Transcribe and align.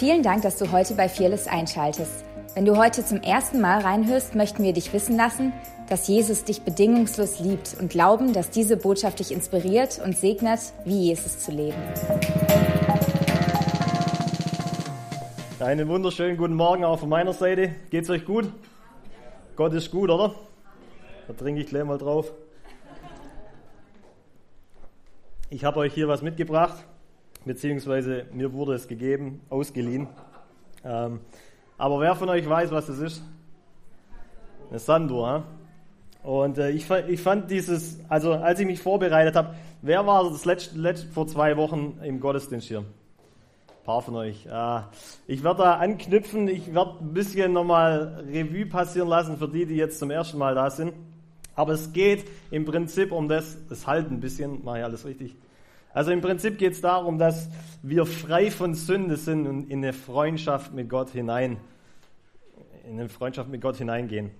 Vielen 0.00 0.22
Dank, 0.22 0.40
dass 0.40 0.56
du 0.56 0.72
heute 0.72 0.94
bei 0.94 1.10
Fearless 1.10 1.46
einschaltest. 1.46 2.24
Wenn 2.54 2.64
du 2.64 2.78
heute 2.78 3.04
zum 3.04 3.20
ersten 3.20 3.60
Mal 3.60 3.82
reinhörst, 3.82 4.34
möchten 4.34 4.62
wir 4.62 4.72
dich 4.72 4.94
wissen 4.94 5.14
lassen, 5.14 5.52
dass 5.90 6.08
Jesus 6.08 6.42
dich 6.42 6.62
bedingungslos 6.62 7.38
liebt 7.40 7.76
und 7.78 7.90
glauben, 7.90 8.32
dass 8.32 8.48
diese 8.48 8.78
Botschaft 8.78 9.18
dich 9.18 9.30
inspiriert 9.30 10.00
und 10.02 10.16
segnet, 10.16 10.60
wie 10.86 11.08
Jesus 11.08 11.40
zu 11.40 11.52
leben. 11.52 11.76
Einen 15.60 15.86
wunderschönen 15.86 16.38
guten 16.38 16.54
Morgen 16.54 16.82
auch 16.82 16.98
von 16.98 17.10
meiner 17.10 17.34
Seite. 17.34 17.74
Geht's 17.90 18.08
euch 18.08 18.24
gut? 18.24 18.50
Gott 19.54 19.74
ist 19.74 19.90
gut, 19.90 20.08
oder? 20.08 20.34
Da 21.28 21.34
trinke 21.34 21.60
ich 21.60 21.66
gleich 21.66 21.84
mal 21.84 21.98
drauf. 21.98 22.32
Ich 25.50 25.62
habe 25.62 25.80
euch 25.80 25.92
hier 25.92 26.08
was 26.08 26.22
mitgebracht, 26.22 26.86
beziehungsweise 27.44 28.26
mir 28.32 28.52
wurde 28.52 28.74
es 28.74 28.88
gegeben, 28.88 29.40
ausgeliehen. 29.48 30.08
Ähm, 30.84 31.20
aber 31.78 32.00
wer 32.00 32.14
von 32.14 32.28
euch 32.28 32.48
weiß, 32.48 32.70
was 32.70 32.86
das 32.86 32.98
ist? 32.98 33.22
Eine 34.68 34.78
Sanduhr. 34.78 35.28
Hein? 35.28 35.42
Und 36.22 36.58
äh, 36.58 36.70
ich, 36.70 36.90
ich, 37.08 37.20
fand 37.20 37.50
dieses, 37.50 37.98
also 38.08 38.32
als 38.32 38.60
ich 38.60 38.66
mich 38.66 38.80
vorbereitet 38.80 39.36
habe, 39.36 39.54
wer 39.80 40.06
war 40.06 40.28
das 40.28 40.44
letzte, 40.44 40.78
letzte, 40.78 41.08
vor 41.08 41.26
zwei 41.26 41.56
Wochen 41.56 41.98
im 42.02 42.20
Gottesdienst 42.20 42.68
hier? 42.68 42.80
Ein 42.80 43.84
paar 43.84 44.02
von 44.02 44.16
euch. 44.16 44.46
Äh, 44.46 44.80
ich 45.26 45.42
werde 45.42 45.62
da 45.62 45.74
anknüpfen, 45.76 46.48
ich 46.48 46.74
werde 46.74 46.96
ein 47.00 47.14
bisschen 47.14 47.54
nochmal 47.54 48.24
Revue 48.30 48.66
passieren 48.66 49.08
lassen 49.08 49.38
für 49.38 49.48
die, 49.48 49.64
die 49.64 49.76
jetzt 49.76 49.98
zum 49.98 50.10
ersten 50.10 50.36
Mal 50.36 50.54
da 50.54 50.68
sind. 50.70 50.92
Aber 51.54 51.72
es 51.72 51.92
geht 51.92 52.24
im 52.50 52.64
Prinzip 52.64 53.12
um 53.12 53.28
das, 53.28 53.56
das 53.68 53.86
halt 53.86 54.10
ein 54.10 54.20
bisschen, 54.20 54.62
mache 54.64 54.78
ich 54.78 54.84
alles 54.84 55.06
richtig. 55.06 55.34
Also 55.92 56.12
im 56.12 56.20
Prinzip 56.20 56.58
geht 56.58 56.72
es 56.74 56.80
darum, 56.80 57.18
dass 57.18 57.48
wir 57.82 58.06
frei 58.06 58.50
von 58.50 58.74
Sünde 58.74 59.16
sind 59.16 59.46
und 59.46 59.70
in 59.70 59.78
eine 59.78 59.92
Freundschaft 59.92 60.72
mit 60.72 60.88
Gott 60.88 61.10
hinein, 61.10 61.56
in 62.84 63.00
eine 63.00 63.08
Freundschaft 63.08 63.48
mit 63.48 63.60
Gott 63.60 63.76
hineingehen. 63.76 64.30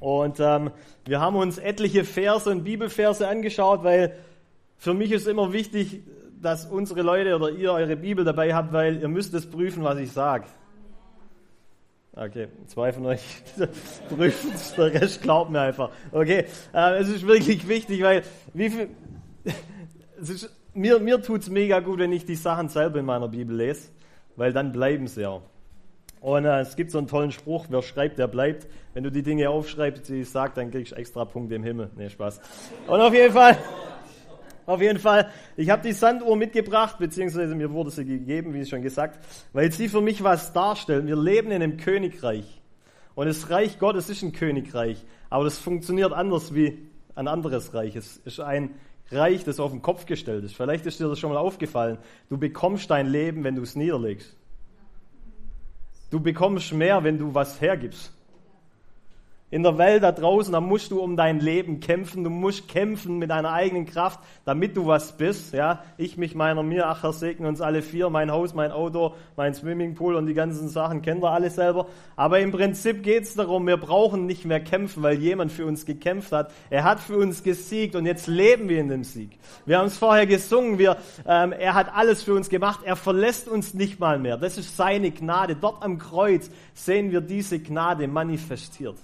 Und 0.00 0.40
ähm, 0.40 0.70
wir 1.04 1.20
haben 1.20 1.36
uns 1.36 1.58
etliche 1.58 2.04
Verse 2.04 2.50
und 2.50 2.64
Bibelverse 2.64 3.26
angeschaut, 3.26 3.84
weil 3.84 4.16
für 4.76 4.92
mich 4.92 5.12
ist 5.12 5.26
immer 5.26 5.52
wichtig, 5.52 6.02
dass 6.40 6.66
unsere 6.66 7.02
Leute 7.02 7.36
oder 7.36 7.50
ihr 7.50 7.72
eure 7.72 7.96
Bibel 7.96 8.24
dabei 8.24 8.52
habt, 8.52 8.72
weil 8.72 9.00
ihr 9.00 9.08
müsst 9.08 9.32
es 9.32 9.48
prüfen, 9.48 9.84
was 9.84 9.98
ich 9.98 10.12
sage. 10.12 10.44
Okay, 12.14 12.48
zwei 12.66 12.92
von 12.92 13.06
euch 13.06 13.22
prüfen 14.08 14.50
es, 14.54 14.74
der 14.74 14.92
Rest 14.92 15.22
glaubt 15.22 15.50
mir 15.50 15.60
einfach. 15.60 15.90
Okay, 16.10 16.44
äh, 16.74 16.98
es 16.98 17.08
ist 17.08 17.26
wirklich 17.26 17.66
wichtig, 17.66 18.02
weil 18.02 18.22
wie 18.52 18.68
viel, 18.68 18.88
es 20.20 20.28
ist 20.28 20.50
mir, 20.74 20.98
mir 20.98 21.20
tut 21.22 21.42
es 21.42 21.50
mega 21.50 21.80
gut, 21.80 21.98
wenn 21.98 22.12
ich 22.12 22.24
die 22.24 22.34
Sachen 22.34 22.68
selber 22.68 23.00
in 23.00 23.06
meiner 23.06 23.28
Bibel 23.28 23.56
lese, 23.56 23.88
weil 24.36 24.52
dann 24.52 24.72
bleiben 24.72 25.06
sie 25.06 25.22
ja. 25.22 25.40
Und 26.20 26.44
äh, 26.44 26.60
es 26.60 26.76
gibt 26.76 26.92
so 26.92 26.98
einen 26.98 27.08
tollen 27.08 27.32
Spruch, 27.32 27.66
wer 27.68 27.82
schreibt, 27.82 28.18
der 28.18 28.28
bleibt. 28.28 28.68
Wenn 28.94 29.02
du 29.02 29.10
die 29.10 29.22
Dinge 29.22 29.50
aufschreibst, 29.50 30.08
die 30.08 30.20
ich 30.20 30.30
sage, 30.30 30.52
dann 30.54 30.70
kriegst 30.70 30.92
du 30.92 30.96
extra 30.96 31.24
Punkte 31.24 31.56
im 31.56 31.64
Himmel. 31.64 31.90
Nee, 31.96 32.10
Spaß. 32.10 32.40
Und 32.86 33.00
auf 33.00 33.12
jeden 33.12 33.32
Fall, 33.32 33.58
auf 34.66 34.80
jeden 34.80 35.00
Fall, 35.00 35.28
ich 35.56 35.68
habe 35.68 35.82
die 35.82 35.92
Sanduhr 35.92 36.36
mitgebracht, 36.36 36.98
beziehungsweise 36.98 37.56
mir 37.56 37.72
wurde 37.72 37.90
sie 37.90 38.04
gegeben, 38.04 38.54
wie 38.54 38.64
schon 38.64 38.82
gesagt, 38.82 39.18
weil 39.52 39.72
sie 39.72 39.88
für 39.88 40.00
mich 40.00 40.22
was 40.22 40.52
darstellt. 40.52 41.06
Wir 41.06 41.16
leben 41.16 41.50
in 41.50 41.62
einem 41.62 41.76
Königreich. 41.76 42.62
Und 43.16 43.26
das 43.26 43.50
Reich 43.50 43.80
Gottes 43.80 44.08
ist 44.08 44.22
ein 44.22 44.32
Königreich. 44.32 45.04
Aber 45.28 45.44
das 45.44 45.58
funktioniert 45.58 46.12
anders 46.12 46.54
wie 46.54 46.86
ein 47.16 47.26
anderes 47.26 47.74
Reich. 47.74 47.96
Es 47.96 48.18
ist 48.18 48.38
ein 48.38 48.70
Reich, 49.12 49.44
das 49.44 49.60
auf 49.60 49.72
den 49.72 49.82
Kopf 49.82 50.06
gestellt 50.06 50.44
ist. 50.44 50.56
Vielleicht 50.56 50.86
ist 50.86 51.00
dir 51.00 51.08
das 51.08 51.18
schon 51.18 51.30
mal 51.32 51.38
aufgefallen. 51.38 51.98
Du 52.28 52.38
bekommst 52.38 52.90
dein 52.90 53.06
Leben, 53.06 53.44
wenn 53.44 53.54
du 53.54 53.62
es 53.62 53.76
niederlegst. 53.76 54.36
Du 56.10 56.20
bekommst 56.20 56.72
mehr, 56.72 57.04
wenn 57.04 57.18
du 57.18 57.34
was 57.34 57.60
hergibst 57.60 58.12
in 59.52 59.62
der 59.62 59.76
Welt 59.76 60.02
da 60.02 60.12
draußen, 60.12 60.50
da 60.50 60.62
musst 60.62 60.90
du 60.92 61.00
um 61.02 61.14
dein 61.14 61.38
Leben 61.38 61.78
kämpfen. 61.80 62.24
Du 62.24 62.30
musst 62.30 62.68
kämpfen 62.68 63.18
mit 63.18 63.28
deiner 63.28 63.52
eigenen 63.52 63.84
Kraft, 63.84 64.18
damit 64.46 64.78
du 64.78 64.86
was 64.86 65.18
bist. 65.18 65.52
Ja, 65.52 65.84
ich 65.98 66.16
mich 66.16 66.34
meiner 66.34 66.62
mir, 66.62 66.86
ach 66.86 67.02
Herr 67.02 67.12
segne 67.12 67.48
uns 67.48 67.60
alle 67.60 67.82
vier, 67.82 68.08
mein 68.08 68.30
Haus, 68.30 68.54
mein 68.54 68.72
Auto, 68.72 69.14
mein 69.36 69.52
Swimmingpool 69.52 70.14
und 70.14 70.24
die 70.24 70.32
ganzen 70.32 70.70
Sachen 70.70 71.02
kennt 71.02 71.22
ihr 71.22 71.30
alle 71.30 71.50
selber. 71.50 71.86
Aber 72.16 72.40
im 72.40 72.50
Prinzip 72.50 73.02
geht 73.02 73.24
es 73.24 73.34
darum, 73.34 73.66
wir 73.66 73.76
brauchen 73.76 74.24
nicht 74.24 74.46
mehr 74.46 74.58
kämpfen, 74.58 75.02
weil 75.02 75.18
jemand 75.18 75.52
für 75.52 75.66
uns 75.66 75.84
gekämpft 75.84 76.32
hat. 76.32 76.50
Er 76.70 76.84
hat 76.84 76.98
für 76.98 77.18
uns 77.18 77.42
gesiegt 77.42 77.94
und 77.94 78.06
jetzt 78.06 78.28
leben 78.28 78.70
wir 78.70 78.80
in 78.80 78.88
dem 78.88 79.04
Sieg. 79.04 79.38
Wir 79.66 79.80
haben 79.80 79.88
es 79.88 79.98
vorher 79.98 80.26
gesungen, 80.26 80.78
wir, 80.78 80.96
ähm, 81.28 81.52
er 81.52 81.74
hat 81.74 81.94
alles 81.94 82.22
für 82.22 82.32
uns 82.32 82.48
gemacht. 82.48 82.80
Er 82.84 82.96
verlässt 82.96 83.48
uns 83.48 83.74
nicht 83.74 84.00
mal 84.00 84.18
mehr. 84.18 84.38
Das 84.38 84.56
ist 84.56 84.78
seine 84.78 85.10
Gnade. 85.10 85.56
Dort 85.56 85.82
am 85.82 85.98
Kreuz 85.98 86.50
sehen 86.72 87.10
wir 87.10 87.20
diese 87.20 87.58
Gnade 87.58 88.08
manifestiert. 88.08 88.96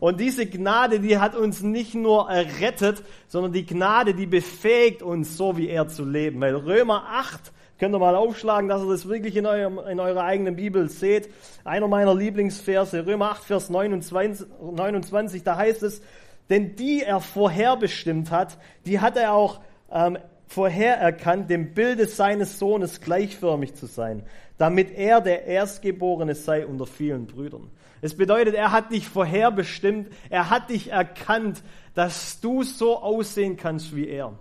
Und 0.00 0.20
diese 0.20 0.46
Gnade, 0.46 1.00
die 1.00 1.18
hat 1.18 1.36
uns 1.36 1.62
nicht 1.62 1.94
nur 1.94 2.28
errettet, 2.28 3.02
sondern 3.28 3.52
die 3.52 3.66
Gnade, 3.66 4.14
die 4.14 4.26
befähigt 4.26 5.02
uns, 5.02 5.36
so 5.36 5.56
wie 5.56 5.68
er 5.68 5.88
zu 5.88 6.04
leben. 6.04 6.40
Weil 6.40 6.56
Römer 6.56 7.04
8, 7.10 7.52
könnt 7.78 7.94
ihr 7.94 7.98
mal 7.98 8.16
aufschlagen, 8.16 8.68
dass 8.68 8.82
ihr 8.82 8.90
das 8.90 9.08
wirklich 9.08 9.36
in, 9.36 9.46
eurem, 9.46 9.78
in 9.78 10.00
eurer 10.00 10.24
eigenen 10.24 10.56
Bibel 10.56 10.88
seht. 10.88 11.28
Einer 11.64 11.88
meiner 11.88 12.14
Lieblingsverse, 12.14 13.06
Römer 13.06 13.30
8, 13.30 13.44
Vers 13.44 13.70
29, 13.70 14.46
29 14.60 15.42
da 15.42 15.56
heißt 15.56 15.82
es, 15.82 16.02
denn 16.50 16.76
die 16.76 17.02
er 17.02 17.20
vorherbestimmt 17.20 18.30
hat, 18.30 18.58
die 18.84 19.00
hat 19.00 19.16
er 19.16 19.32
auch 19.32 19.60
ähm, 19.90 20.18
vorhererkannt, 20.46 21.50
dem 21.50 21.74
Bilde 21.74 22.06
seines 22.06 22.58
Sohnes 22.58 23.00
gleichförmig 23.00 23.74
zu 23.74 23.86
sein, 23.86 24.22
damit 24.58 24.96
er 24.96 25.20
der 25.20 25.46
Erstgeborene 25.46 26.34
sei 26.34 26.66
unter 26.66 26.86
vielen 26.86 27.26
Brüdern. 27.26 27.70
Es 28.04 28.14
bedeutet, 28.14 28.54
er 28.54 28.70
hat 28.70 28.92
dich 28.92 29.08
vorherbestimmt, 29.08 30.12
er 30.28 30.50
hat 30.50 30.68
dich 30.68 30.90
erkannt, 30.90 31.62
dass 31.94 32.38
du 32.38 32.62
so 32.62 32.98
aussehen 32.98 33.56
kannst 33.56 33.96
wie 33.96 34.06
er. 34.06 34.38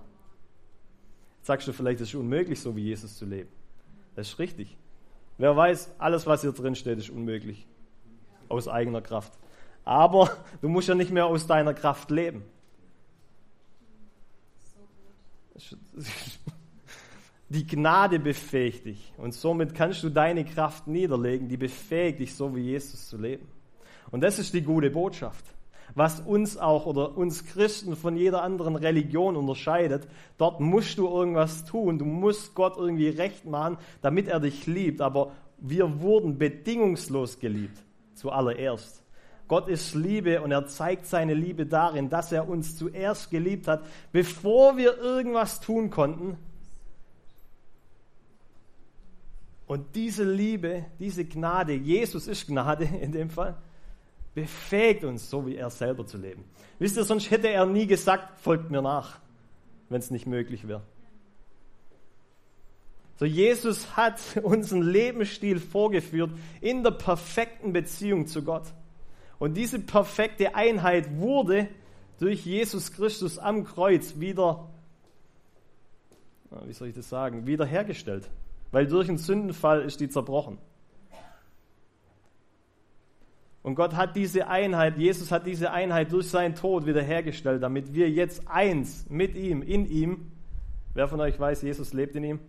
Jetzt 1.38 1.48
sagst 1.48 1.66
du 1.70 1.72
vielleicht, 1.72 2.02
es 2.02 2.10
ist 2.10 2.16
unmöglich, 2.16 2.60
so 2.60 2.76
wie 2.76 2.82
Jesus 2.82 3.18
zu 3.18 3.24
leben. 3.24 3.48
Das 4.18 4.28
ist 4.28 4.40
richtig. 4.40 4.76
Wer 5.38 5.56
weiß, 5.56 5.92
alles, 5.98 6.28
was 6.28 6.42
hier 6.42 6.52
drin 6.52 6.76
steht, 6.76 6.98
ist 6.98 7.10
unmöglich. 7.10 7.66
Aus 8.50 8.68
eigener 8.68 9.02
Kraft. 9.02 9.32
Aber 9.86 10.30
du 10.62 10.68
musst 10.68 10.90
ja 10.90 10.96
nicht 10.96 11.12
mehr 11.12 11.28
aus 11.28 11.48
deiner 11.48 11.74
Kraft 11.74 12.12
leben. 12.12 12.44
Die 17.50 17.68
Gnade 17.68 18.20
befähigt 18.20 18.86
dich 18.86 19.14
und 19.18 19.34
somit 19.34 19.76
kannst 19.76 20.04
du 20.04 20.10
deine 20.10 20.46
Kraft 20.46 20.88
niederlegen, 20.88 21.48
die 21.48 21.58
befähigt 21.58 22.20
dich, 22.20 22.36
so 22.36 22.56
wie 22.56 22.62
Jesus 22.62 23.10
zu 23.10 23.18
leben. 23.18 23.48
Und 24.12 24.22
das 24.22 24.40
ist 24.40 24.54
die 24.54 24.62
gute 24.62 24.90
Botschaft. 24.90 25.46
Was 25.96 26.22
uns 26.22 26.58
auch 26.58 26.86
oder 26.86 27.18
uns 27.18 27.46
Christen 27.46 27.96
von 27.96 28.16
jeder 28.16 28.42
anderen 28.42 28.76
Religion 28.76 29.36
unterscheidet, 29.36 30.08
dort 30.38 30.60
musst 30.60 30.98
du 30.98 31.08
irgendwas 31.08 31.66
tun, 31.66 32.00
du 32.00 32.06
musst 32.06 32.56
Gott 32.56 32.78
irgendwie 32.78 33.10
recht 33.10 33.46
machen, 33.46 33.78
damit 34.02 34.28
er 34.28 34.40
dich 34.40 34.66
liebt. 34.66 35.02
Aber 35.02 35.34
wir 35.60 36.02
wurden 36.02 36.38
bedingungslos 36.38 37.40
geliebt, 37.40 37.78
zuallererst. 38.16 39.04
Gott 39.48 39.68
ist 39.68 39.94
Liebe 39.94 40.42
und 40.42 40.52
er 40.52 40.66
zeigt 40.66 41.06
seine 41.06 41.34
Liebe 41.34 41.66
darin, 41.66 42.10
dass 42.10 42.32
er 42.32 42.48
uns 42.50 42.78
zuerst 42.78 43.30
geliebt 43.30 43.68
hat, 43.68 43.84
bevor 44.12 44.78
wir 44.78 44.98
irgendwas 44.98 45.60
tun 45.60 45.90
konnten, 45.90 46.38
Und 49.66 49.96
diese 49.96 50.24
Liebe, 50.24 50.86
diese 51.00 51.26
Gnade, 51.26 51.74
Jesus 51.74 52.28
ist 52.28 52.48
Gnade 52.48 52.84
in 52.84 53.12
dem 53.12 53.30
Fall, 53.30 53.56
befähigt 54.36 55.04
uns, 55.04 55.30
so 55.30 55.46
wie 55.48 55.56
er 55.56 55.70
selber 55.70 56.06
zu 56.06 56.18
leben. 56.18 56.44
Wisst 56.80 56.98
ihr, 56.98 57.04
sonst 57.04 57.32
hätte 57.32 57.48
er 57.48 57.66
nie 57.66 57.88
gesagt, 57.88 58.40
folgt 58.40 58.72
mir 58.72 58.82
nach, 58.82 59.20
wenn 59.90 60.00
es 60.00 60.12
nicht 60.12 60.26
möglich 60.26 60.68
wäre. 60.68 60.82
So, 63.18 63.26
Jesus 63.26 63.96
hat 63.96 64.20
unseren 64.44 64.82
Lebensstil 64.82 65.60
vorgeführt 65.60 66.32
in 66.60 66.84
der 66.84 66.92
perfekten 66.92 67.72
Beziehung 67.72 68.28
zu 68.28 68.44
Gott. 68.44 68.66
Und 69.40 69.56
diese 69.56 69.80
perfekte 69.80 70.56
Einheit 70.56 71.20
wurde 71.20 71.68
durch 72.20 72.46
Jesus 72.46 72.92
Christus 72.92 73.38
am 73.38 73.64
Kreuz 73.64 74.20
wieder, 74.20 74.70
wie 76.66 76.74
soll 76.74 76.90
ich 76.90 76.96
das 76.96 77.10
sagen, 77.10 77.46
wiederhergestellt 77.46 78.30
weil 78.74 78.88
durch 78.88 79.06
den 79.06 79.20
Sündenfall 79.20 79.84
ist 79.84 80.00
die 80.00 80.10
zerbrochen. 80.10 80.58
Und 83.62 83.76
Gott 83.76 83.96
hat 83.96 84.16
diese 84.16 84.48
Einheit, 84.48 84.98
Jesus 84.98 85.32
hat 85.32 85.46
diese 85.46 85.72
Einheit 85.72 86.12
durch 86.12 86.28
seinen 86.28 86.56
Tod 86.56 86.88
wiederhergestellt, 86.88 87.62
damit 87.62 87.94
wir 87.94 88.10
jetzt 88.10 88.46
eins 88.48 89.06
mit 89.10 89.36
ihm, 89.36 89.62
in 89.62 89.86
ihm, 89.86 90.32
wer 90.96 91.08
von 91.08 91.22
euch 91.22 91.40
weiß, 91.40 91.62
Jesus 91.62 91.94
lebt 91.94 92.16
in 92.16 92.24
ihm? 92.24 92.40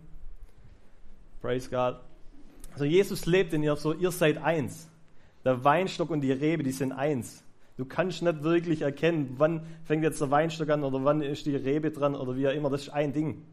Praise 1.41 1.69
God. 1.69 1.97
Also 2.73 2.85
Jesus 2.85 3.27
lebt 3.27 3.53
in 3.53 3.61
ihr, 3.61 3.75
so 3.75 3.93
ihr 3.93 4.11
seid 4.11 4.39
eins. 4.43 4.89
Der 5.45 5.63
Weinstock 5.63 6.09
und 6.09 6.21
die 6.21 6.31
Rebe, 6.31 6.63
die 6.63 6.71
sind 6.71 6.91
eins. 6.91 7.43
Du 7.77 7.85
kannst 7.85 8.23
nicht 8.23 8.41
wirklich 8.41 8.81
erkennen, 8.81 9.35
wann 9.37 9.61
fängt 9.83 10.03
jetzt 10.03 10.19
der 10.19 10.31
Weinstock 10.31 10.69
an 10.69 10.83
oder 10.83 11.03
wann 11.05 11.21
ist 11.21 11.45
die 11.45 11.55
Rebe 11.55 11.91
dran 11.91 12.15
oder 12.15 12.35
wie 12.35 12.47
auch 12.47 12.53
immer. 12.53 12.71
Das 12.71 12.81
ist 12.81 12.89
ein 12.89 13.13
Ding. 13.13 13.43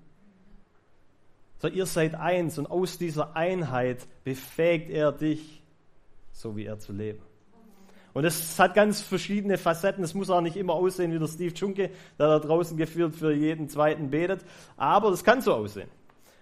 So, 1.63 1.69
ihr 1.69 1.87
seid 1.87 2.17
eins 2.17 2.59
und 2.59 2.69
aus 2.69 2.99
dieser 2.99 3.37
Einheit 3.37 4.09
befähigt 4.25 4.91
er 4.91 5.13
dich, 5.13 5.63
so 6.33 6.57
wie 6.57 6.65
er 6.65 6.81
zu 6.81 6.93
leben. 6.93 7.23
Und 8.15 8.25
es 8.25 8.59
hat 8.59 8.75
ganz 8.75 9.01
verschiedene 9.01 9.57
Facetten. 9.59 10.03
Es 10.03 10.13
muss 10.13 10.29
auch 10.29 10.41
nicht 10.41 10.57
immer 10.57 10.73
aussehen 10.73 11.13
wie 11.13 11.21
der 11.21 11.29
Steve 11.29 11.55
Junke, 11.55 11.91
der 12.19 12.27
da 12.27 12.39
draußen 12.41 12.77
geführt 12.77 13.15
für 13.15 13.33
jeden 13.33 13.69
zweiten 13.69 14.11
betet. 14.11 14.45
Aber 14.77 15.13
das 15.13 15.23
kann 15.23 15.41
so 15.41 15.55
aussehen. 15.55 15.89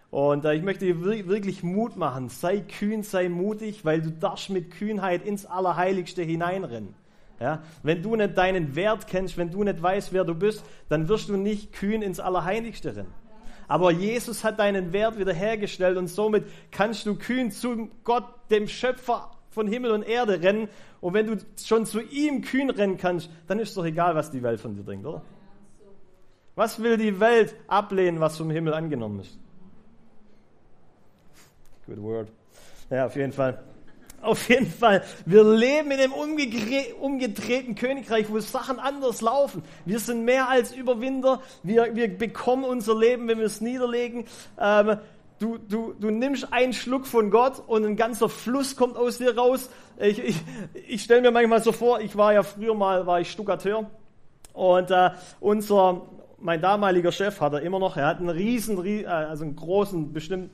Und 0.08 0.46
äh, 0.46 0.54
ich 0.54 0.62
möchte 0.62 0.86
dir 0.86 1.04
wirklich 1.04 1.62
Mut 1.62 1.96
machen. 1.96 2.30
Sei 2.30 2.60
kühn, 2.60 3.02
sei 3.02 3.28
mutig, 3.28 3.84
weil 3.84 4.00
du 4.00 4.10
darfst 4.10 4.48
mit 4.48 4.70
Kühnheit 4.70 5.22
ins 5.26 5.44
Allerheiligste 5.44 6.22
hineinrennen. 6.22 6.94
Ja? 7.38 7.62
Wenn 7.82 8.02
du 8.02 8.16
nicht 8.16 8.38
deinen 8.38 8.74
Wert 8.74 9.06
kennst, 9.06 9.36
wenn 9.36 9.50
du 9.50 9.64
nicht 9.64 9.82
weißt, 9.82 10.14
wer 10.14 10.24
du 10.24 10.34
bist, 10.34 10.64
dann 10.88 11.10
wirst 11.10 11.28
du 11.28 11.36
nicht 11.36 11.74
kühn 11.74 12.00
ins 12.00 12.20
Allerheiligste 12.20 12.96
rennen. 12.96 13.19
Aber 13.70 13.92
Jesus 13.92 14.42
hat 14.42 14.58
deinen 14.58 14.92
Wert 14.92 15.16
wiederhergestellt 15.16 15.96
und 15.96 16.08
somit 16.08 16.44
kannst 16.72 17.06
du 17.06 17.14
kühn 17.14 17.52
zu 17.52 17.88
Gott, 18.02 18.24
dem 18.50 18.66
Schöpfer 18.66 19.30
von 19.50 19.68
Himmel 19.68 19.92
und 19.92 20.02
Erde 20.02 20.42
rennen. 20.42 20.68
Und 21.00 21.14
wenn 21.14 21.28
du 21.28 21.36
schon 21.56 21.86
zu 21.86 22.00
ihm 22.00 22.42
kühn 22.42 22.68
rennen 22.68 22.96
kannst, 22.96 23.30
dann 23.46 23.60
ist 23.60 23.68
es 23.68 23.74
doch 23.76 23.84
egal, 23.84 24.16
was 24.16 24.32
die 24.32 24.42
Welt 24.42 24.58
von 24.58 24.74
dir 24.74 24.82
denkt, 24.82 25.06
oder? 25.06 25.22
Was 26.56 26.82
will 26.82 26.96
die 26.96 27.20
Welt 27.20 27.54
ablehnen, 27.68 28.18
was 28.18 28.36
vom 28.36 28.50
Himmel 28.50 28.74
angenommen 28.74 29.20
ist? 29.20 29.38
Good 31.86 32.02
word. 32.02 32.28
Ja, 32.90 33.06
auf 33.06 33.14
jeden 33.14 33.32
Fall. 33.32 33.62
Auf 34.22 34.50
jeden 34.50 34.70
Fall. 34.70 35.02
Wir 35.24 35.42
leben 35.42 35.90
in 35.90 35.98
einem 35.98 36.12
umgedrehten 36.12 37.74
Königreich, 37.74 38.26
wo 38.28 38.38
Sachen 38.38 38.78
anders 38.78 39.22
laufen. 39.22 39.62
Wir 39.86 39.98
sind 39.98 40.24
mehr 40.24 40.48
als 40.48 40.72
Überwinder. 40.72 41.40
Wir, 41.62 41.94
wir 41.94 42.18
bekommen 42.18 42.64
unser 42.64 42.98
Leben, 42.98 43.28
wenn 43.28 43.38
wir 43.38 43.46
es 43.46 43.62
niederlegen. 43.62 44.26
Ähm, 44.60 44.98
du, 45.38 45.56
du, 45.56 45.94
du 45.98 46.10
nimmst 46.10 46.52
einen 46.52 46.74
Schluck 46.74 47.06
von 47.06 47.30
Gott 47.30 47.62
und 47.66 47.86
ein 47.86 47.96
ganzer 47.96 48.28
Fluss 48.28 48.76
kommt 48.76 48.98
aus 48.98 49.16
dir 49.18 49.38
raus. 49.38 49.70
Ich, 49.98 50.18
ich, 50.18 50.36
ich 50.86 51.02
stelle 51.02 51.22
mir 51.22 51.30
manchmal 51.30 51.62
so 51.62 51.72
vor, 51.72 52.00
ich 52.00 52.14
war 52.14 52.34
ja 52.34 52.42
früher 52.42 52.74
mal, 52.74 53.06
war 53.06 53.20
ich 53.20 53.30
Stuckateur. 53.30 53.88
Und 54.52 54.90
äh, 54.90 55.10
unser, 55.40 56.02
mein 56.38 56.60
damaliger 56.60 57.12
Chef 57.12 57.40
hat 57.40 57.54
er 57.54 57.62
immer 57.62 57.78
noch, 57.78 57.96
er 57.96 58.06
hat 58.06 58.18
einen 58.18 58.28
riesen, 58.28 58.84
äh, 58.84 59.06
also 59.06 59.44
einen 59.44 59.56
großen, 59.56 60.12
bestimmt 60.12 60.50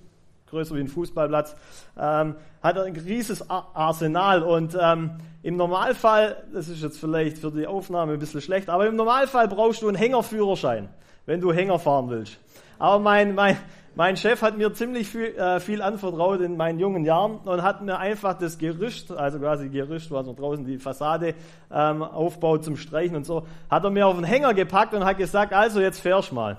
größer 0.47 0.75
wie 0.75 0.81
ein 0.81 0.89
Fußballplatz, 0.89 1.57
ähm, 1.99 2.37
hat 2.63 2.79
ein 2.79 2.95
riesiges 2.95 3.49
Arsenal 3.51 4.43
und 4.43 4.77
ähm, 4.81 5.13
im 5.43 5.57
Normalfall, 5.57 6.45
das 6.53 6.69
ist 6.69 6.83
jetzt 6.83 6.99
vielleicht 6.99 7.39
für 7.39 7.51
die 7.51 7.67
Aufnahme 7.67 8.15
ein 8.15 8.19
bisschen 8.19 8.41
schlecht, 8.41 8.69
aber 8.69 8.87
im 8.87 8.97
Normalfall 8.97 9.49
brauchst 9.49 9.83
du 9.83 9.89
einen 9.89 9.97
Hängerführerschein, 9.97 10.89
wenn 11.27 11.41
du 11.41 11.53
Hänger 11.53 11.79
fahren 11.79 12.11
willst. 12.11 12.39
Aber 12.79 12.99
mein, 12.99 13.35
mein, 13.35 13.57
mein 13.95 14.17
Chef 14.17 14.43
hat 14.43 14.59
mir 14.59 14.73
ziemlich 14.75 15.09
viel, 15.09 15.35
äh, 15.37 15.59
viel 15.59 15.83
anvertraut 15.83 16.41
in 16.41 16.57
meinen 16.57 16.79
jungen 16.79 17.05
Jahren 17.05 17.39
und 17.39 17.63
hat 17.63 17.83
mir 17.83 17.99
einfach 17.99 18.39
das 18.39 18.59
Gerüst, 18.59 19.11
also 19.11 19.39
quasi 19.39 19.69
Gerüst, 19.69 20.11
was 20.11 20.27
man 20.27 20.37
draußen 20.37 20.65
die 20.65 20.79
Fassade 20.79 21.35
ähm, 21.73 22.03
aufbaut 22.03 22.65
zum 22.65 22.77
Streichen 22.77 23.17
und 23.17 23.25
so, 23.25 23.47
hat 23.71 23.85
er 23.85 23.91
mir 23.91 24.07
auf 24.07 24.17
den 24.17 24.25
Hänger 24.25 24.53
gepackt 24.53 24.95
und 24.95 25.05
hat 25.05 25.17
gesagt, 25.17 25.53
also 25.53 25.81
jetzt 25.81 26.01
fährst 26.01 26.33
mal. 26.33 26.59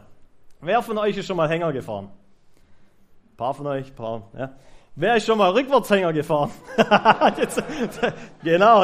Wer 0.62 0.81
von 0.81 0.98
euch 0.98 1.16
ist 1.16 1.28
schon 1.28 1.38
mal 1.38 1.48
Hänger 1.48 1.72
gefahren? 1.72 2.10
Ein 3.38 3.45
paar 3.45 3.54
von 3.54 3.68
euch, 3.68 3.94
paar, 3.94 4.24
ja. 4.36 4.50
Wer 4.95 5.18
ist 5.18 5.28
schon 5.28 5.38
mal 5.38 5.51
Rückwärtshänger 5.51 6.12
gefahren? 6.12 6.50
Jetzt, 7.38 7.62
genau, 8.44 8.84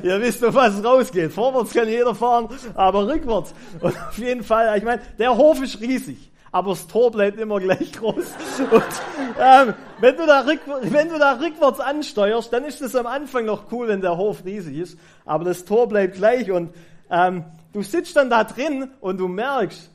ihr 0.00 0.20
wisst, 0.20 0.44
auf 0.44 0.54
was 0.54 0.78
es 0.78 0.84
rausgeht. 0.84 1.32
Vorwärts 1.32 1.72
kann 1.72 1.88
jeder 1.88 2.14
fahren, 2.14 2.48
aber 2.76 3.08
rückwärts. 3.08 3.52
Und 3.80 3.96
auf 4.00 4.16
jeden 4.16 4.44
Fall, 4.44 4.78
ich 4.78 4.84
meine, 4.84 5.02
der 5.18 5.36
Hof 5.36 5.60
ist 5.60 5.80
riesig, 5.80 6.30
aber 6.52 6.70
das 6.70 6.86
Tor 6.86 7.10
bleibt 7.10 7.40
immer 7.40 7.58
gleich 7.58 7.92
groß. 7.94 8.32
Und 8.70 8.84
ähm, 9.40 9.74
wenn, 9.98 10.16
du 10.16 10.24
da 10.24 10.46
wenn 10.82 11.08
du 11.08 11.18
da 11.18 11.40
rückwärts 11.40 11.80
ansteuerst, 11.80 12.52
dann 12.52 12.64
ist 12.64 12.80
es 12.80 12.94
am 12.94 13.08
Anfang 13.08 13.44
noch 13.44 13.72
cool, 13.72 13.88
wenn 13.88 14.02
der 14.02 14.16
Hof 14.16 14.44
riesig 14.44 14.78
ist, 14.78 14.98
aber 15.24 15.42
das 15.42 15.64
Tor 15.64 15.88
bleibt 15.88 16.14
gleich 16.14 16.52
und 16.52 16.72
ähm, 17.10 17.44
du 17.72 17.82
sitzt 17.82 18.14
dann 18.14 18.30
da 18.30 18.44
drin 18.44 18.88
und 19.00 19.18
du 19.18 19.26
merkst, 19.26 19.90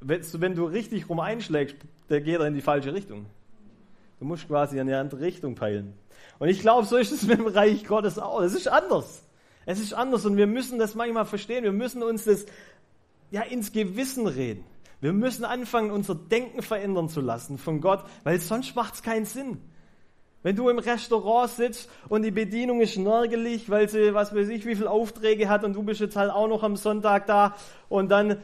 wenn 0.00 0.54
du 0.54 0.64
richtig 0.64 1.10
rum 1.10 1.20
einschlägst, 1.20 1.76
der 2.08 2.20
geht 2.20 2.40
in 2.40 2.54
die 2.54 2.60
falsche 2.60 2.92
Richtung. 2.92 3.26
Du 4.18 4.24
musst 4.24 4.46
quasi 4.46 4.76
in 4.76 4.82
eine 4.82 4.98
andere 4.98 5.20
Richtung 5.20 5.54
peilen. 5.54 5.94
Und 6.38 6.48
ich 6.48 6.60
glaube, 6.60 6.86
so 6.86 6.96
ist 6.96 7.12
es 7.12 7.22
mit 7.26 7.38
dem 7.38 7.46
Reich 7.46 7.84
Gottes 7.84 8.18
auch. 8.18 8.40
Es 8.40 8.54
ist 8.54 8.68
anders. 8.68 9.22
Es 9.66 9.80
ist 9.80 9.94
anders 9.94 10.26
und 10.26 10.36
wir 10.36 10.46
müssen 10.46 10.78
das 10.78 10.94
manchmal 10.94 11.24
verstehen. 11.24 11.64
Wir 11.64 11.72
müssen 11.72 12.02
uns 12.02 12.24
das 12.24 12.46
ja 13.30 13.42
ins 13.42 13.72
Gewissen 13.72 14.26
reden. 14.26 14.64
Wir 15.00 15.12
müssen 15.12 15.44
anfangen, 15.44 15.90
unser 15.90 16.14
Denken 16.14 16.62
verändern 16.62 17.08
zu 17.08 17.20
lassen 17.20 17.58
von 17.58 17.80
Gott, 17.80 18.04
weil 18.22 18.38
sonst 18.40 18.74
macht 18.74 18.94
es 18.94 19.02
keinen 19.02 19.26
Sinn. 19.26 19.58
Wenn 20.42 20.56
du 20.56 20.68
im 20.68 20.78
Restaurant 20.78 21.50
sitzt 21.50 21.90
und 22.08 22.22
die 22.22 22.30
Bedienung 22.30 22.80
ist 22.82 22.98
nörgelig, 22.98 23.70
weil 23.70 23.88
sie, 23.88 24.12
was 24.12 24.34
weiß 24.34 24.48
ich, 24.48 24.66
wie 24.66 24.76
viele 24.76 24.90
Aufträge 24.90 25.48
hat 25.48 25.64
und 25.64 25.74
du 25.74 25.82
bist 25.82 26.00
jetzt 26.00 26.16
halt 26.16 26.30
auch 26.30 26.48
noch 26.48 26.62
am 26.62 26.76
Sonntag 26.76 27.26
da 27.26 27.54
und 27.88 28.10
dann 28.10 28.36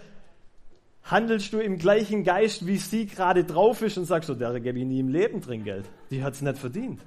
handelst 1.05 1.53
du 1.53 1.59
im 1.59 1.79
gleichen 1.79 2.25
Geist, 2.25 2.67
wie 2.67 2.77
sie 2.77 3.07
gerade 3.07 3.45
drauf 3.45 3.83
ist 3.83 3.99
und 3.99 4.05
sagst 4.05 4.27
so, 4.27 4.35
der 4.35 4.59
gebe 4.61 4.79
ich 4.79 4.85
nie 4.85 5.01
im 5.01 5.09
Leben 5.09 5.41
Trinkgeld. 5.41 5.87
Die 6.11 6.23
hat 6.23 6.35
es 6.35 6.43
nicht 6.43 6.59
verdient. 6.59 7.01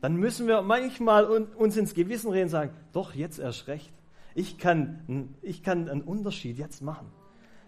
Dann 0.00 0.16
müssen 0.16 0.46
wir 0.46 0.62
manchmal 0.62 1.26
uns 1.26 1.76
ins 1.76 1.94
Gewissen 1.94 2.30
reden 2.30 2.44
und 2.44 2.50
sagen, 2.50 2.70
doch, 2.92 3.14
jetzt 3.14 3.38
erst 3.38 3.68
recht. 3.68 3.92
Ich 4.34 4.58
kann, 4.58 5.34
ich 5.42 5.62
kann 5.62 5.88
einen 5.88 6.02
Unterschied 6.02 6.58
jetzt 6.58 6.82
machen. 6.82 7.08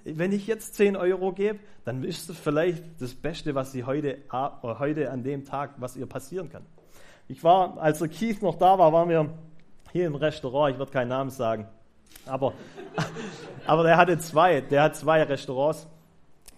Wenn 0.05 0.33
ich 0.33 0.47
jetzt 0.47 0.75
10 0.75 0.97
Euro 0.97 1.33
gebe, 1.33 1.59
dann 1.85 2.03
ist 2.03 2.29
es 2.29 2.39
vielleicht 2.39 2.83
das 3.01 3.15
Beste, 3.15 3.55
was 3.55 3.73
sie 3.73 3.85
heute, 3.85 4.19
heute 4.63 5.11
an 5.11 5.23
dem 5.23 5.45
Tag, 5.45 5.75
was 5.79 5.97
ihr 5.97 6.07
passieren 6.07 6.49
kann. 6.49 6.65
Ich 7.29 7.45
war, 7.45 7.79
als 7.79 7.99
der 7.99 8.09
Keith 8.09 8.43
noch 8.43 8.57
da 8.57 8.79
war, 8.79 8.93
waren 8.93 9.09
wir 9.09 9.33
hier 9.93 10.07
im 10.07 10.15
Restaurant, 10.15 10.73
ich 10.73 10.79
werde 10.79 10.91
keinen 10.91 11.09
Namen 11.09 11.31
sagen. 11.31 11.69
Aber, 12.27 12.53
aber 13.67 13.83
der 13.83 13.97
hatte 13.97 14.19
zwei, 14.19 14.61
der 14.61 14.83
hat 14.83 14.97
zwei 14.97 15.23
Restaurants. 15.23 15.87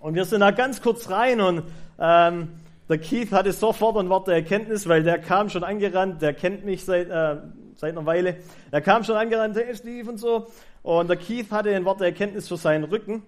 Und 0.01 0.15
wir 0.15 0.25
sind 0.25 0.41
da 0.41 0.51
ganz 0.51 0.83
kurz 0.83 1.09
rein 1.11 1.41
und 1.41 1.63
ähm, 1.99 2.49
der 2.89 2.99
Keith 2.99 3.33
hatte 3.33 3.53
sofort 3.53 3.97
ein 3.97 4.11
Wort 4.11 4.29
der 4.29 4.35
Erkenntnis, 4.35 4.87
weil 4.87 5.03
der 5.03 5.19
kam 5.19 5.49
schon 5.49 5.65
angerannt, 5.65 6.21
der 6.21 6.35
kennt 6.35 6.65
mich 6.67 6.85
seit, 6.85 7.09
äh, 7.09 7.37
seit 7.77 7.97
einer 7.97 8.05
Weile. 8.05 8.37
Der 8.71 8.83
kam 8.83 9.05
schon 9.05 9.17
angerannt, 9.17 9.57
hey 9.57 9.75
Steve 9.75 10.11
und 10.11 10.19
so. 10.19 10.49
Und 10.83 11.09
der 11.09 11.17
Keith 11.17 11.51
hatte 11.51 11.75
ein 11.75 11.87
Wort 11.87 12.01
der 12.01 12.09
Erkenntnis 12.09 12.49
für 12.49 12.59
seinen 12.59 12.85
Rücken. 12.85 13.23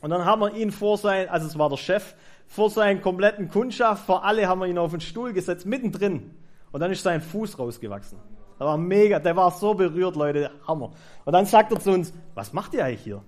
Und 0.00 0.10
dann 0.10 0.24
haben 0.24 0.40
wir 0.40 0.54
ihn 0.54 0.72
vor 0.72 0.98
sein, 0.98 1.28
also 1.28 1.46
es 1.46 1.56
war 1.56 1.70
der 1.70 1.76
Chef, 1.76 2.14
vor 2.48 2.70
seinen 2.70 3.00
kompletten 3.00 3.48
Kundschaft, 3.48 4.06
vor 4.06 4.24
alle 4.24 4.48
haben 4.48 4.60
wir 4.60 4.66
ihn 4.66 4.78
auf 4.78 4.90
den 4.90 5.00
Stuhl 5.00 5.32
gesetzt, 5.32 5.66
mittendrin. 5.66 6.34
Und 6.72 6.80
dann 6.80 6.90
ist 6.90 7.02
sein 7.02 7.20
Fuß 7.20 7.58
rausgewachsen. 7.58 8.18
Der 8.58 8.66
war 8.66 8.78
mega, 8.78 9.18
der 9.18 9.36
war 9.36 9.50
so 9.50 9.74
berührt, 9.74 10.16
Leute, 10.16 10.50
Hammer. 10.66 10.92
Und 11.24 11.32
dann 11.32 11.46
sagt 11.46 11.72
er 11.72 11.80
zu 11.80 11.92
uns, 11.92 12.12
was 12.34 12.52
macht 12.52 12.74
ihr 12.74 12.84
eigentlich 12.84 13.02
hier? 13.02 13.22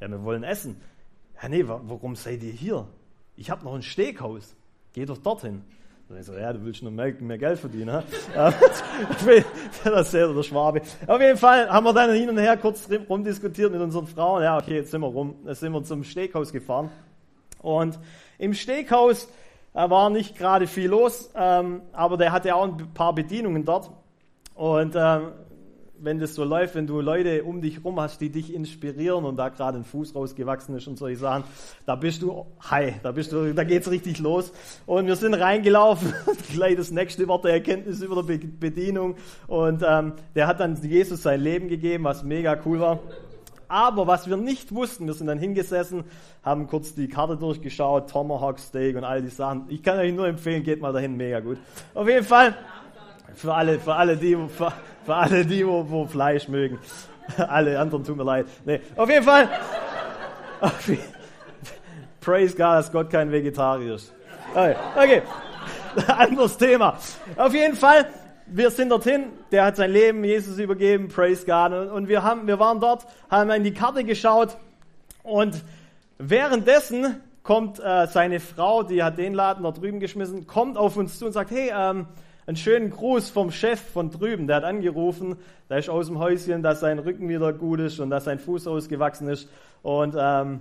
Ja, 0.00 0.08
wir 0.08 0.22
wollen 0.24 0.42
essen. 0.42 0.80
Ja, 1.40 1.48
nee, 1.48 1.64
warum 1.66 2.16
seid 2.16 2.42
ihr 2.42 2.52
hier? 2.52 2.86
Ich 3.36 3.50
habe 3.50 3.64
noch 3.64 3.74
ein 3.74 3.82
Steakhaus. 3.82 4.56
Geh 4.92 5.06
doch 5.06 5.18
dorthin. 5.18 5.62
Und 6.08 6.18
ich 6.18 6.26
so, 6.26 6.34
ja, 6.34 6.52
du 6.52 6.64
willst 6.64 6.82
noch 6.82 6.90
mehr, 6.90 7.14
mehr 7.20 7.38
Geld 7.38 7.58
verdienen. 7.58 8.02
das 8.34 10.06
ist 10.06 10.14
der 10.14 10.42
Schwabe. 10.42 10.82
Auf 11.06 11.20
jeden 11.20 11.38
Fall 11.38 11.70
haben 11.70 11.84
wir 11.84 11.92
dann 11.92 12.12
hin 12.12 12.28
und 12.28 12.38
her 12.38 12.56
kurz 12.56 12.88
rumdiskutiert 13.08 13.72
mit 13.72 13.80
unseren 13.80 14.06
Frauen. 14.06 14.42
Ja, 14.42 14.58
okay, 14.58 14.76
jetzt 14.76 14.90
sind 14.90 15.00
wir 15.00 15.06
rum. 15.06 15.36
Jetzt 15.46 15.60
sind 15.60 15.72
wir 15.72 15.82
zum 15.84 16.04
Steakhaus 16.04 16.52
gefahren. 16.52 16.90
Und 17.62 17.98
im 18.38 18.52
Steakhaus 18.52 19.28
äh, 19.72 19.88
war 19.88 20.10
nicht 20.10 20.36
gerade 20.36 20.66
viel 20.66 20.88
los, 20.88 21.30
ähm, 21.34 21.82
aber 21.92 22.16
der 22.16 22.32
hatte 22.32 22.54
auch 22.54 22.64
ein 22.64 22.92
paar 22.92 23.14
Bedienungen 23.14 23.64
dort. 23.64 23.90
Und 24.62 24.94
ähm, 24.94 25.32
wenn 25.98 26.20
das 26.20 26.36
so 26.36 26.44
läuft, 26.44 26.76
wenn 26.76 26.86
du 26.86 27.00
Leute 27.00 27.42
um 27.42 27.60
dich 27.60 27.84
rum 27.84 27.98
hast, 27.98 28.20
die 28.20 28.30
dich 28.30 28.54
inspirieren 28.54 29.24
und 29.24 29.36
da 29.36 29.48
gerade 29.48 29.76
ein 29.76 29.82
Fuß 29.82 30.14
rausgewachsen 30.14 30.76
ist 30.76 30.86
und 30.86 30.96
solche 30.96 31.16
Sachen, 31.16 31.42
da 31.84 31.96
bist 31.96 32.22
du 32.22 32.46
hi, 32.60 32.94
da 33.02 33.10
bist 33.10 33.32
du, 33.32 33.52
da 33.54 33.64
geht's 33.64 33.90
richtig 33.90 34.20
los. 34.20 34.52
Und 34.86 35.08
wir 35.08 35.16
sind 35.16 35.34
reingelaufen, 35.34 36.14
gleich 36.52 36.76
das 36.76 36.92
nächste 36.92 37.26
Wort 37.26 37.44
der 37.44 37.54
Erkenntnis 37.54 38.02
über 38.02 38.22
der 38.22 38.38
Bedienung. 38.38 39.16
Und 39.48 39.82
ähm, 39.84 40.12
der 40.36 40.46
hat 40.46 40.60
dann 40.60 40.80
Jesus 40.80 41.22
sein 41.22 41.40
Leben 41.40 41.66
gegeben, 41.66 42.04
was 42.04 42.22
mega 42.22 42.56
cool 42.64 42.78
war. 42.78 43.00
Aber 43.66 44.06
was 44.06 44.28
wir 44.28 44.36
nicht 44.36 44.72
wussten, 44.72 45.08
wir 45.08 45.14
sind 45.14 45.26
dann 45.26 45.40
hingesessen, 45.40 46.04
haben 46.44 46.68
kurz 46.68 46.94
die 46.94 47.08
Karte 47.08 47.36
durchgeschaut, 47.36 48.08
Tomahawk 48.10 48.60
Steak 48.60 48.94
und 48.94 49.02
all 49.02 49.22
die 49.22 49.28
Sachen. 49.28 49.64
Ich 49.70 49.82
kann 49.82 49.98
euch 49.98 50.12
nur 50.12 50.28
empfehlen, 50.28 50.62
geht 50.62 50.80
mal 50.80 50.92
dahin, 50.92 51.16
mega 51.16 51.40
gut. 51.40 51.58
Auf 51.94 52.06
jeden 52.06 52.24
Fall 52.24 52.54
für 53.34 53.54
alle, 53.54 53.78
für 53.78 53.94
alle 53.94 54.16
die, 54.16 54.36
für, 54.48 54.72
für 55.04 55.14
alle 55.14 55.44
die, 55.44 55.66
wo, 55.66 55.88
wo 55.88 56.06
Fleisch 56.06 56.48
mögen. 56.48 56.78
alle 57.36 57.78
anderen 57.78 58.04
tun 58.04 58.16
mir 58.16 58.24
leid. 58.24 58.46
Nee, 58.64 58.80
auf 58.96 59.08
jeden 59.08 59.24
Fall. 59.24 59.48
Praise 62.20 62.56
God, 62.56 62.74
dass 62.74 62.92
Gott 62.92 63.10
kein 63.10 63.32
Vegetarier 63.32 63.94
ist. 63.94 64.12
Okay, 64.54 64.76
okay. 64.96 65.22
anderes 66.06 66.56
Thema. 66.56 66.98
Auf 67.36 67.52
jeden 67.52 67.76
Fall, 67.76 68.06
wir 68.46 68.70
sind 68.70 68.90
dorthin. 68.90 69.26
Der 69.50 69.64
hat 69.64 69.76
sein 69.76 69.90
Leben 69.90 70.24
Jesus 70.24 70.58
übergeben. 70.58 71.08
Praise 71.08 71.44
God. 71.44 71.90
Und 71.90 72.08
wir 72.08 72.22
haben, 72.22 72.46
wir 72.46 72.58
waren 72.58 72.80
dort, 72.80 73.06
haben 73.30 73.50
in 73.50 73.64
die 73.64 73.74
Karte 73.74 74.04
geschaut 74.04 74.56
und 75.22 75.62
währenddessen 76.18 77.20
kommt 77.42 77.80
äh, 77.80 78.06
seine 78.06 78.40
Frau, 78.40 78.82
die 78.82 79.02
hat 79.02 79.18
den 79.18 79.34
Laden 79.34 79.64
da 79.64 79.72
drüben 79.72 80.00
geschmissen, 80.00 80.46
kommt 80.46 80.78
auf 80.78 80.96
uns 80.96 81.18
zu 81.18 81.26
und 81.26 81.32
sagt, 81.32 81.50
hey, 81.50 81.72
ähm, 81.74 82.06
einen 82.46 82.56
schönen 82.56 82.90
Gruß 82.90 83.30
vom 83.30 83.50
Chef 83.50 83.80
von 83.80 84.10
drüben, 84.10 84.46
der 84.46 84.56
hat 84.56 84.64
angerufen, 84.64 85.36
der 85.70 85.78
ist 85.78 85.88
aus 85.88 86.06
dem 86.06 86.18
Häuschen, 86.18 86.62
dass 86.62 86.80
sein 86.80 86.98
Rücken 86.98 87.28
wieder 87.28 87.52
gut 87.52 87.80
ist 87.80 88.00
und 88.00 88.10
dass 88.10 88.24
sein 88.24 88.38
Fuß 88.38 88.66
ausgewachsen 88.66 89.28
ist 89.28 89.48
und 89.82 90.16
ähm, 90.18 90.60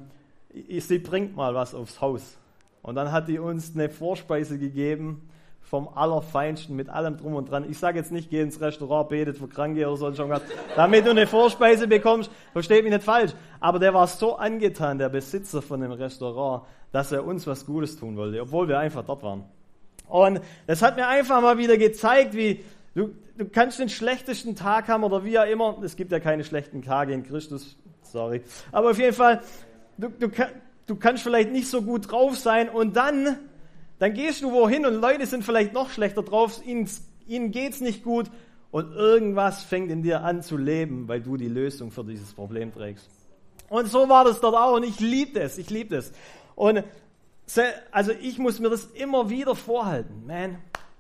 sie 0.70 1.00
bringt 1.00 1.36
mal 1.36 1.56
was 1.56 1.74
aufs 1.74 2.02
Haus. 2.02 2.38
Und 2.82 2.96
dann 2.96 3.12
hat 3.12 3.28
die 3.28 3.40
uns 3.40 3.74
eine 3.76 3.90
Vorspeise 3.90 4.58
gegeben 4.58 5.30
vom 5.62 5.88
Allerfeinsten 5.88 6.76
mit 6.76 6.90
allem 6.90 7.18
drum 7.18 7.36
und 7.36 7.50
dran. 7.50 7.70
Ich 7.70 7.78
sage 7.78 7.98
jetzt 7.98 8.12
nicht, 8.12 8.30
geh 8.30 8.42
ins 8.42 8.60
Restaurant, 8.60 9.10
betet 9.10 9.38
für 9.38 9.48
Kranke 9.48 9.88
oder 9.88 9.96
so, 9.96 10.14
schon 10.14 10.30
damit 10.76 11.06
du 11.06 11.12
eine 11.12 11.28
Vorspeise 11.28 11.88
bekommst. 11.88 12.32
Versteht 12.52 12.84
mich 12.84 12.92
nicht 12.92 13.06
falsch. 13.06 13.32
Aber 13.60 13.80
der 13.80 13.94
war 13.94 14.08
so 14.08 14.36
angetan, 14.36 14.98
der 14.98 15.10
Besitzer 15.10 15.62
von 15.62 15.80
dem 15.80 15.92
Restaurant, 15.92 16.64
dass 16.92 17.12
er 17.12 17.26
uns 17.26 17.48
was 17.48 17.66
Gutes 17.66 17.98
tun 17.98 18.18
wollte, 18.18 18.42
obwohl 18.42 18.68
wir 18.68 18.80
einfach 18.80 19.06
dort 19.06 19.24
waren. 19.24 19.46
Und 20.12 20.42
das 20.68 20.82
hat 20.82 20.98
mir 20.98 21.08
einfach 21.08 21.42
mal 21.42 21.58
wieder 21.58 21.78
gezeigt, 21.78 22.36
wie 22.36 22.64
du, 22.96 23.16
du 23.38 23.46
kannst 23.46 23.80
den 23.80 23.90
schlechtesten 23.90 24.56
Tag 24.56 24.88
haben 24.88 25.04
oder 25.04 25.24
wie 25.24 25.40
auch 25.40 25.48
immer. 25.48 25.78
Es 25.84 25.96
gibt 25.96 26.12
ja 26.12 26.20
keine 26.20 26.44
schlechten 26.44 26.82
Tage 26.82 27.14
in 27.14 27.24
Christus, 27.24 27.78
sorry. 28.04 28.42
Aber 28.72 28.92
auf 28.92 29.00
jeden 29.00 29.16
Fall, 29.16 29.42
du, 29.98 30.10
du, 30.10 30.30
du 30.88 30.96
kannst 30.96 31.24
vielleicht 31.24 31.52
nicht 31.52 31.70
so 31.70 31.82
gut 31.82 32.12
drauf 32.12 32.38
sein 32.38 32.70
und 32.70 32.96
dann 32.96 33.38
dann 34.02 34.16
gehst 34.16 34.42
du 34.42 34.52
wohin 34.52 34.84
und 34.88 34.96
Leute 34.96 35.28
sind 35.28 35.44
vielleicht 35.44 35.74
noch 35.74 35.92
schlechter 35.92 36.24
drauf, 36.24 36.60
ihnen, 36.66 36.90
ihnen 37.28 37.52
geht's 37.52 37.82
nicht 37.82 38.04
gut 38.04 38.32
und 38.72 38.92
irgendwas 38.96 39.62
fängt 39.62 39.92
in 39.92 40.02
dir 40.02 40.24
an 40.24 40.42
zu 40.42 40.58
leben, 40.58 41.08
weil 41.08 41.22
du 41.22 41.38
die 41.38 41.48
Lösung 41.48 41.92
für 41.92 42.04
dieses 42.04 42.34
Problem 42.34 42.74
trägst. 42.74 43.08
Und 43.70 43.86
so 43.86 44.10
war 44.10 44.26
das 44.26 44.42
dort 44.42 44.56
auch 44.56 44.76
und 44.76 44.82
ich 44.82 45.00
liebe 45.00 45.40
das, 45.40 45.60
ich 45.60 45.70
liebe 45.70 45.96
das. 45.96 46.14
Und 46.56 46.84
also 47.92 48.12
ich 48.12 48.38
muss 48.38 48.60
mir 48.60 48.70
das 48.70 48.86
immer 48.86 49.30
wieder 49.30 49.56
vorhalten. 49.56 50.26
Man, 50.26 50.58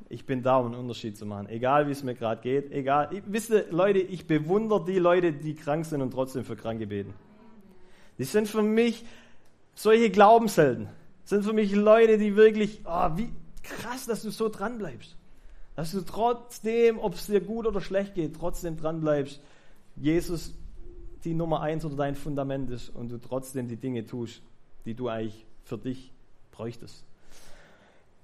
ich 0.10 0.26
bin 0.26 0.44
da, 0.44 0.58
um 0.58 0.68
einen 0.68 0.76
Unterschied 0.76 1.18
zu 1.18 1.26
machen. 1.26 1.48
Egal, 1.50 1.88
wie 1.88 1.92
es 1.92 2.04
mir 2.04 2.16
gerade 2.16 2.42
geht, 2.42 2.72
egal. 2.72 3.10
Ich, 3.12 3.24
wisst 3.26 3.50
ihr, 3.52 3.66
Leute, 3.72 4.00
ich 4.00 4.28
bewundere 4.28 4.84
die 4.86 5.00
Leute, 5.00 5.34
die 5.34 5.56
krank 5.56 5.86
sind 5.86 6.02
und 6.02 6.12
trotzdem 6.12 6.44
für 6.44 6.56
Kranke 6.56 6.88
beten. 6.88 7.14
Die 8.18 8.24
sind 8.24 8.48
für 8.48 8.62
mich 8.62 9.06
solche 9.74 10.10
Glaubenshelden 10.10 10.90
sind 11.32 11.44
für 11.44 11.54
mich 11.54 11.74
Leute, 11.74 12.18
die 12.18 12.36
wirklich, 12.36 12.82
oh, 12.86 13.10
wie 13.16 13.30
krass, 13.64 14.06
dass 14.06 14.22
du 14.22 14.32
so 14.32 14.50
dran 14.50 14.78
bleibst. 14.78 15.16
Dass 15.76 15.92
du 15.92 16.02
trotzdem, 16.02 17.00
ob 17.00 17.14
es 17.14 17.28
dir 17.28 17.42
gut 17.42 17.66
oder 17.66 17.82
schlecht 17.82 18.16
geht, 18.16 18.36
trotzdem 18.36 18.78
dran 18.78 19.00
bleibst. 19.00 19.42
Jesus 19.96 20.54
die 21.24 21.34
Nummer 21.34 21.62
eins 21.62 21.86
oder 21.86 21.96
dein 21.96 22.16
Fundament 22.16 22.70
ist 22.72 22.90
und 22.90 23.12
du 23.12 23.18
trotzdem 23.20 23.68
die 23.68 23.78
Dinge 23.78 24.06
tust, 24.06 24.42
die 24.86 24.96
du 24.96 25.08
eigentlich 25.08 25.46
für 25.64 25.78
dich 25.78 26.12
bräuchtest. 26.52 27.04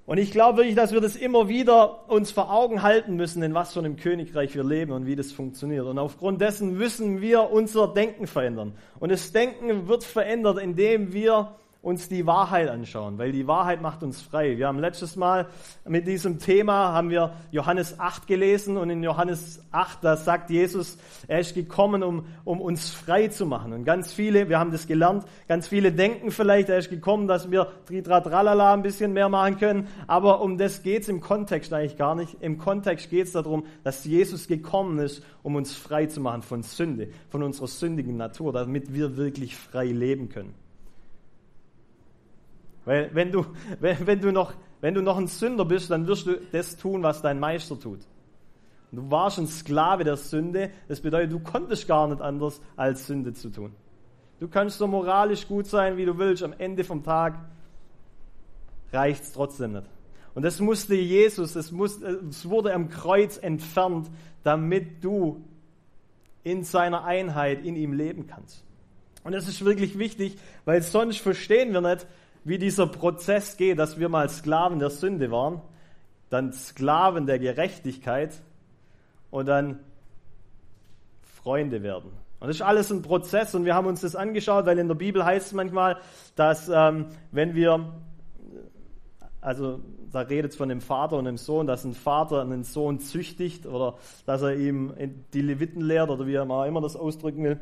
Und 0.07 0.19
ich 0.19 0.31
glaube 0.31 0.59
wirklich, 0.59 0.75
dass 0.75 0.93
wir 0.93 1.01
das 1.01 1.17
immer 1.17 1.49
wieder 1.49 2.09
uns 2.09 2.31
vor 2.31 2.49
Augen 2.49 2.81
halten 2.81 3.17
müssen, 3.17 3.43
in 3.43 3.53
was 3.53 3.73
für 3.73 3.79
einem 3.79 3.97
Königreich 3.97 4.55
wir 4.55 4.63
leben 4.63 4.93
und 4.93 5.05
wie 5.05 5.17
das 5.17 5.33
funktioniert. 5.33 5.85
Und 5.85 5.99
aufgrund 5.99 6.39
dessen 6.39 6.77
müssen 6.77 7.19
wir 7.19 7.51
unser 7.51 7.89
Denken 7.89 8.25
verändern. 8.25 8.73
Und 8.99 9.11
das 9.11 9.33
Denken 9.33 9.89
wird 9.89 10.05
verändert, 10.05 10.59
indem 10.59 11.11
wir 11.11 11.55
uns 11.81 12.09
die 12.09 12.25
Wahrheit 12.25 12.69
anschauen, 12.69 13.17
weil 13.17 13.31
die 13.31 13.47
Wahrheit 13.47 13.81
macht 13.81 14.03
uns 14.03 14.21
frei. 14.21 14.57
Wir 14.57 14.67
haben 14.67 14.79
letztes 14.79 15.15
Mal 15.15 15.47
mit 15.85 16.07
diesem 16.07 16.39
Thema 16.39 16.91
haben 16.91 17.09
wir 17.09 17.33
Johannes 17.51 17.99
8 17.99 18.27
gelesen 18.27 18.77
und 18.77 18.89
in 18.89 19.03
Johannes 19.03 19.63
8 19.71 20.03
da 20.03 20.17
sagt 20.17 20.49
Jesus, 20.49 20.97
er 21.27 21.39
ist 21.39 21.53
gekommen, 21.53 22.03
um, 22.03 22.25
um 22.43 22.61
uns 22.61 22.89
frei 22.89 23.27
zu 23.27 23.45
machen. 23.45 23.73
Und 23.73 23.85
ganz 23.85 24.11
viele, 24.11 24.49
wir 24.49 24.59
haben 24.59 24.71
das 24.71 24.87
gelernt, 24.87 25.25
ganz 25.47 25.67
viele 25.67 25.91
denken 25.91 26.31
vielleicht, 26.31 26.69
er 26.69 26.79
ist 26.79 26.89
gekommen, 26.89 27.27
dass 27.27 27.51
wir 27.51 27.67
Tritratralala 27.85 28.73
ein 28.73 28.81
bisschen 28.81 29.13
mehr 29.13 29.29
machen 29.29 29.57
können, 29.57 29.87
aber 30.07 30.41
um 30.41 30.57
das 30.57 30.83
geht's 30.83 31.07
im 31.07 31.21
Kontext 31.21 31.71
eigentlich 31.73 31.97
gar 31.97 32.15
nicht. 32.15 32.37
Im 32.41 32.57
Kontext 32.57 33.09
geht's 33.09 33.31
darum, 33.31 33.65
dass 33.83 34.03
Jesus 34.03 34.47
gekommen 34.47 34.99
ist, 34.99 35.23
um 35.43 35.55
uns 35.55 35.75
frei 35.75 36.07
zu 36.07 36.19
machen 36.19 36.41
von 36.41 36.63
Sünde, 36.63 37.09
von 37.29 37.43
unserer 37.43 37.67
sündigen 37.67 38.17
Natur, 38.17 38.51
damit 38.51 38.93
wir 38.93 39.15
wirklich 39.15 39.55
frei 39.55 39.85
leben 39.85 40.29
können. 40.29 40.66
Weil 42.87 43.13
wenn 43.13 43.33
du, 43.33 43.45
wenn, 43.81 44.21
du 44.21 44.31
noch, 44.31 44.53
wenn 44.79 44.95
du 44.95 45.01
noch 45.01 45.17
ein 45.17 45.27
Sünder 45.27 45.65
bist, 45.65 45.91
dann 45.91 46.07
wirst 46.07 46.25
du 46.25 46.39
das 46.53 46.77
tun, 46.77 47.03
was 47.03 47.21
dein 47.21 47.37
Meister 47.39 47.77
tut. 47.77 47.99
Du 48.93 49.11
warst 49.11 49.37
ein 49.37 49.47
Sklave 49.47 50.05
der 50.05 50.15
Sünde. 50.15 50.71
Das 50.87 51.01
bedeutet, 51.01 51.33
du 51.33 51.39
konntest 51.39 51.87
gar 51.87 52.07
nicht 52.07 52.21
anders, 52.21 52.61
als 52.77 53.05
Sünde 53.05 53.33
zu 53.33 53.49
tun. 53.49 53.75
Du 54.39 54.47
kannst 54.47 54.77
so 54.77 54.87
moralisch 54.87 55.47
gut 55.47 55.67
sein, 55.67 55.97
wie 55.97 56.05
du 56.05 56.17
willst. 56.17 56.43
Am 56.43 56.53
Ende 56.57 56.85
vom 56.85 57.03
Tag 57.03 57.37
reicht 58.93 59.23
es 59.23 59.33
trotzdem 59.33 59.73
nicht. 59.73 59.87
Und 60.33 60.43
das 60.43 60.61
musste 60.61 60.95
Jesus, 60.95 61.57
es, 61.57 61.73
muss, 61.73 62.01
es 62.01 62.47
wurde 62.47 62.73
am 62.73 62.87
Kreuz 62.87 63.37
entfernt, 63.37 64.09
damit 64.43 65.03
du 65.03 65.43
in 66.43 66.63
seiner 66.63 67.03
Einheit 67.03 67.65
in 67.65 67.75
ihm 67.75 67.91
leben 67.91 68.27
kannst. 68.27 68.63
Und 69.25 69.33
das 69.33 69.49
ist 69.49 69.65
wirklich 69.65 69.99
wichtig, 69.99 70.37
weil 70.63 70.81
sonst 70.81 71.17
verstehen 71.17 71.73
wir 71.73 71.81
nicht, 71.81 72.07
wie 72.47 72.57
dieser 72.57 72.87
Prozess 72.87 73.57
geht, 73.57 73.77
dass 73.77 73.99
wir 73.99 74.07
mal 74.07 74.29
Sklaven 74.29 74.79
der 74.79 74.89
Sünde 74.89 75.31
waren, 75.31 75.61
dann 76.29 76.53
Sklaven 76.53 77.25
der 77.25 77.39
Gerechtigkeit 77.39 78.41
und 79.31 79.47
dann 79.47 79.79
Freunde 81.21 81.83
werden. 81.83 82.09
Und 82.39 82.47
das 82.47 82.55
ist 82.55 82.61
alles 82.61 82.89
ein 82.89 83.01
Prozess 83.01 83.53
und 83.53 83.65
wir 83.65 83.75
haben 83.75 83.85
uns 83.85 83.99
das 83.99 84.15
angeschaut, 84.15 84.65
weil 84.65 84.79
in 84.79 84.87
der 84.87 84.95
Bibel 84.95 85.25
heißt 85.25 85.47
es 85.47 85.53
manchmal, 85.53 85.97
dass 86.37 86.69
ähm, 86.69 87.07
wenn 87.31 87.53
wir, 87.53 87.91
also 89.41 89.81
da 90.13 90.21
redet 90.21 90.51
es 90.51 90.57
von 90.57 90.69
dem 90.69 90.79
Vater 90.79 91.17
und 91.17 91.25
dem 91.25 91.37
Sohn, 91.37 91.67
dass 91.67 91.83
ein 91.83 91.95
Vater 91.95 92.41
einen 92.41 92.63
Sohn 92.63 93.01
züchtigt 93.01 93.65
oder 93.65 93.95
dass 94.25 94.41
er 94.41 94.55
ihm 94.55 94.93
die 95.33 95.41
Leviten 95.41 95.81
lehrt 95.81 96.09
oder 96.09 96.25
wie 96.25 96.35
er 96.35 96.43
immer 96.65 96.79
das 96.79 96.95
ausdrücken 96.95 97.43
will. 97.43 97.59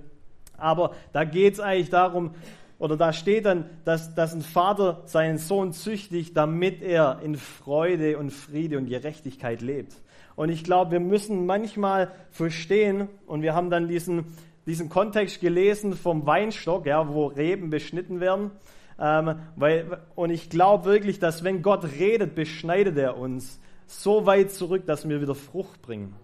Aber 0.57 0.91
da 1.11 1.23
geht 1.23 1.55
es 1.55 1.59
eigentlich 1.59 1.89
darum, 1.89 2.35
oder 2.77 2.97
da 2.97 3.13
steht 3.13 3.45
dann, 3.45 3.69
dass, 3.85 4.15
dass 4.15 4.33
ein 4.33 4.41
Vater 4.41 5.01
seinen 5.05 5.37
Sohn 5.37 5.71
züchtigt, 5.71 6.35
damit 6.35 6.81
er 6.81 7.19
in 7.23 7.35
Freude 7.35 8.17
und 8.17 8.31
Friede 8.31 8.77
und 8.77 8.87
Gerechtigkeit 8.87 9.61
lebt. 9.61 9.93
Und 10.35 10.49
ich 10.49 10.63
glaube, 10.63 10.91
wir 10.91 10.99
müssen 10.99 11.45
manchmal 11.45 12.11
verstehen, 12.31 13.07
und 13.25 13.41
wir 13.41 13.55
haben 13.55 13.69
dann 13.69 13.87
diesen, 13.87 14.25
diesen 14.65 14.89
Kontext 14.89 15.39
gelesen 15.39 15.93
vom 15.93 16.25
Weinstock, 16.25 16.85
ja, 16.85 17.07
wo 17.07 17.27
Reben 17.27 17.69
beschnitten 17.69 18.19
werden. 18.19 18.51
Ähm, 18.99 19.35
weil, 19.55 19.99
und 20.15 20.29
ich 20.29 20.49
glaube 20.49 20.85
wirklich, 20.85 21.19
dass 21.19 21.43
wenn 21.43 21.61
Gott 21.61 21.85
redet, 21.97 22.35
beschneidet 22.35 22.97
er 22.97 23.17
uns 23.17 23.59
so 23.87 24.25
weit 24.25 24.51
zurück, 24.51 24.85
dass 24.85 25.07
wir 25.07 25.21
wieder 25.21 25.35
Frucht 25.35 25.81
bringen. 25.81 26.15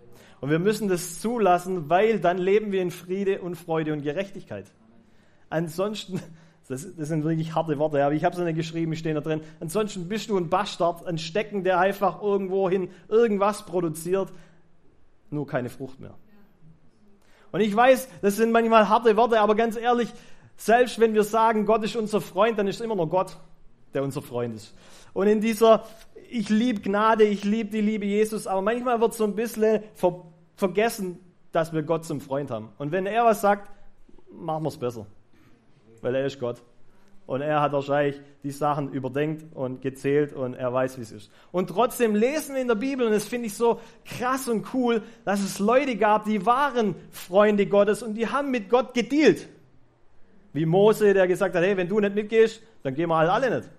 Und 0.41 0.49
wir 0.49 0.59
müssen 0.59 0.89
das 0.89 1.21
zulassen, 1.21 1.89
weil 1.89 2.19
dann 2.19 2.37
leben 2.37 2.71
wir 2.71 2.81
in 2.81 2.91
Friede 2.91 3.41
und 3.41 3.55
Freude 3.55 3.93
und 3.93 4.01
Gerechtigkeit. 4.01 4.65
Ansonsten, 5.49 6.19
das, 6.71 6.87
das 6.95 7.09
sind 7.09 7.23
wirklich 7.23 7.53
harte 7.53 7.77
Worte, 7.77 8.03
aber 8.03 8.15
ich 8.15 8.23
habe 8.23 8.35
es 8.35 8.41
nicht 8.41 8.55
geschrieben, 8.55 8.95
stehen 8.95 9.15
da 9.15 9.21
drin. 9.21 9.41
Ansonsten 9.59 10.07
bist 10.07 10.29
du 10.29 10.37
ein 10.37 10.49
Bastard, 10.49 11.05
ein 11.05 11.17
Stecken, 11.17 11.63
der 11.63 11.79
einfach 11.79 12.21
irgendwohin 12.21 12.89
irgendwas 13.09 13.65
produziert, 13.65 14.29
nur 15.29 15.45
keine 15.45 15.69
Frucht 15.69 15.99
mehr. 15.99 16.15
Und 17.51 17.59
ich 17.59 17.75
weiß, 17.75 18.07
das 18.21 18.37
sind 18.37 18.51
manchmal 18.51 18.87
harte 18.87 19.17
Worte, 19.17 19.41
aber 19.41 19.55
ganz 19.55 19.75
ehrlich, 19.75 20.09
selbst 20.55 20.99
wenn 20.99 21.13
wir 21.13 21.23
sagen, 21.23 21.65
Gott 21.65 21.83
ist 21.83 21.95
unser 21.95 22.21
Freund, 22.21 22.57
dann 22.57 22.67
ist 22.67 22.75
es 22.75 22.81
immer 22.81 22.95
noch 22.95 23.07
Gott, 23.07 23.37
der 23.93 24.03
unser 24.03 24.21
Freund 24.21 24.55
ist. 24.55 24.73
Und 25.13 25.27
in 25.27 25.41
dieser, 25.41 25.83
ich 26.29 26.47
liebe 26.47 26.79
Gnade, 26.79 27.25
ich 27.25 27.43
liebe 27.43 27.69
die 27.69 27.81
Liebe 27.81 28.05
Jesus, 28.05 28.47
aber 28.47 28.61
manchmal 28.61 29.01
wird 29.01 29.13
so 29.13 29.25
ein 29.25 29.35
bisschen 29.35 29.83
ver 29.95 30.23
vergessen, 30.55 31.19
dass 31.51 31.73
wir 31.73 31.81
Gott 31.81 32.05
zum 32.05 32.21
Freund 32.21 32.51
haben. 32.51 32.69
Und 32.77 32.91
wenn 32.91 33.07
er 33.07 33.25
was 33.25 33.41
sagt, 33.41 33.69
machen 34.31 34.63
wir 34.63 34.69
es 34.69 34.77
besser 34.77 35.07
weil 36.01 36.15
er 36.15 36.25
ist 36.25 36.39
Gott. 36.39 36.61
Und 37.27 37.41
er 37.41 37.61
hat 37.61 37.71
wahrscheinlich 37.71 38.19
die 38.43 38.51
Sachen 38.51 38.91
überdenkt 38.91 39.55
und 39.55 39.81
gezählt 39.81 40.33
und 40.33 40.53
er 40.53 40.73
weiß, 40.73 40.97
wie 40.97 41.01
es 41.03 41.11
ist. 41.11 41.31
Und 41.51 41.69
trotzdem 41.69 42.15
lesen 42.15 42.55
wir 42.55 42.61
in 42.61 42.67
der 42.67 42.75
Bibel, 42.75 43.05
und 43.05 43.13
das 43.13 43.25
finde 43.25 43.47
ich 43.47 43.53
so 43.53 43.79
krass 44.05 44.49
und 44.49 44.73
cool, 44.73 45.01
dass 45.23 45.39
es 45.39 45.59
Leute 45.59 45.95
gab, 45.95 46.25
die 46.25 46.45
waren 46.45 46.95
Freunde 47.11 47.67
Gottes 47.67 48.03
und 48.03 48.15
die 48.15 48.27
haben 48.27 48.51
mit 48.51 48.69
Gott 48.69 48.93
gedealt. 48.93 49.47
Wie 50.51 50.65
Mose, 50.65 51.13
der 51.13 51.27
gesagt 51.27 51.55
hat, 51.55 51.63
hey, 51.63 51.77
wenn 51.77 51.87
du 51.87 51.99
nicht 51.99 52.15
mitgehst, 52.15 52.61
dann 52.83 52.95
gehen 52.95 53.07
wir 53.07 53.15
halt 53.15 53.29
alle 53.29 53.59
nicht. 53.59 53.69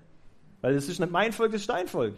Weil 0.62 0.74
das 0.74 0.88
ist 0.88 1.00
nicht 1.00 1.12
mein 1.12 1.32
Volk, 1.32 1.52
das 1.52 1.62
ist 1.62 1.70
dein 1.70 1.88
Volk. 1.88 2.14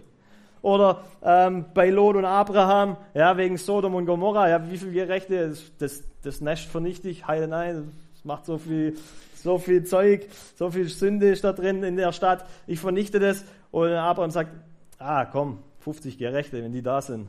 Oder 0.62 1.04
ähm, 1.22 1.66
bei 1.74 1.90
Lot 1.90 2.16
und 2.16 2.24
Abraham, 2.24 2.96
ja, 3.12 3.36
wegen 3.36 3.56
Sodom 3.56 3.94
und 3.96 4.06
Gomorra, 4.06 4.48
ja, 4.48 4.70
wie 4.70 4.78
viele 4.78 4.92
Gerechte, 4.92 5.48
das, 5.48 5.72
das, 5.78 6.04
das 6.22 6.40
Nest 6.40 6.66
vernichte 6.66 7.08
ich, 7.08 7.26
heile 7.26 7.48
nein, 7.48 7.92
macht 8.24 8.46
so 8.46 8.58
viel 8.58 8.96
so 9.44 9.58
viel 9.58 9.84
Zeug, 9.84 10.26
so 10.56 10.70
viel 10.70 10.88
Sünde 10.88 11.28
ist 11.28 11.44
da 11.44 11.52
drin 11.52 11.82
in 11.82 11.96
der 11.96 12.12
Stadt, 12.12 12.46
ich 12.66 12.80
vernichte 12.80 13.20
das. 13.20 13.44
Und 13.70 13.90
Abraham 13.90 14.30
sagt, 14.30 14.50
ah 14.98 15.26
komm, 15.26 15.58
50 15.80 16.16
Gerechte, 16.16 16.62
wenn 16.62 16.72
die 16.72 16.82
da 16.82 17.02
sind, 17.02 17.28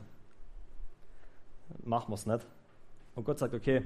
machen 1.84 2.10
wir 2.10 2.14
es 2.14 2.26
nicht. 2.26 2.40
Und 3.14 3.24
Gott 3.24 3.38
sagt, 3.38 3.54
okay. 3.54 3.82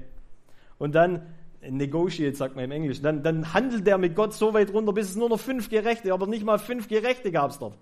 Und 0.79 0.95
dann 0.95 1.27
negotiate, 1.61 2.35
sagt 2.35 2.55
man 2.55 2.65
im 2.65 2.71
Englischen, 2.71 3.03
dann, 3.03 3.21
dann 3.21 3.53
handelt 3.53 3.85
er 3.87 3.97
mit 3.97 4.15
Gott 4.15 4.33
so 4.33 4.53
weit 4.53 4.73
runter, 4.73 4.93
bis 4.93 5.09
es 5.09 5.15
nur 5.15 5.29
noch 5.29 5.39
fünf 5.39 5.69
Gerechte, 5.69 6.13
aber 6.13 6.25
nicht 6.25 6.45
mal 6.45 6.57
fünf 6.57 6.87
Gerechte 6.87 7.31
gab 7.31 7.51
es 7.51 7.59
dort. 7.59 7.77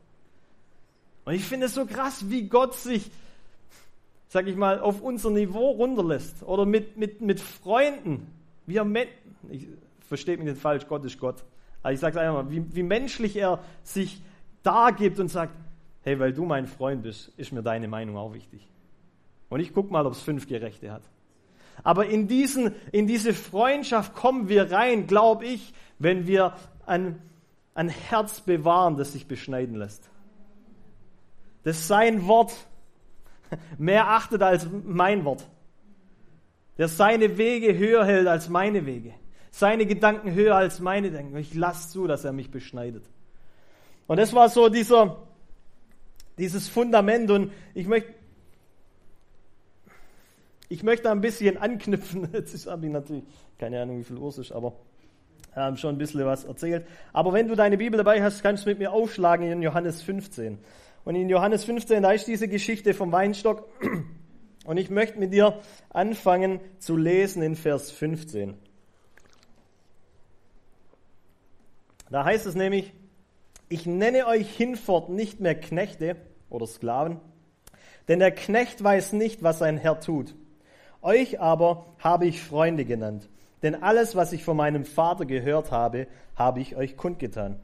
Und 1.26 1.34
ich 1.34 1.46
finde 1.46 1.68
es 1.68 1.76
so 1.76 1.86
krass, 1.86 2.30
wie 2.30 2.50
Gott 2.50 2.74
sich, 2.74 3.12
sag 4.30 4.48
ich 4.48 4.56
mal, 4.56 4.80
auf 4.80 5.02
unser 5.02 5.30
Niveau 5.30 5.70
runterlässt. 5.70 6.42
Oder 6.42 6.66
mit, 6.66 6.98
mit, 6.98 7.22
mit 7.22 7.40
Freunden. 7.40 8.39
Wie 8.70 8.78
er, 8.78 8.86
ich 9.50 9.68
verstehe 10.02 10.38
mich 10.38 10.46
nicht 10.46 10.62
falsch, 10.62 10.88
Gott 10.88 11.04
ist 11.04 11.20
Gott. 11.20 11.44
Aber 11.82 11.92
ich 11.92 12.00
sage 12.00 12.18
es 12.18 12.24
einmal, 12.24 12.52
wie, 12.52 12.64
wie 12.76 12.84
menschlich 12.84 13.36
er 13.36 13.60
sich 13.84 14.22
dargibt 14.62 15.20
und 15.20 15.30
sagt, 15.30 15.54
hey, 16.04 16.20
weil 16.20 16.34
du 16.34 16.46
mein 16.46 16.68
Freund 16.68 17.02
bist, 17.02 17.32
ist 17.36 17.52
mir 17.52 17.64
deine 17.64 17.88
Meinung 17.88 18.16
auch 18.16 18.34
wichtig. 18.34 18.68
Und 19.50 19.60
ich 19.60 19.74
gucke 19.74 19.92
mal, 19.92 20.06
ob 20.06 20.14
es 20.14 20.22
fünf 20.22 20.48
Gerechte 20.48 20.92
hat. 20.92 21.02
Aber 21.84 22.06
in, 22.06 22.28
diesen, 22.28 22.76
in 22.92 23.08
diese 23.08 23.34
Freundschaft 23.34 24.14
kommen 24.14 24.50
wir 24.50 24.72
rein, 24.72 25.08
glaube 25.08 25.46
ich, 25.46 25.74
wenn 25.98 26.28
wir 26.28 26.54
ein, 26.86 27.20
ein 27.74 27.90
Herz 27.90 28.42
bewahren, 28.42 28.98
das 28.98 29.14
sich 29.14 29.28
beschneiden 29.28 29.76
lässt. 29.76 30.10
Das 31.64 31.88
sein 31.88 32.28
Wort 32.28 32.54
mehr 33.80 34.10
achtet 34.10 34.44
als 34.44 34.68
mein 34.84 35.26
Wort. 35.26 35.44
Der 36.80 36.88
seine 36.88 37.38
Wege 37.38 37.78
höher 37.78 38.06
hält 38.06 38.28
als 38.28 38.50
meine 38.50 38.88
Wege. 38.88 39.14
Seine 39.52 39.86
Gedanken 39.86 40.34
höher 40.34 40.56
als 40.56 40.80
meine 40.80 41.12
Denken. 41.12 41.38
Ich 41.38 41.54
lasse 41.54 41.90
zu, 41.90 42.08
dass 42.08 42.26
er 42.26 42.32
mich 42.32 42.50
beschneidet. 42.50 43.04
Und 44.08 44.18
das 44.18 44.34
war 44.34 44.50
so 44.50 44.70
dieser, 44.70 45.18
dieses 46.38 46.68
Fundament. 46.68 47.30
Und 47.30 47.52
ich 47.76 47.86
möchte 47.86 48.14
ich 50.70 50.84
möchte 50.84 51.12
ein 51.12 51.20
bisschen 51.20 51.58
anknüpfen. 51.58 52.30
Jetzt 52.34 52.66
habe 52.66 52.86
ich 52.86 52.92
natürlich 52.92 53.24
keine 53.58 53.82
Ahnung, 53.82 54.00
wie 54.00 54.04
viel 54.04 54.18
Uhr 54.18 54.30
es 54.30 54.38
ist, 54.38 54.52
aber 54.52 54.74
ähm, 55.56 55.76
schon 55.76 55.96
ein 55.96 55.98
bisschen 55.98 56.26
was 56.26 56.46
erzählt. 56.46 56.88
Aber 57.12 57.34
wenn 57.34 57.48
du 57.48 57.56
deine 57.56 57.78
Bibel 57.78 57.98
dabei 57.98 58.24
hast, 58.24 58.42
kannst 58.42 58.66
du 58.66 58.70
mit 58.70 58.80
mir 58.80 58.94
aufschlagen 58.94 59.52
in 59.52 59.62
Johannes 59.62 60.02
15. 60.02 60.60
Und 61.04 61.16
in 61.16 61.28
Johannes 61.28 61.66
15, 61.66 62.04
da 62.04 62.12
ist 62.12 62.28
diese 62.28 62.48
Geschichte 62.48 62.94
vom 62.94 63.12
Weinstock. 63.12 63.68
Und 64.66 64.78
ich 64.78 64.90
möchte 64.90 65.20
mit 65.20 65.34
dir 65.34 65.60
anfangen 65.90 66.60
zu 66.80 66.98
lesen 66.98 67.42
in 67.42 67.56
Vers 67.56 67.92
15. 67.92 68.56
Da 72.10 72.26
heißt 72.26 72.46
es 72.46 72.56
nämlich, 72.56 72.92
ich 73.70 73.86
nenne 73.86 74.26
euch 74.26 74.50
hinfort 74.50 75.10
nicht 75.10 75.40
mehr 75.40 75.56
Knechte 75.56 76.16
oder 76.50 76.66
Sklaven, 76.66 77.20
denn 78.08 78.20
der 78.20 78.32
Knecht 78.32 78.84
weiß 78.84 79.14
nicht, 79.14 79.44
was 79.44 79.60
sein 79.60 79.78
Herr 79.78 80.00
tut. 80.00 80.36
Euch 81.02 81.40
aber 81.40 81.86
habe 82.00 82.26
ich 82.26 82.42
Freunde 82.42 82.84
genannt, 82.84 83.30
denn 83.62 83.76
alles, 83.84 84.16
was 84.16 84.34
ich 84.34 84.44
von 84.44 84.58
meinem 84.58 84.86
Vater 84.86 85.26
gehört 85.26 85.72
habe, 85.72 86.08
habe 86.36 86.60
ich 86.60 86.76
euch 86.76 86.98
kundgetan. 86.98 87.60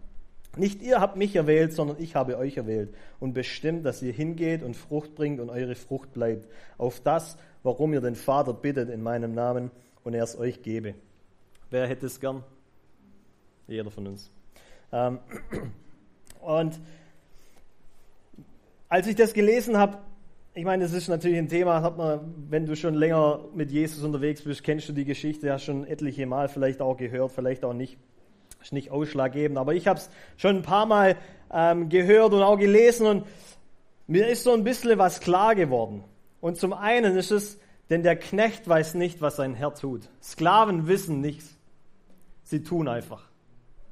Nicht 0.57 0.81
ihr 0.81 1.01
habt 1.01 1.17
mich 1.17 1.35
erwählt, 1.35 1.73
sondern 1.73 1.97
ich 1.99 2.15
habe 2.15 2.37
euch 2.37 2.57
erwählt 2.57 2.93
und 3.19 3.33
bestimmt, 3.33 3.85
dass 3.85 4.01
ihr 4.01 4.13
hingeht 4.13 4.63
und 4.63 4.75
Frucht 4.75 5.15
bringt 5.15 5.39
und 5.39 5.49
eure 5.49 5.75
Frucht 5.75 6.13
bleibt, 6.13 6.47
auf 6.77 6.99
das, 7.01 7.37
warum 7.63 7.93
ihr 7.93 8.01
den 8.01 8.15
Vater 8.15 8.53
bittet 8.53 8.89
in 8.89 9.01
meinem 9.01 9.33
Namen 9.33 9.71
und 10.03 10.13
er 10.13 10.23
es 10.23 10.37
euch 10.37 10.61
gebe. 10.61 10.95
Wer 11.69 11.87
hätte 11.87 12.05
es 12.05 12.19
gern? 12.19 12.43
Jeder 13.67 13.91
von 13.91 14.07
uns. 14.07 14.31
Ähm, 14.91 15.19
und 16.41 16.79
als 18.87 19.07
ich 19.07 19.15
das 19.15 19.33
gelesen 19.33 19.77
habe, 19.77 19.97
ich 20.53 20.63
meine, 20.63 20.83
das 20.83 20.93
ist 20.93 21.09
natürlich 21.09 21.37
ein 21.37 21.49
Thema, 21.49 21.81
hat 21.81 21.97
man, 21.97 22.33
wenn 22.49 22.65
du 22.65 22.77
schon 22.77 22.93
länger 22.93 23.41
mit 23.53 23.71
Jesus 23.71 24.03
unterwegs 24.03 24.41
bist, 24.43 24.63
kennst 24.63 24.87
du 24.87 24.93
die 24.93 25.03
Geschichte, 25.03 25.51
hast 25.51 25.65
schon 25.65 25.85
etliche 25.85 26.25
Mal 26.25 26.47
vielleicht 26.47 26.81
auch 26.81 26.95
gehört, 26.95 27.33
vielleicht 27.33 27.65
auch 27.65 27.73
nicht. 27.73 27.97
Ist 28.65 28.73
nicht 28.73 28.89
ausschlaggebend, 28.89 29.59
aber 29.59 29.75
ich 29.75 29.85
habe 29.85 29.99
es 29.99 30.09
schon 30.37 30.55
ein 30.55 30.61
paar 30.63 30.87
Mal 30.87 31.17
ähm, 31.53 31.87
gehört 31.87 32.33
und 32.33 32.41
auch 32.41 32.57
gelesen 32.57 33.05
und 33.05 33.27
mir 34.07 34.27
ist 34.27 34.43
so 34.43 34.53
ein 34.53 34.63
bisschen 34.63 34.97
was 34.97 35.19
klar 35.19 35.53
geworden. 35.53 36.03
Und 36.41 36.57
zum 36.57 36.73
einen 36.73 37.15
ist 37.15 37.29
es, 37.29 37.59
denn 37.91 38.01
der 38.01 38.15
Knecht 38.15 38.67
weiß 38.67 38.95
nicht, 38.95 39.21
was 39.21 39.35
sein 39.35 39.53
Herr 39.53 39.75
tut. 39.75 40.09
Sklaven 40.19 40.87
wissen 40.87 41.21
nichts. 41.21 41.55
Sie 42.41 42.63
tun 42.63 42.87
einfach. 42.87 43.29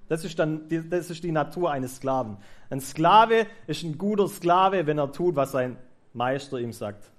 Das 0.07 0.25
ist 0.25 0.39
dann, 0.39 0.63
das 0.89 1.11
ist 1.11 1.23
die 1.23 1.31
Natur 1.31 1.69
eines 1.69 1.97
Sklaven. 1.97 2.37
Ein 2.71 2.81
Sklave 2.81 3.45
ist 3.67 3.83
ein 3.83 3.99
guter 3.99 4.27
Sklave, 4.27 4.87
wenn 4.87 4.97
er 4.97 5.11
tut, 5.11 5.35
was 5.35 5.51
sein 5.51 5.77
Meister 6.13 6.57
ihm 6.57 6.73
sagt. 6.73 7.11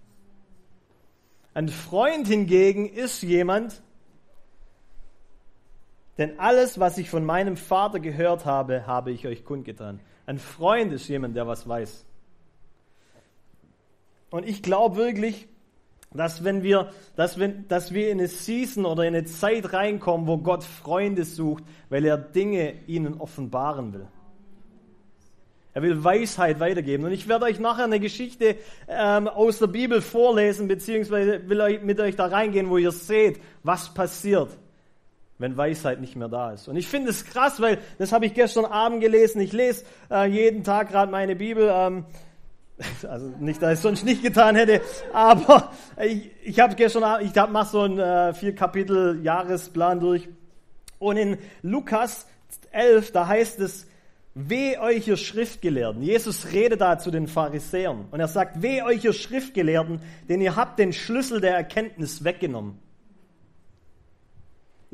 Ein 1.54 1.68
Freund 1.68 2.26
hingegen 2.26 2.88
ist 2.88 3.22
jemand, 3.22 3.80
denn 6.18 6.38
alles, 6.38 6.78
was 6.78 6.98
ich 6.98 7.10
von 7.10 7.24
meinem 7.24 7.56
Vater 7.56 8.00
gehört 8.00 8.44
habe, 8.44 8.86
habe 8.86 9.10
ich 9.10 9.26
euch 9.26 9.44
kundgetan. 9.44 10.00
Ein 10.26 10.38
Freund 10.38 10.92
ist 10.92 11.08
jemand, 11.08 11.36
der 11.36 11.46
was 11.46 11.68
weiß. 11.68 12.04
Und 14.30 14.48
ich 14.48 14.62
glaube 14.62 14.96
wirklich, 14.96 15.48
dass 16.12 16.44
wenn 16.44 16.62
wir, 16.62 16.90
dass, 17.16 17.38
wenn, 17.38 17.66
dass 17.68 17.92
wir 17.92 18.10
in 18.10 18.18
eine 18.18 18.28
Season 18.28 18.86
oder 18.86 19.02
in 19.02 19.14
eine 19.14 19.24
Zeit 19.24 19.72
reinkommen, 19.72 20.26
wo 20.26 20.38
Gott 20.38 20.62
Freunde 20.62 21.24
sucht, 21.24 21.64
weil 21.88 22.04
er 22.04 22.16
Dinge 22.16 22.74
ihnen 22.86 23.20
offenbaren 23.20 23.92
will. 23.92 24.06
Er 25.72 25.82
will 25.82 26.04
Weisheit 26.04 26.60
weitergeben. 26.60 27.04
Und 27.04 27.10
ich 27.10 27.28
werde 27.28 27.46
euch 27.46 27.58
nachher 27.58 27.84
eine 27.84 27.98
Geschichte 27.98 28.56
ähm, 28.86 29.26
aus 29.26 29.58
der 29.58 29.66
Bibel 29.66 30.00
vorlesen, 30.00 30.68
beziehungsweise 30.68 31.48
will 31.48 31.60
euch, 31.60 31.82
mit 31.82 31.98
euch 31.98 32.14
da 32.14 32.26
reingehen, 32.26 32.70
wo 32.70 32.76
ihr 32.76 32.92
seht, 32.92 33.40
was 33.64 33.92
passiert, 33.92 34.56
wenn 35.44 35.58
Weisheit 35.58 36.00
nicht 36.00 36.16
mehr 36.16 36.28
da 36.28 36.52
ist. 36.52 36.68
Und 36.68 36.76
ich 36.76 36.88
finde 36.88 37.10
es 37.10 37.26
krass, 37.26 37.60
weil 37.60 37.78
das 37.98 38.12
habe 38.12 38.24
ich 38.24 38.32
gestern 38.32 38.64
Abend 38.64 39.02
gelesen. 39.02 39.42
Ich 39.42 39.52
lese 39.52 39.84
äh, 40.10 40.26
jeden 40.26 40.64
Tag 40.64 40.88
gerade 40.88 41.12
meine 41.12 41.36
Bibel. 41.36 41.70
Ähm, 41.70 42.06
also 43.08 43.26
nicht, 43.38 43.60
dass 43.60 43.72
ich 43.72 43.76
es 43.76 43.82
sonst 43.82 44.06
nicht 44.06 44.22
getan 44.22 44.56
hätte, 44.56 44.80
aber 45.12 45.70
ich, 46.02 46.30
ich 46.42 46.60
habe 46.60 46.74
gestern 46.76 47.04
Abend, 47.04 47.28
ich 47.28 47.34
mache 47.50 47.70
so 47.70 47.82
einen 47.82 47.98
äh, 47.98 48.32
vier 48.32 48.54
Kapitel 48.54 49.20
Jahresplan 49.22 50.00
durch. 50.00 50.30
Und 50.98 51.18
in 51.18 51.36
Lukas 51.60 52.26
11, 52.72 53.12
da 53.12 53.28
heißt 53.28 53.60
es, 53.60 53.86
Weh 54.36 54.78
euch, 54.78 55.06
ihr 55.06 55.16
Schriftgelehrten. 55.16 56.02
Jesus 56.02 56.52
redet 56.52 56.80
da 56.80 56.98
zu 56.98 57.12
den 57.12 57.28
Pharisäern 57.28 58.06
und 58.10 58.18
er 58.18 58.26
sagt, 58.26 58.62
weh 58.62 58.82
euch, 58.82 59.04
ihr 59.04 59.12
Schriftgelehrten, 59.12 60.00
denn 60.28 60.40
ihr 60.40 60.56
habt 60.56 60.80
den 60.80 60.92
Schlüssel 60.92 61.40
der 61.40 61.54
Erkenntnis 61.54 62.24
weggenommen. 62.24 62.80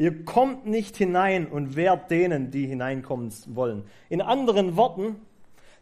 Ihr 0.01 0.25
kommt 0.25 0.65
nicht 0.65 0.97
hinein 0.97 1.47
und 1.47 1.77
wehrt 1.77 2.11
denen, 2.11 2.51
die 2.51 2.67
hineinkommen 2.67 3.31
wollen. 3.49 3.85
In 4.09 4.23
anderen 4.23 4.75
Worten, 4.75 5.17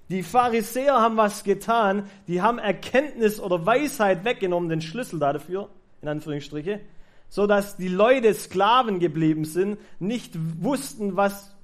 die 0.09 0.25
Pharisäer 0.25 0.95
haben 1.01 1.17
was 1.17 1.45
getan, 1.45 2.03
die 2.27 2.43
haben 2.43 2.59
Erkenntnis 2.59 3.39
oder 3.39 3.65
Weisheit 3.65 4.25
weggenommen, 4.25 4.71
den 4.71 4.81
Schlüssel 4.81 5.21
dafür, 5.21 5.69
in 6.03 6.09
Anführungsstriche, 6.09 6.81
so 7.29 7.47
dass 7.47 7.77
die 7.77 7.87
Leute 7.87 8.35
Sklaven 8.35 8.99
geblieben 8.99 9.45
sind, 9.45 9.79
nicht 10.01 10.37
wussten, 10.61 11.17
was 11.17 11.55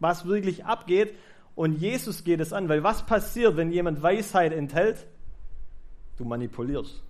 was 0.00 0.26
wirklich 0.26 0.64
abgeht. 0.64 1.14
Und 1.54 1.80
Jesus 1.80 2.24
geht 2.24 2.40
es 2.40 2.52
an, 2.52 2.68
weil 2.68 2.82
was 2.82 3.06
passiert, 3.06 3.56
wenn 3.56 3.70
jemand 3.70 4.02
Weisheit 4.02 4.52
enthält? 4.52 5.06
Du 6.16 6.24
manipulierst. 6.24 7.04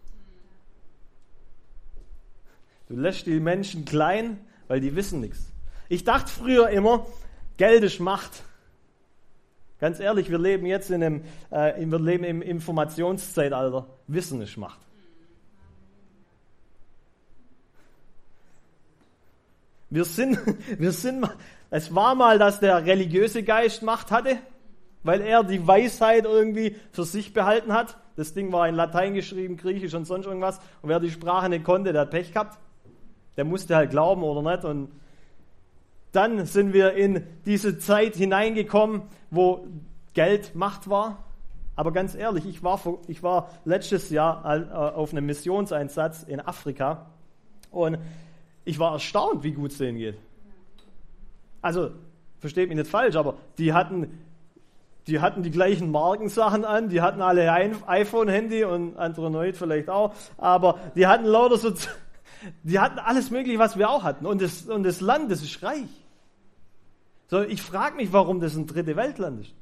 Du 2.89 2.97
lässt 2.97 3.25
die 3.25 3.41
Menschen 3.41 3.87
klein, 3.87 4.41
weil 4.69 4.81
die 4.81 4.95
wissen 4.95 5.21
nichts. 5.21 5.51
Ich 5.89 6.05
dachte 6.05 6.31
früher 6.31 6.69
immer, 6.69 7.07
Geld 7.57 7.83
ist 7.83 7.99
Macht. 7.99 8.45
Ganz 9.81 10.01
ehrlich, 10.01 10.31
wir 10.31 10.39
leben 10.39 10.67
jetzt 10.67 10.91
in 10.91 11.03
einem, 11.03 11.25
äh, 11.51 11.75
wir 11.79 11.99
leben 11.99 12.25
im 12.25 12.43
Informationszeitalter. 12.43 13.87
Wissen 14.07 14.41
ist 14.43 14.57
Macht. 14.57 14.79
Wir 19.91 20.05
sind, 20.05 20.39
wir 20.79 20.93
sind, 20.93 21.27
es 21.71 21.95
war 21.95 22.15
mal, 22.15 22.39
dass 22.39 22.61
der 22.61 22.85
religiöse 22.85 23.43
Geist 23.43 23.83
Macht 23.83 24.11
hatte, 24.11 24.39
weil 25.03 25.21
er 25.21 25.45
die 25.45 25.67
Weisheit 25.67 26.25
irgendwie 26.25 26.77
für 26.93 27.05
sich 27.05 27.33
behalten 27.33 27.73
hat. 27.73 27.97
Das 28.17 28.35
Ding 28.35 28.53
war 28.53 28.69
in 28.69 28.75
Latein 28.75 29.15
geschrieben, 29.15 29.57
Griechisch 29.57 29.95
und 29.95 30.05
sonst 30.05 30.27
irgendwas. 30.27 30.59
Und 30.83 30.89
wer 30.91 31.01
die 31.01 31.11
Sprache 31.11 31.49
nicht 31.49 31.65
konnte, 31.65 31.93
der 31.93 32.03
hat 32.03 32.11
Pech 32.11 32.33
gehabt. 32.33 32.59
Der 33.39 33.45
musste 33.45 33.77
halt 33.77 33.91
glauben 33.91 34.25
oder 34.25 34.43
nicht. 34.43 34.65
Und 34.65 34.91
dann 36.13 36.45
sind 36.45 36.73
wir 36.73 36.95
in 36.95 37.23
diese 37.47 37.79
Zeit 37.79 38.17
hineingekommen, 38.17 39.03
wo 39.31 39.67
Geld 40.13 40.57
Macht 40.57 40.91
war. 40.91 41.25
Aber 41.77 41.93
ganz 41.93 42.17
ehrlich, 42.17 42.45
ich 42.47 42.65
war, 42.65 42.81
ich 43.07 43.23
war 43.23 43.51
letztes 43.65 44.11
Jahr 44.11 44.45
äh, 44.45 44.75
auf 44.75 45.13
einem 45.13 45.27
Missionseinsatz 45.27 46.25
in 46.25 46.41
Afrika 46.41 47.07
und 47.71 47.99
ich 48.65 48.81
war 48.81 48.95
erstaunt, 48.95 49.45
wie 49.45 49.53
gut 49.53 49.71
es 49.71 49.79
denen 49.79 49.97
geht. 49.97 50.17
Also, 51.63 51.93
versteht 52.41 52.69
mich 52.69 52.77
nicht 52.77 52.91
falsch, 52.91 53.15
aber 53.15 53.37
die 53.59 53.73
hatten, 53.73 54.19
die 55.07 55.21
hatten 55.21 55.45
die 55.45 55.53
gleichen 55.53 55.93
Markensachen 55.93 56.65
an, 56.65 56.89
die 56.89 57.01
hatten 57.01 57.23
alle 57.23 57.53
ein 57.53 57.77
iPhone-Handy 57.87 58.65
und 58.65 58.97
Android 58.97 59.57
vielleicht 59.57 59.89
auch, 59.89 60.13
aber 60.37 60.81
die 60.97 61.07
hatten 61.07 61.27
lauter 61.27 61.59
so, 61.59 61.73
Die 62.63 62.79
hatten 62.79 62.99
alles 62.99 63.31
Mögliche, 63.31 63.59
was 63.59 63.77
wir 63.77 63.91
auch 63.91 64.03
hatten. 64.03 64.27
Und 64.27 64.41
das, 64.43 64.63
und 64.63 64.83
das 64.83 65.01
Land, 65.01 65.31
das 65.31 65.43
ist 65.43 65.63
reich. 65.63 65.89
So, 67.29 67.43
ich 67.43 67.61
frage 67.63 67.97
mich, 67.97 68.13
warum 68.13 68.41
das 68.41 68.57
ein 68.57 68.67
dritte 68.67 68.97
Weltland 68.97 69.43
ist. 69.43 69.55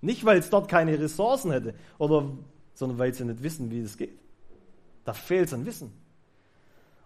Nicht, 0.00 0.24
weil 0.24 0.38
es 0.38 0.50
dort 0.50 0.68
keine 0.68 0.98
Ressourcen 0.98 1.50
hätte, 1.50 1.74
oder, 1.98 2.30
sondern 2.74 2.98
weil 2.98 3.14
sie 3.14 3.24
nicht 3.24 3.42
wissen, 3.42 3.70
wie 3.70 3.80
es 3.80 3.96
geht. 3.96 4.18
Da 5.04 5.12
fehlt 5.12 5.48
es 5.48 5.54
an 5.54 5.66
Wissen. 5.66 5.92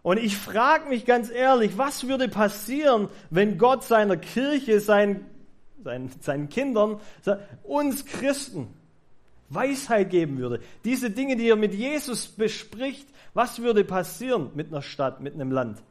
Und 0.03 0.19
ich 0.19 0.37
frage 0.37 0.89
mich 0.89 1.07
ganz 1.07 1.31
ehrlich, 1.31 1.79
was 1.79 2.09
würde 2.09 2.29
passieren, 2.29 3.09
wenn 3.31 3.57
Gott 3.57 3.85
seiner 3.85 4.17
Kirche, 4.17 4.81
seinen, 4.81 5.25
seinen, 5.85 6.11
seinen 6.21 6.49
Kindern, 6.49 7.01
uns 7.63 8.05
Christen 8.05 8.69
Weisheit 9.55 10.11
geben 10.11 10.39
würde? 10.39 10.61
Diese 10.85 11.11
Dinge, 11.11 11.37
die 11.37 11.49
er 11.49 11.57
mit 11.57 11.75
Jesus 11.75 12.29
bespricht, 12.29 13.09
was 13.35 13.61
würde 13.61 13.85
passieren 13.85 14.51
mit 14.55 14.69
einer 14.69 14.83
Stadt, 14.83 15.21
mit 15.21 15.35
einem 15.35 15.51
Land? 15.51 15.83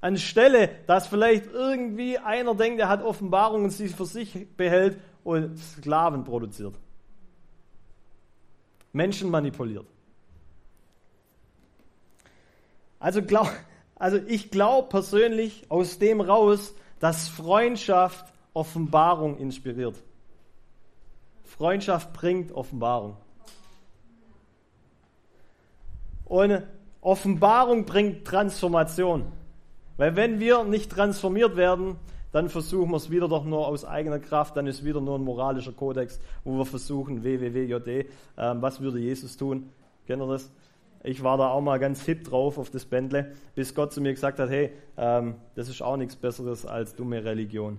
Anstelle, 0.00 0.68
dass 0.86 1.06
vielleicht 1.06 1.46
irgendwie 1.46 2.18
einer 2.18 2.54
denkt, 2.54 2.78
er 2.78 2.88
hat 2.88 3.02
Offenbarung 3.02 3.64
und 3.64 3.70
sie 3.70 3.88
für 3.88 4.04
sich 4.04 4.46
behält 4.56 4.98
und 5.24 5.58
Sklaven 5.58 6.24
produziert. 6.24 6.74
Menschen 8.92 9.30
manipuliert. 9.30 9.86
Also, 13.00 13.22
glaub, 13.22 13.50
also 13.96 14.18
ich 14.26 14.50
glaube 14.50 14.88
persönlich 14.88 15.64
aus 15.68 15.98
dem 15.98 16.20
raus, 16.20 16.74
dass 17.00 17.28
Freundschaft 17.28 18.26
Offenbarung 18.52 19.38
inspiriert. 19.38 19.96
Freundschaft 21.44 22.12
bringt 22.12 22.52
Offenbarung. 22.52 23.16
Und 26.24 26.62
Offenbarung 27.00 27.84
bringt 27.84 28.24
Transformation. 28.24 29.30
Weil 29.96 30.16
wenn 30.16 30.40
wir 30.40 30.64
nicht 30.64 30.90
transformiert 30.90 31.56
werden, 31.56 31.96
dann 32.32 32.48
versuchen 32.48 32.90
wir 32.90 32.96
es 32.96 33.10
wieder 33.10 33.28
doch 33.28 33.44
nur 33.44 33.68
aus 33.68 33.84
eigener 33.84 34.18
Kraft, 34.18 34.56
dann 34.56 34.66
ist 34.66 34.84
wieder 34.84 35.00
nur 35.00 35.16
ein 35.16 35.22
moralischer 35.22 35.70
Kodex, 35.70 36.18
wo 36.42 36.58
wir 36.58 36.66
versuchen, 36.66 37.22
wwwjd, 37.22 38.08
ähm, 38.36 38.62
was 38.62 38.80
würde 38.80 38.98
Jesus 38.98 39.36
tun? 39.36 39.70
Kennt 40.08 40.20
ihr 40.20 40.26
das? 40.26 40.50
Ich 41.04 41.22
war 41.22 41.36
da 41.36 41.50
auch 41.50 41.60
mal 41.60 41.78
ganz 41.78 42.02
hip 42.04 42.24
drauf 42.24 42.58
auf 42.58 42.70
das 42.70 42.86
Bändle, 42.86 43.34
bis 43.54 43.74
Gott 43.74 43.92
zu 43.92 44.00
mir 44.00 44.12
gesagt 44.12 44.40
hat, 44.40 44.50
hey, 44.50 44.72
ähm, 44.96 45.36
das 45.54 45.68
ist 45.68 45.82
auch 45.82 45.96
nichts 45.96 46.16
Besseres 46.16 46.66
als 46.66 46.96
dumme 46.96 47.22
Religion. 47.22 47.78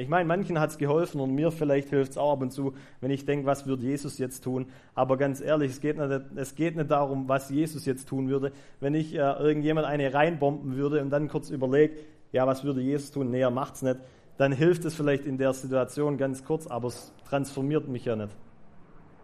Ich 0.00 0.08
meine, 0.08 0.28
manchen 0.28 0.60
hat 0.60 0.70
es 0.70 0.78
geholfen 0.78 1.20
und 1.20 1.34
mir 1.34 1.50
vielleicht 1.50 1.90
hilft 1.90 2.12
es 2.12 2.18
auch 2.18 2.34
ab 2.34 2.40
und 2.40 2.52
zu, 2.52 2.72
wenn 3.00 3.10
ich 3.10 3.24
denke, 3.24 3.46
was 3.46 3.66
würde 3.66 3.82
Jesus 3.82 4.16
jetzt 4.18 4.44
tun. 4.44 4.66
Aber 4.94 5.16
ganz 5.16 5.40
ehrlich, 5.40 5.72
es 5.72 5.80
geht 5.80 5.98
nicht, 5.98 6.22
es 6.36 6.54
geht 6.54 6.76
nicht 6.76 6.88
darum, 6.88 7.28
was 7.28 7.50
Jesus 7.50 7.84
jetzt 7.84 8.08
tun 8.08 8.28
würde. 8.28 8.52
Wenn 8.78 8.94
ich 8.94 9.12
äh, 9.12 9.18
irgendjemand 9.18 9.88
eine 9.88 10.14
reinbomben 10.14 10.76
würde 10.76 11.02
und 11.02 11.10
dann 11.10 11.26
kurz 11.26 11.50
überlege, 11.50 11.96
ja, 12.30 12.46
was 12.46 12.62
würde 12.62 12.80
Jesus 12.80 13.10
tun? 13.10 13.32
Nee, 13.32 13.40
er 13.40 13.50
macht 13.50 13.74
es 13.74 13.82
nicht. 13.82 13.96
Dann 14.36 14.52
hilft 14.52 14.84
es 14.84 14.94
vielleicht 14.94 15.26
in 15.26 15.36
der 15.36 15.52
Situation 15.52 16.16
ganz 16.16 16.44
kurz, 16.44 16.68
aber 16.68 16.86
es 16.88 17.12
transformiert 17.28 17.88
mich 17.88 18.04
ja 18.04 18.14
nicht. 18.14 18.30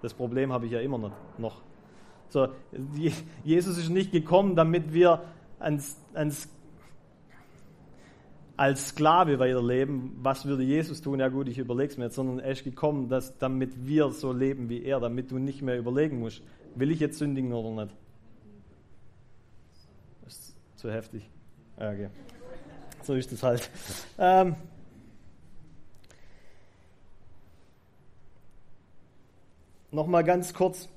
Das 0.02 0.12
Problem 0.12 0.52
habe 0.52 0.66
ich 0.66 0.72
ja 0.72 0.80
immer 0.80 1.12
noch. 1.38 1.62
So, 2.28 2.48
Jesus 3.44 3.78
ist 3.78 3.90
nicht 3.90 4.10
gekommen, 4.10 4.56
damit 4.56 4.92
wir 4.92 5.22
ans, 5.60 6.00
ans, 6.14 6.48
als 8.56 8.88
Sklave 8.88 9.38
weiterleben. 9.38 10.12
Was 10.22 10.46
würde 10.46 10.62
Jesus 10.62 11.00
tun? 11.00 11.20
Ja 11.20 11.28
gut, 11.28 11.48
ich 11.48 11.58
überlege 11.58 11.92
es 11.92 11.98
mir 11.98 12.04
jetzt, 12.04 12.14
sondern 12.14 12.38
er 12.38 12.52
ist 12.52 12.64
gekommen, 12.64 13.08
dass, 13.08 13.36
damit 13.38 13.86
wir 13.86 14.10
so 14.10 14.32
leben 14.32 14.68
wie 14.68 14.84
er, 14.84 15.00
damit 15.00 15.30
du 15.30 15.38
nicht 15.38 15.62
mehr 15.62 15.78
überlegen 15.78 16.20
musst, 16.20 16.42
will 16.74 16.90
ich 16.90 17.00
jetzt 17.00 17.18
sündigen 17.18 17.52
oder 17.52 17.84
nicht. 17.84 17.96
Das 20.24 20.34
ist 20.34 20.56
zu 20.76 20.90
heftig. 20.90 21.28
Okay. 21.76 22.08
So 23.02 23.14
ist 23.14 23.32
es 23.32 23.42
halt. 23.42 23.70
Ähm, 24.18 24.56
Nochmal 29.94 30.24
ganz 30.24 30.52
kurz 30.52 30.88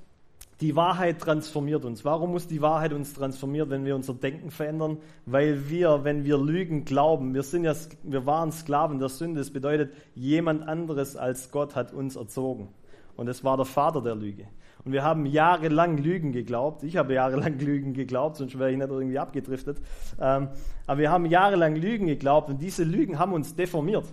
die 0.60 0.74
Wahrheit 0.74 1.20
transformiert 1.20 1.84
uns. 1.84 2.04
Warum 2.04 2.32
muss 2.32 2.48
die 2.48 2.60
Wahrheit 2.60 2.92
uns 2.92 3.14
transformieren, 3.14 3.70
wenn 3.70 3.84
wir 3.84 3.94
unser 3.94 4.14
Denken 4.14 4.50
verändern? 4.50 4.98
Weil 5.24 5.68
wir, 5.68 6.02
wenn 6.02 6.24
wir 6.24 6.36
Lügen 6.36 6.84
glauben, 6.84 7.32
wir 7.32 7.44
sind 7.44 7.64
ja, 7.64 7.74
wir 8.02 8.26
waren 8.26 8.50
Sklaven 8.50 8.98
der 8.98 9.08
Sünde. 9.08 9.40
Das 9.40 9.50
bedeutet, 9.50 9.92
jemand 10.14 10.66
anderes 10.66 11.16
als 11.16 11.52
Gott 11.52 11.76
hat 11.76 11.92
uns 11.92 12.16
erzogen. 12.16 12.68
Und 13.16 13.28
es 13.28 13.44
war 13.44 13.56
der 13.56 13.66
Vater 13.66 14.02
der 14.02 14.16
Lüge. 14.16 14.46
Und 14.84 14.92
wir 14.92 15.04
haben 15.04 15.26
jahrelang 15.26 15.98
Lügen 15.98 16.32
geglaubt. 16.32 16.82
Ich 16.82 16.96
habe 16.96 17.14
jahrelang 17.14 17.58
Lügen 17.60 17.94
geglaubt, 17.94 18.36
sonst 18.36 18.58
wäre 18.58 18.72
ich 18.72 18.78
nicht 18.78 18.90
irgendwie 18.90 19.18
abgedriftet. 19.18 19.78
Ähm, 20.20 20.48
aber 20.86 21.00
wir 21.00 21.10
haben 21.10 21.26
jahrelang 21.26 21.76
Lügen 21.76 22.06
geglaubt 22.06 22.48
und 22.48 22.60
diese 22.60 22.82
Lügen 22.82 23.18
haben 23.18 23.32
uns 23.32 23.54
deformiert. 23.54 24.06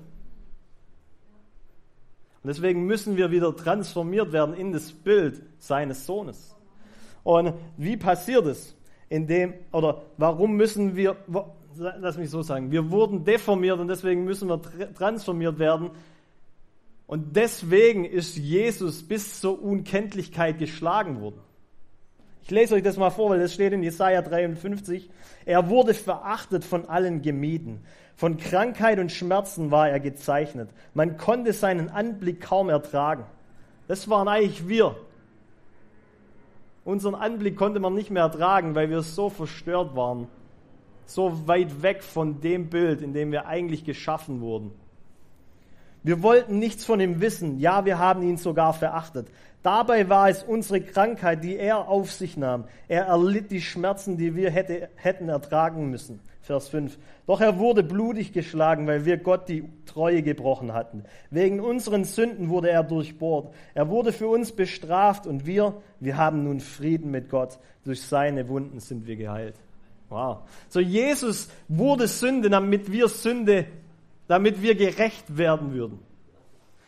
Und 2.45 2.49
deswegen 2.49 2.85
müssen 2.85 3.17
wir 3.17 3.31
wieder 3.31 3.55
transformiert 3.55 4.31
werden 4.31 4.53
in 4.53 4.71
das 4.71 4.91
Bild 4.91 5.41
seines 5.57 6.05
Sohnes. 6.05 6.55
Und 7.23 7.55
wie 7.75 7.97
passiert 7.97 8.45
es? 8.45 8.75
Indem, 9.09 9.55
oder 9.71 10.03
warum 10.17 10.51
müssen 10.55 10.95
wir, 10.95 11.15
lass 11.75 12.19
mich 12.19 12.29
so 12.29 12.43
sagen, 12.43 12.69
wir 12.69 12.91
wurden 12.91 13.25
deformiert 13.25 13.79
und 13.79 13.87
deswegen 13.87 14.25
müssen 14.25 14.47
wir 14.47 14.61
transformiert 14.93 15.57
werden. 15.57 15.89
Und 17.07 17.35
deswegen 17.35 18.05
ist 18.05 18.37
Jesus 18.37 19.01
bis 19.01 19.41
zur 19.41 19.59
Unkenntlichkeit 19.63 20.59
geschlagen 20.59 21.21
worden. 21.21 21.41
Ich 22.45 22.51
lese 22.51 22.75
euch 22.75 22.83
das 22.83 22.95
mal 22.95 23.09
vor, 23.09 23.31
weil 23.31 23.39
das 23.39 23.55
steht 23.55 23.73
in 23.73 23.81
Jesaja 23.81 24.21
53. 24.21 25.09
Er 25.45 25.67
wurde 25.67 25.95
verachtet 25.95 26.63
von 26.63 26.87
allen 26.87 27.23
gemieden. 27.23 27.83
Von 28.15 28.37
Krankheit 28.37 28.99
und 28.99 29.11
Schmerzen 29.11 29.71
war 29.71 29.89
er 29.89 29.99
gezeichnet. 29.99 30.69
Man 30.93 31.17
konnte 31.17 31.53
seinen 31.53 31.89
Anblick 31.89 32.41
kaum 32.41 32.69
ertragen. 32.69 33.25
Das 33.87 34.11
waren 34.11 34.27
eigentlich 34.27 34.67
wir. 34.67 34.95
Unseren 36.83 37.15
Anblick 37.15 37.57
konnte 37.57 37.79
man 37.79 37.95
nicht 37.95 38.11
mehr 38.11 38.21
ertragen, 38.21 38.75
weil 38.75 38.91
wir 38.91 39.01
so 39.01 39.31
verstört 39.31 39.95
waren. 39.95 40.27
So 41.07 41.47
weit 41.47 41.81
weg 41.81 42.03
von 42.03 42.41
dem 42.41 42.69
Bild, 42.69 43.01
in 43.01 43.13
dem 43.13 43.31
wir 43.31 43.47
eigentlich 43.47 43.85
geschaffen 43.85 44.39
wurden. 44.41 44.71
Wir 46.03 46.21
wollten 46.21 46.59
nichts 46.59 46.85
von 46.85 46.99
ihm 46.99 47.21
wissen. 47.21 47.59
Ja, 47.59 47.85
wir 47.85 47.97
haben 47.97 48.21
ihn 48.21 48.37
sogar 48.37 48.73
verachtet. 48.73 49.29
Dabei 49.65 50.09
war 50.09 50.29
es 50.29 50.43
unsere 50.43 50.79
Krankheit, 50.79 51.43
die 51.43 51.57
er 51.57 51.89
auf 51.89 52.11
sich 52.11 52.37
nahm. 52.37 52.65
Er 52.87 53.05
erlitt 53.05 53.49
die 53.49 53.63
Schmerzen, 53.63 54.15
die 54.15 54.35
wir 54.35 54.51
hätte, 54.51 54.89
hätten 54.93 55.27
ertragen 55.27 55.89
müssen. 55.89 56.19
Vers 56.43 56.69
5. 56.69 56.99
Doch 57.25 57.41
er 57.41 57.57
wurde 57.57 57.81
blutig 57.81 58.31
geschlagen, 58.31 58.85
weil 58.85 59.05
wir 59.05 59.17
Gott 59.17 59.49
die 59.49 59.67
Treue 59.87 60.21
gebrochen 60.21 60.73
hatten. 60.73 61.03
Wegen 61.31 61.61
unseren 61.61 62.03
Sünden 62.03 62.49
wurde 62.49 62.69
er 62.69 62.83
durchbohrt. 62.83 63.55
Er 63.73 63.89
wurde 63.89 64.13
für 64.13 64.27
uns 64.27 64.51
bestraft 64.51 65.25
und 65.25 65.47
wir, 65.47 65.81
wir 65.99 66.15
haben 66.15 66.43
nun 66.43 66.59
Frieden 66.59 67.09
mit 67.09 67.31
Gott. 67.31 67.57
Durch 67.85 68.03
seine 68.03 68.47
Wunden 68.47 68.79
sind 68.79 69.07
wir 69.07 69.15
geheilt. 69.15 69.55
Wow. 70.09 70.41
So 70.69 70.79
Jesus 70.79 71.49
wurde 71.67 72.07
Sünde, 72.07 72.51
damit 72.51 72.91
wir 72.91 73.07
Sünde, 73.07 73.65
damit 74.27 74.61
wir 74.61 74.75
gerecht 74.75 75.39
werden 75.39 75.73
würden. 75.73 75.97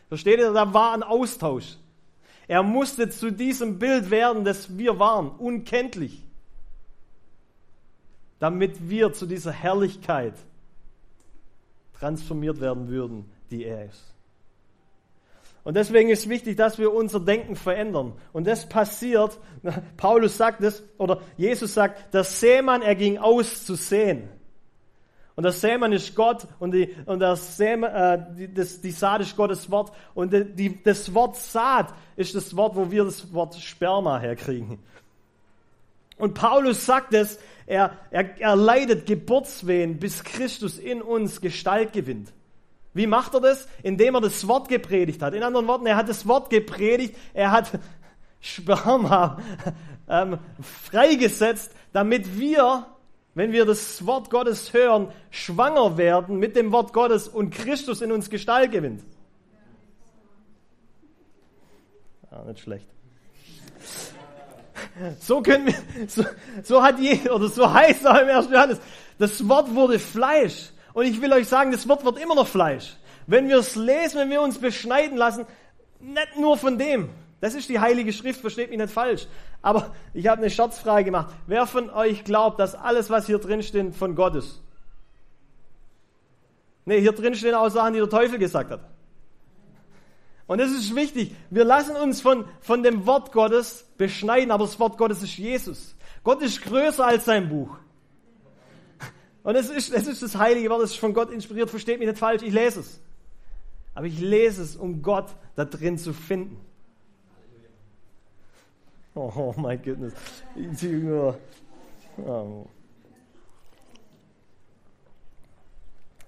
Versteht 0.10 0.38
ihr? 0.38 0.54
Da 0.54 0.76
war 0.76 0.94
ein 0.94 1.02
Austausch. 1.02 1.78
Er 2.48 2.64
musste 2.64 3.10
zu 3.10 3.32
diesem 3.32 3.80
Bild 3.80 4.10
werden, 4.10 4.46
das 4.46 4.78
wir 4.78 5.00
waren, 5.00 5.30
unkenntlich 5.30 6.24
damit 8.40 8.90
wir 8.90 9.14
zu 9.14 9.26
dieser 9.26 9.52
Herrlichkeit 9.52 10.34
transformiert 11.98 12.62
werden 12.62 12.88
würden, 12.90 13.26
die 13.50 13.66
er 13.66 13.86
ist. 13.86 14.14
Und 15.64 15.76
deswegen 15.76 16.10
ist 16.10 16.30
wichtig, 16.30 16.56
dass 16.56 16.78
wir 16.78 16.94
unser 16.94 17.20
Denken 17.20 17.56
verändern. 17.56 18.14
Und 18.32 18.48
das 18.48 18.70
passiert, 18.70 19.38
Paulus 19.98 20.38
sagt 20.38 20.62
es, 20.62 20.82
oder 20.98 21.22
Jesus 21.36 21.74
sagt, 21.74 22.14
der 22.14 22.24
Seemann, 22.24 22.82
er 22.82 22.96
ging 22.96 23.18
aus 23.18 23.66
zu 23.66 23.76
sehen. 23.76 24.30
Und 25.38 25.44
der 25.44 25.52
Seemann 25.52 25.94
ist 25.94 26.16
Gott 26.16 26.48
und, 26.58 26.72
die, 26.72 26.96
und 27.06 27.20
der 27.20 27.36
Seemann, 27.36 27.94
äh, 27.94 28.26
die, 28.36 28.54
das, 28.56 28.82
die 28.82 28.90
Saat 28.90 29.22
ist 29.22 29.38
Gottes 29.38 29.70
Wort. 29.70 29.92
Und 30.16 30.34
die, 30.34 30.44
die, 30.44 30.84
das 30.84 31.14
Wort 31.14 31.38
Saat 31.38 31.94
ist 32.16 32.34
das 32.34 32.58
Wort, 32.58 32.76
wo 32.76 32.90
wir 32.90 33.04
das 33.04 33.32
Wort 33.32 33.54
Sperma 33.54 34.18
herkriegen. 34.18 34.80
Und 36.18 36.34
Paulus 36.34 36.88
sagt 36.88 37.14
es, 37.14 37.38
er, 37.68 37.92
er, 38.10 38.42
er 38.42 38.56
leidet 38.56 39.06
Geburtswehen, 39.06 40.00
bis 40.00 40.24
Christus 40.24 40.80
in 40.80 41.04
uns 41.04 41.40
Gestalt 41.40 41.94
gewinnt. 41.94 42.34
Wie 42.96 43.06
macht 43.06 43.36
er 43.36 43.42
das? 43.42 43.68
Indem 43.84 44.16
er 44.16 44.22
das 44.22 44.48
Wort 44.48 44.70
gepredigt 44.70 45.22
hat. 45.22 45.36
In 45.36 45.44
anderen 45.44 45.68
Worten, 45.68 45.86
er 45.86 45.98
hat 45.98 46.10
das 46.10 46.28
Wort 46.28 46.50
gepredigt, 46.50 47.16
er 47.36 47.52
hat 47.52 47.80
Sperma 48.40 49.38
ähm, 50.10 50.40
freigesetzt, 50.90 51.72
damit 51.94 52.40
wir, 52.40 52.88
wenn 53.38 53.52
wir 53.52 53.66
das 53.66 54.04
Wort 54.08 54.32
Gottes 54.32 54.74
hören, 54.74 55.10
schwanger 55.30 55.96
werden 55.96 56.40
mit 56.40 56.56
dem 56.56 56.72
Wort 56.72 56.92
Gottes 56.92 57.28
und 57.28 57.52
Christus 57.52 58.02
in 58.02 58.12
uns 58.12 58.32
Gestalt 58.32 58.72
gewinnt. 58.72 59.04
Ja, 62.32 62.44
nicht 62.46 62.62
schlecht. 62.62 62.88
So 65.20 65.44
können 65.44 65.68
wir, 65.68 66.08
so, 66.08 66.24
so 66.64 66.82
hat 66.82 66.98
je, 66.98 67.30
oder 67.30 67.48
so 67.48 67.72
heißt 67.72 68.02
es 68.02 68.06
auch 68.08 68.18
im 68.18 68.28
1. 68.28 68.50
Johannes, 68.50 68.80
das 69.20 69.48
Wort 69.48 69.76
wurde 69.76 70.00
Fleisch. 70.00 70.72
Und 70.94 71.06
ich 71.06 71.22
will 71.22 71.32
euch 71.32 71.48
sagen, 71.48 71.72
das 71.72 71.88
Wort 71.88 72.04
wird 72.04 72.18
immer 72.18 72.34
noch 72.34 72.48
Fleisch. 72.48 72.96
Wenn 73.28 73.48
wir 73.50 73.58
es 73.58 73.76
lesen, 73.76 74.18
wenn 74.18 74.32
wir 74.32 74.42
uns 74.42 74.58
beschneiden 74.58 75.16
lassen, 75.16 75.46
nicht 76.00 76.38
nur 76.40 76.58
von 76.58 76.80
dem. 76.80 77.12
Das 77.40 77.54
ist 77.54 77.70
die 77.70 77.80
Heilige 77.80 78.12
Schrift, 78.14 78.42
versteht 78.42 78.70
mich 78.70 78.80
nicht 78.80 78.92
falsch. 78.92 79.28
Aber 79.62 79.94
ich 80.14 80.28
habe 80.28 80.42
eine 80.42 80.50
Scherzfrage 80.50 81.06
gemacht. 81.06 81.34
Wer 81.46 81.68
von 81.68 81.90
euch 81.90 82.24
glaubt, 82.24 82.60
dass 82.60 82.74
alles, 82.74 83.10
was 83.10 83.28
hier 83.28 83.38
drin 83.38 83.62
steht, 83.62 83.96
von 83.96 84.16
Gott 84.16 84.36
ist? 84.36 84.64
Nee, 86.86 87.02
hier 87.02 87.12
drin 87.12 87.36
stehen 87.36 87.54
auch 87.54 87.70
Sachen, 87.70 87.94
die 87.94 88.00
der 88.00 88.10
Teufel 88.10 88.40
gesagt 88.40 88.72
hat. 88.72 88.80
Und 90.48 90.62
es 90.62 90.72
ist 90.72 90.96
wichtig. 90.96 91.36
Wir 91.50 91.66
lassen 91.66 91.96
uns 91.96 92.22
von, 92.22 92.46
von 92.62 92.82
dem 92.82 93.06
Wort 93.06 93.34
Gottes 93.34 93.86
beschneiden, 93.98 94.50
aber 94.50 94.64
das 94.66 94.80
Wort 94.80 94.98
Gottes 94.98 95.22
ist 95.22 95.38
Jesus. 95.38 95.96
Gott 96.24 96.42
ist 96.42 96.62
größer 96.62 97.06
als 97.06 97.26
sein 97.26 97.50
Buch. 97.50 97.78
Und 99.44 99.56
es 99.56 99.70
ist, 99.70 99.94
es 99.94 100.08
ist 100.08 100.24
das 100.24 100.38
heilige 100.38 100.70
Wort, 100.70 100.82
es 100.82 100.92
ist 100.92 101.00
von 101.00 101.14
Gott 101.14 101.32
inspiriert, 101.32 101.70
versteht 101.70 102.00
mich 102.00 102.08
nicht 102.08 102.20
falsch, 102.20 102.42
ich 102.44 102.54
lese 102.54 102.80
es. 102.80 103.00
Aber 103.94 104.06
ich 104.06 104.20
lese 104.20 104.64
es, 104.64 104.76
um 104.76 105.02
Gott 105.02 105.28
da 105.56 105.66
drin 105.66 105.98
zu 105.98 106.14
finden. 106.14 106.58
Oh, 109.18 109.54
my 109.58 109.76
goodness. 109.76 110.14
Oh. 112.24 112.68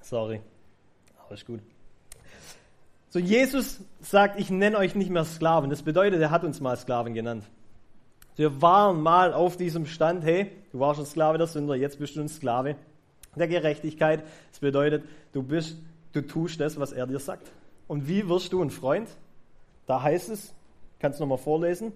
Sorry. 0.01 0.41
Aber 1.23 1.33
ist 1.35 1.45
gut. 1.45 1.59
So, 3.11 3.19
Jesus 3.19 3.79
sagt, 4.01 4.39
ich 4.39 4.49
nenne 4.49 4.77
euch 4.77 4.95
nicht 4.95 5.11
mehr 5.11 5.23
Sklaven. 5.23 5.69
Das 5.69 5.83
bedeutet, 5.83 6.19
er 6.19 6.31
hat 6.31 6.43
uns 6.43 6.61
mal 6.61 6.75
Sklaven 6.77 7.13
genannt. 7.13 7.43
Wir 8.35 8.59
waren 8.61 9.01
mal 9.01 9.33
auf 9.33 9.55
diesem 9.55 9.85
Stand, 9.85 10.23
hey, 10.23 10.51
du 10.71 10.79
warst 10.79 10.99
ein 10.99 11.05
Sklave 11.05 11.37
der 11.37 11.45
Sünder, 11.47 11.75
jetzt 11.75 11.99
bist 11.99 12.15
du 12.15 12.21
ein 12.21 12.29
Sklave 12.29 12.75
der 13.35 13.47
Gerechtigkeit. 13.47 14.23
Das 14.49 14.59
bedeutet, 14.59 15.03
du 15.33 15.43
bist, 15.43 15.77
du 16.13 16.21
tust 16.21 16.59
das, 16.59 16.79
was 16.79 16.91
er 16.91 17.05
dir 17.05 17.19
sagt. 17.19 17.51
Und 17.87 18.07
wie 18.07 18.27
wirst 18.27 18.53
du 18.53 18.63
ein 18.63 18.71
Freund? 18.71 19.09
Da 19.85 20.01
heißt 20.01 20.29
es, 20.29 20.53
kannst 20.99 21.19
du 21.19 21.23
nochmal 21.23 21.37
vorlesen, 21.37 21.91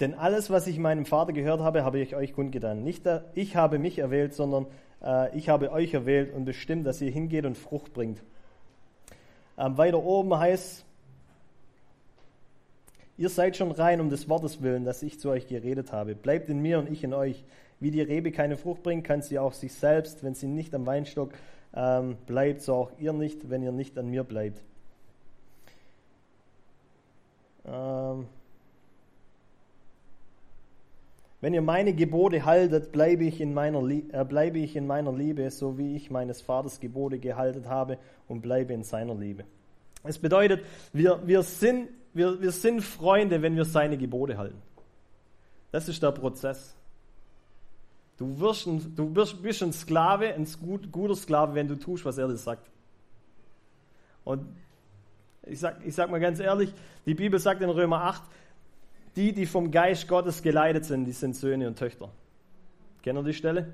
Denn 0.00 0.14
alles, 0.14 0.50
was 0.50 0.66
ich 0.66 0.78
meinem 0.78 1.06
Vater 1.06 1.32
gehört 1.32 1.60
habe, 1.60 1.84
habe 1.84 2.00
ich 2.00 2.16
euch 2.16 2.32
kundgetan. 2.32 2.82
Nicht 2.82 3.04
ich 3.34 3.56
habe 3.56 3.78
mich 3.78 3.98
erwählt, 3.98 4.34
sondern 4.34 4.66
äh, 5.02 5.36
ich 5.36 5.48
habe 5.48 5.70
euch 5.70 5.94
erwählt 5.94 6.34
und 6.34 6.44
bestimmt, 6.44 6.86
dass 6.86 7.00
ihr 7.00 7.10
hingeht 7.10 7.46
und 7.46 7.56
Frucht 7.56 7.92
bringt. 7.92 8.22
Ähm, 9.56 9.78
weiter 9.78 10.02
oben 10.02 10.36
heißt, 10.36 10.84
ihr 13.16 13.28
seid 13.28 13.56
schon 13.56 13.70
rein 13.70 14.00
um 14.00 14.10
des 14.10 14.28
Wortes 14.28 14.62
willen, 14.62 14.84
dass 14.84 15.02
ich 15.02 15.20
zu 15.20 15.30
euch 15.30 15.46
geredet 15.46 15.92
habe. 15.92 16.16
Bleibt 16.16 16.48
in 16.48 16.60
mir 16.60 16.80
und 16.80 16.90
ich 16.90 17.04
in 17.04 17.14
euch. 17.14 17.44
Wie 17.80 17.90
die 17.90 18.00
Rebe 18.00 18.32
keine 18.32 18.56
Frucht 18.56 18.82
bringt, 18.82 19.04
kann 19.04 19.20
sie 19.22 19.38
auch 19.38 19.52
sich 19.52 19.74
selbst, 19.74 20.24
wenn 20.24 20.34
sie 20.34 20.46
nicht 20.46 20.74
am 20.74 20.86
Weinstock 20.86 21.32
ähm, 21.74 22.16
bleibt, 22.26 22.62
so 22.62 22.74
auch 22.74 22.90
ihr 22.98 23.12
nicht, 23.12 23.50
wenn 23.50 23.62
ihr 23.62 23.72
nicht 23.72 23.98
an 23.98 24.08
mir 24.08 24.24
bleibt. 24.24 24.62
Ähm, 27.66 28.26
Wenn 31.44 31.52
ihr 31.52 31.60
meine 31.60 31.92
Gebote 31.92 32.46
haltet, 32.46 32.90
bleibe 32.90 33.24
ich, 33.24 33.38
in 33.38 33.52
meiner, 33.52 33.86
äh, 33.86 34.24
bleibe 34.26 34.58
ich 34.60 34.76
in 34.76 34.86
meiner 34.86 35.12
Liebe, 35.12 35.50
so 35.50 35.76
wie 35.76 35.94
ich 35.94 36.10
meines 36.10 36.40
Vaters 36.40 36.80
Gebote 36.80 37.18
gehalten 37.18 37.68
habe 37.68 37.98
und 38.28 38.40
bleibe 38.40 38.72
in 38.72 38.82
seiner 38.82 39.14
Liebe. 39.14 39.44
Es 40.04 40.18
bedeutet, 40.18 40.64
wir, 40.94 41.20
wir, 41.26 41.42
sind, 41.42 41.90
wir, 42.14 42.40
wir 42.40 42.50
sind 42.50 42.80
Freunde, 42.80 43.42
wenn 43.42 43.56
wir 43.56 43.66
seine 43.66 43.98
Gebote 43.98 44.38
halten. 44.38 44.56
Das 45.70 45.86
ist 45.86 46.02
der 46.02 46.12
Prozess. 46.12 46.74
Du, 48.16 48.40
wirst 48.40 48.66
ein, 48.66 48.94
du 48.96 49.14
wirst, 49.14 49.42
bist 49.42 49.62
ein 49.62 49.74
Sklave, 49.74 50.32
ein 50.32 50.48
gut, 50.62 50.90
guter 50.90 51.14
Sklave, 51.14 51.54
wenn 51.54 51.68
du 51.68 51.74
tust, 51.74 52.06
was 52.06 52.16
er 52.16 52.26
dir 52.26 52.38
sagt. 52.38 52.70
Und 54.24 54.46
ich 55.42 55.60
sag, 55.60 55.84
ich 55.84 55.94
sag 55.94 56.10
mal 56.10 56.20
ganz 56.20 56.40
ehrlich, 56.40 56.72
die 57.04 57.12
Bibel 57.12 57.38
sagt 57.38 57.60
in 57.60 57.68
Römer 57.68 58.00
8, 58.00 58.22
die, 59.16 59.32
die 59.32 59.46
vom 59.46 59.70
Geist 59.70 60.08
Gottes 60.08 60.42
geleitet 60.42 60.84
sind, 60.84 61.04
die 61.04 61.12
sind 61.12 61.36
Söhne 61.36 61.68
und 61.68 61.78
Töchter. 61.78 62.10
Kennen 63.02 63.18
ihr 63.18 63.24
die 63.24 63.34
Stelle? 63.34 63.72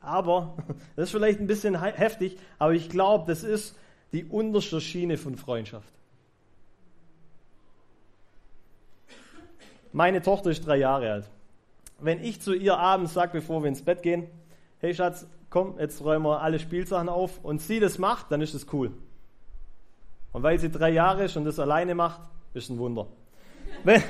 Aber, 0.00 0.56
das 0.96 1.06
ist 1.06 1.10
vielleicht 1.12 1.40
ein 1.40 1.46
bisschen 1.46 1.80
heftig, 1.80 2.38
aber 2.58 2.72
ich 2.74 2.88
glaube, 2.88 3.24
das 3.26 3.42
ist 3.44 3.76
die 4.12 4.24
unterste 4.24 4.80
Schiene 4.80 5.16
von 5.16 5.36
Freundschaft. 5.36 5.92
Meine 9.92 10.22
Tochter 10.22 10.50
ist 10.50 10.66
drei 10.66 10.76
Jahre 10.76 11.12
alt. 11.12 11.30
Wenn 12.00 12.22
ich 12.22 12.40
zu 12.40 12.54
ihr 12.54 12.78
abends 12.78 13.12
sage, 13.12 13.32
bevor 13.32 13.62
wir 13.62 13.68
ins 13.68 13.82
Bett 13.82 14.02
gehen, 14.02 14.26
hey 14.80 14.94
Schatz, 14.94 15.26
komm, 15.50 15.78
jetzt 15.78 16.02
räumen 16.02 16.24
wir 16.24 16.40
alle 16.40 16.58
Spielsachen 16.58 17.08
auf 17.08 17.44
und 17.44 17.60
sie 17.60 17.78
das 17.78 17.98
macht, 17.98 18.32
dann 18.32 18.40
ist 18.40 18.54
es 18.54 18.72
cool. 18.72 18.92
Und 20.32 20.42
weil 20.42 20.58
sie 20.58 20.70
drei 20.70 20.90
Jahre 20.90 21.24
ist 21.24 21.36
und 21.36 21.44
das 21.44 21.58
alleine 21.58 21.94
macht, 21.94 22.20
ist 22.54 22.70
ein 22.70 22.78
Wunder. 22.78 23.06
Wenn, 23.84 24.02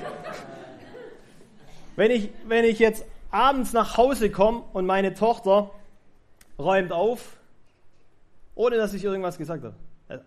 wenn, 1.96 2.10
ich, 2.10 2.30
wenn 2.46 2.64
ich 2.64 2.78
jetzt 2.78 3.04
abends 3.30 3.72
nach 3.72 3.96
Hause 3.96 4.30
komme 4.30 4.62
und 4.72 4.86
meine 4.86 5.14
Tochter 5.14 5.70
räumt 6.58 6.92
auf, 6.92 7.38
ohne 8.54 8.76
dass 8.76 8.94
ich 8.94 9.04
irgendwas 9.04 9.38
gesagt 9.38 9.64
habe. 9.64 9.74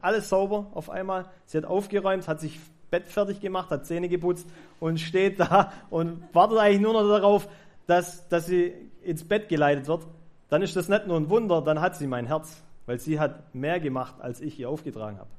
Alles 0.01 0.29
sauber 0.29 0.67
auf 0.73 0.89
einmal. 0.89 1.25
Sie 1.45 1.57
hat 1.57 1.65
aufgeräumt, 1.65 2.27
hat 2.27 2.39
sich 2.39 2.59
Bett 2.89 3.07
fertig 3.07 3.39
gemacht, 3.39 3.69
hat 3.69 3.85
Zähne 3.85 4.09
geputzt 4.09 4.47
und 4.79 4.99
steht 4.99 5.39
da 5.39 5.71
und 5.89 6.23
wartet 6.33 6.57
eigentlich 6.57 6.81
nur 6.81 6.93
noch 6.93 7.07
darauf, 7.07 7.47
dass, 7.87 8.27
dass 8.29 8.47
sie 8.47 8.73
ins 9.03 9.27
Bett 9.27 9.49
geleitet 9.49 9.87
wird. 9.87 10.07
Dann 10.49 10.61
ist 10.61 10.75
das 10.75 10.89
nicht 10.89 11.07
nur 11.07 11.17
ein 11.17 11.29
Wunder, 11.29 11.61
dann 11.61 11.81
hat 11.81 11.95
sie 11.95 12.07
mein 12.07 12.27
Herz, 12.27 12.63
weil 12.85 12.99
sie 12.99 13.19
hat 13.19 13.53
mehr 13.53 13.79
gemacht, 13.79 14.15
als 14.19 14.41
ich 14.41 14.59
ihr 14.59 14.69
aufgetragen 14.69 15.17
habe. 15.19 15.29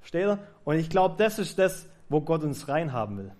Versteht 0.00 0.26
ihr? 0.26 0.38
Und 0.64 0.76
ich 0.76 0.90
glaube, 0.90 1.16
das 1.18 1.38
ist 1.38 1.58
das, 1.58 1.88
wo 2.08 2.20
Gott 2.20 2.42
uns 2.42 2.68
reinhaben 2.68 3.18
will. 3.18 3.32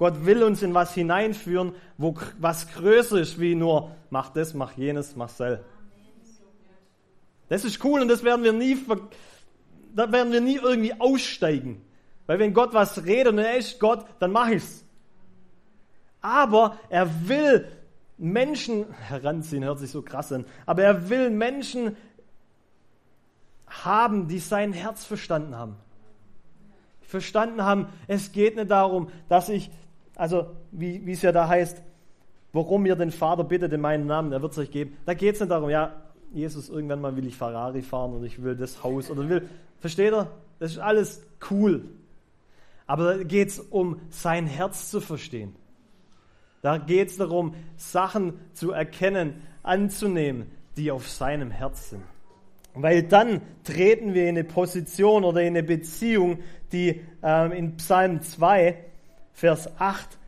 Gott 0.00 0.24
will 0.24 0.42
uns 0.42 0.62
in 0.62 0.72
was 0.72 0.94
hineinführen, 0.94 1.74
wo 1.98 2.14
was 2.38 2.72
größer 2.72 3.20
ist 3.20 3.38
wie 3.38 3.54
nur 3.54 3.90
mach 4.08 4.30
das, 4.30 4.54
mach 4.54 4.72
jenes, 4.72 5.14
mach 5.14 5.28
sel. 5.28 5.62
Das 7.50 7.66
ist 7.66 7.84
cool 7.84 8.00
und 8.00 8.08
das 8.08 8.24
werden 8.24 8.42
wir 8.42 8.54
nie, 8.54 8.78
da 9.94 10.10
werden 10.10 10.32
wir 10.32 10.40
nie 10.40 10.56
irgendwie 10.56 10.98
aussteigen. 10.98 11.82
Weil 12.26 12.38
wenn 12.38 12.54
Gott 12.54 12.72
was 12.72 13.04
redet 13.04 13.34
und 13.34 13.40
er 13.40 13.58
ist 13.58 13.78
Gott, 13.78 14.06
dann 14.20 14.32
mach 14.32 14.48
ich's. 14.48 14.86
Aber 16.22 16.78
er 16.88 17.28
will 17.28 17.68
Menschen 18.16 18.86
heranziehen, 18.94 19.64
hört 19.64 19.80
sich 19.80 19.90
so 19.90 20.00
krass 20.00 20.32
an, 20.32 20.46
aber 20.64 20.82
er 20.82 21.10
will 21.10 21.28
Menschen 21.28 21.94
haben, 23.66 24.28
die 24.28 24.38
sein 24.38 24.72
Herz 24.72 25.04
verstanden 25.04 25.54
haben 25.54 25.76
verstanden 27.10 27.62
haben, 27.62 27.88
es 28.06 28.32
geht 28.32 28.56
nicht 28.56 28.70
darum, 28.70 29.10
dass 29.28 29.48
ich, 29.48 29.70
also 30.20 30.48
wie, 30.70 31.06
wie 31.06 31.12
es 31.12 31.22
ja 31.22 31.32
da 31.32 31.48
heißt, 31.48 31.82
warum 32.52 32.84
ihr 32.84 32.94
den 32.94 33.10
Vater 33.10 33.42
bittet 33.42 33.72
in 33.72 33.80
meinen 33.80 34.06
Namen, 34.06 34.32
er 34.32 34.42
wird 34.42 34.52
es 34.52 34.58
euch 34.58 34.70
geben. 34.70 34.98
Da 35.06 35.14
geht 35.14 35.34
es 35.34 35.40
nicht 35.40 35.50
darum, 35.50 35.70
ja, 35.70 35.94
Jesus, 36.34 36.68
irgendwann 36.68 37.00
mal 37.00 37.16
will 37.16 37.26
ich 37.26 37.36
Ferrari 37.36 37.80
fahren 37.80 38.12
und 38.12 38.24
ich 38.24 38.42
will 38.42 38.54
das 38.54 38.84
Haus 38.84 39.10
oder 39.10 39.26
will, 39.30 39.48
versteht 39.78 40.12
ihr? 40.12 40.30
Das 40.58 40.72
ist 40.72 40.78
alles 40.78 41.26
cool. 41.50 41.88
Aber 42.86 43.16
da 43.16 43.22
geht 43.24 43.48
es 43.48 43.60
um 43.60 43.98
sein 44.10 44.46
Herz 44.46 44.90
zu 44.90 45.00
verstehen. 45.00 45.56
Da 46.60 46.76
geht 46.76 47.08
es 47.08 47.16
darum, 47.16 47.54
Sachen 47.76 48.34
zu 48.52 48.72
erkennen, 48.72 49.40
anzunehmen, 49.62 50.50
die 50.76 50.90
auf 50.90 51.08
seinem 51.08 51.50
Herz 51.50 51.88
sind. 51.88 52.02
Weil 52.74 53.04
dann 53.04 53.40
treten 53.64 54.12
wir 54.12 54.24
in 54.24 54.36
eine 54.36 54.44
Position 54.44 55.24
oder 55.24 55.40
in 55.40 55.56
eine 55.56 55.62
Beziehung, 55.62 56.40
die 56.72 57.00
ähm, 57.22 57.52
in 57.52 57.76
Psalm 57.78 58.20
2, 58.20 58.89
Vers 59.40 59.70
8 59.78 60.18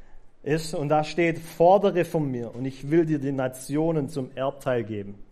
ist. 0.42 0.75
Und 0.75 0.88
da 0.88 1.05
steht, 1.05 1.38
fordere 1.38 2.07
von 2.07 2.31
mir 2.31 2.55
und 2.55 2.64
ich 2.64 2.90
will 2.90 3.05
dir 3.05 3.18
die 3.18 3.31
Nationen 3.31 4.09
zum 4.09 4.31
Erbteil 4.35 4.85
geben. 4.85 5.22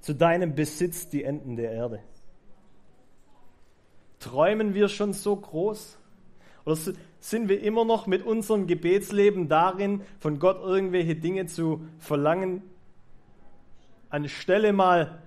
Zu 0.00 0.14
deinem 0.14 0.54
Besitz 0.54 1.08
die 1.08 1.24
Enden 1.24 1.56
der 1.56 1.72
Erde. 1.72 1.98
Träumen 4.20 4.72
wir 4.72 4.88
schon 4.88 5.14
so 5.14 5.34
groß? 5.34 5.98
Oder 6.64 6.76
sind 7.18 7.48
wir 7.48 7.60
immer 7.60 7.84
noch 7.84 8.06
mit 8.06 8.24
unserem 8.24 8.68
Gebetsleben 8.68 9.48
darin, 9.48 10.02
von 10.20 10.38
Gott 10.38 10.60
irgendwelche 10.62 11.16
Dinge 11.16 11.46
zu 11.46 11.84
verlangen, 11.98 12.62
anstelle 14.10 14.72
mal 14.72 15.18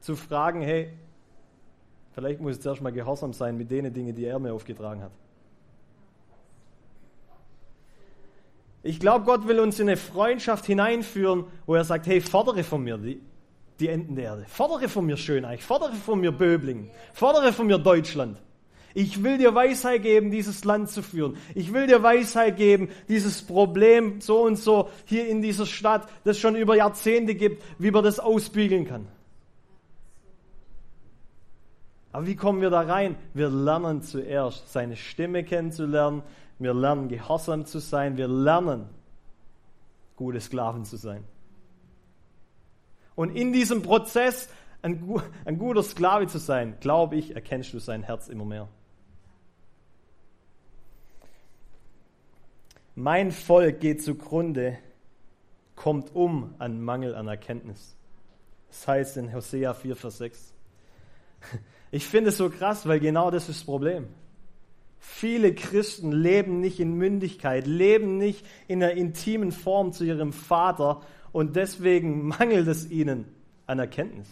zu 0.00 0.16
fragen, 0.16 0.62
hey, 0.62 0.88
vielleicht 2.12 2.40
muss 2.40 2.56
ich 2.56 2.62
zuerst 2.62 2.80
mal 2.80 2.92
gehorsam 2.92 3.34
sein 3.34 3.58
mit 3.58 3.70
den 3.70 3.92
Dingen, 3.92 4.14
die 4.14 4.24
er 4.24 4.38
mir 4.38 4.54
aufgetragen 4.54 5.02
hat. 5.02 5.12
Ich 8.82 8.98
glaube, 8.98 9.24
Gott 9.24 9.46
will 9.46 9.60
uns 9.60 9.78
in 9.78 9.88
eine 9.88 9.96
Freundschaft 9.96 10.66
hineinführen, 10.66 11.44
wo 11.66 11.74
er 11.74 11.84
sagt, 11.84 12.06
hey, 12.06 12.20
fordere 12.20 12.64
von 12.64 12.82
mir 12.82 12.98
die, 12.98 13.20
die 13.78 13.88
Enden 13.88 14.16
der 14.16 14.24
Erde. 14.24 14.44
Fordere 14.48 14.88
von 14.88 15.06
mir 15.06 15.16
Schönreich, 15.16 15.62
fordere 15.62 15.92
von 15.92 16.20
mir 16.20 16.32
Böbling, 16.32 16.90
fordere 17.12 17.52
von 17.52 17.66
mir 17.66 17.78
Deutschland. 17.78 18.38
Ich 18.94 19.22
will 19.22 19.38
dir 19.38 19.54
Weisheit 19.54 20.02
geben, 20.02 20.30
dieses 20.30 20.64
Land 20.64 20.90
zu 20.90 21.02
führen. 21.02 21.36
Ich 21.54 21.72
will 21.72 21.86
dir 21.86 22.02
Weisheit 22.02 22.56
geben, 22.56 22.90
dieses 23.08 23.42
Problem 23.42 24.20
so 24.20 24.42
und 24.42 24.56
so 24.56 24.90
hier 25.06 25.28
in 25.28 25.40
dieser 25.40 25.64
Stadt, 25.64 26.08
das 26.24 26.38
schon 26.38 26.56
über 26.56 26.76
Jahrzehnte 26.76 27.34
gibt, 27.34 27.62
wie 27.78 27.90
man 27.90 28.04
das 28.04 28.20
ausbügeln 28.20 28.86
kann. 28.86 29.06
Aber 32.12 32.26
wie 32.26 32.36
kommen 32.36 32.60
wir 32.60 32.68
da 32.68 32.82
rein? 32.82 33.16
Wir 33.32 33.48
lernen 33.48 34.02
zuerst, 34.02 34.70
seine 34.70 34.96
Stimme 34.96 35.44
kennenzulernen. 35.44 36.22
Wir 36.62 36.74
lernen, 36.74 37.08
gehorsam 37.08 37.66
zu 37.66 37.78
sein. 37.78 38.16
Wir 38.16 38.28
lernen, 38.28 38.88
gute 40.16 40.40
Sklaven 40.40 40.84
zu 40.84 40.96
sein. 40.96 41.24
Und 43.14 43.34
in 43.36 43.52
diesem 43.52 43.82
Prozess 43.82 44.48
ein, 44.82 45.22
ein 45.44 45.58
guter 45.58 45.82
Sklave 45.82 46.26
zu 46.26 46.38
sein, 46.38 46.76
glaube 46.80 47.16
ich, 47.16 47.34
erkennst 47.34 47.72
du 47.72 47.78
sein 47.78 48.02
Herz 48.02 48.28
immer 48.28 48.44
mehr. 48.44 48.68
Mein 52.94 53.32
Volk 53.32 53.80
geht 53.80 54.02
zugrunde, 54.02 54.78
kommt 55.76 56.14
um 56.14 56.54
an 56.58 56.80
Mangel 56.80 57.14
an 57.14 57.28
Erkenntnis. 57.28 57.96
Das 58.68 58.86
heißt 58.88 59.16
in 59.16 59.32
Hosea 59.32 59.72
4, 59.72 59.96
Vers 59.96 60.18
6. 60.18 60.54
Ich 61.90 62.06
finde 62.06 62.30
es 62.30 62.38
so 62.38 62.48
krass, 62.48 62.86
weil 62.86 63.00
genau 63.00 63.30
das 63.30 63.48
ist 63.48 63.60
das 63.60 63.64
Problem. 63.64 64.08
Viele 65.04 65.52
Christen 65.52 66.12
leben 66.12 66.60
nicht 66.60 66.78
in 66.78 66.94
Mündigkeit, 66.94 67.66
leben 67.66 68.18
nicht 68.18 68.46
in 68.68 68.80
einer 68.80 68.92
intimen 68.92 69.50
Form 69.50 69.92
zu 69.92 70.04
ihrem 70.04 70.32
Vater 70.32 71.00
und 71.32 71.56
deswegen 71.56 72.28
mangelt 72.28 72.68
es 72.68 72.88
ihnen 72.88 73.24
an 73.66 73.80
Erkenntnis. 73.80 74.28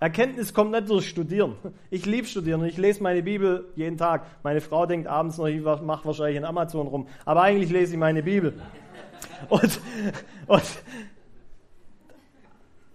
Erkenntnis 0.00 0.54
kommt 0.54 0.70
nicht 0.70 0.88
durch 0.88 1.06
Studieren. 1.06 1.56
Ich 1.90 2.06
liebe 2.06 2.26
Studieren 2.26 2.62
und 2.62 2.68
ich 2.68 2.78
lese 2.78 3.02
meine 3.02 3.22
Bibel 3.22 3.66
jeden 3.76 3.98
Tag. 3.98 4.24
Meine 4.42 4.62
Frau 4.62 4.86
denkt 4.86 5.06
abends 5.06 5.36
noch, 5.36 5.46
ich 5.48 5.60
mache 5.60 6.06
wahrscheinlich 6.06 6.38
in 6.38 6.44
Amazon 6.46 6.86
rum. 6.86 7.06
Aber 7.26 7.42
eigentlich 7.42 7.70
lese 7.70 7.92
ich 7.92 7.98
meine 7.98 8.22
Bibel. 8.22 8.54
Und, 9.50 9.80
und, 10.46 10.62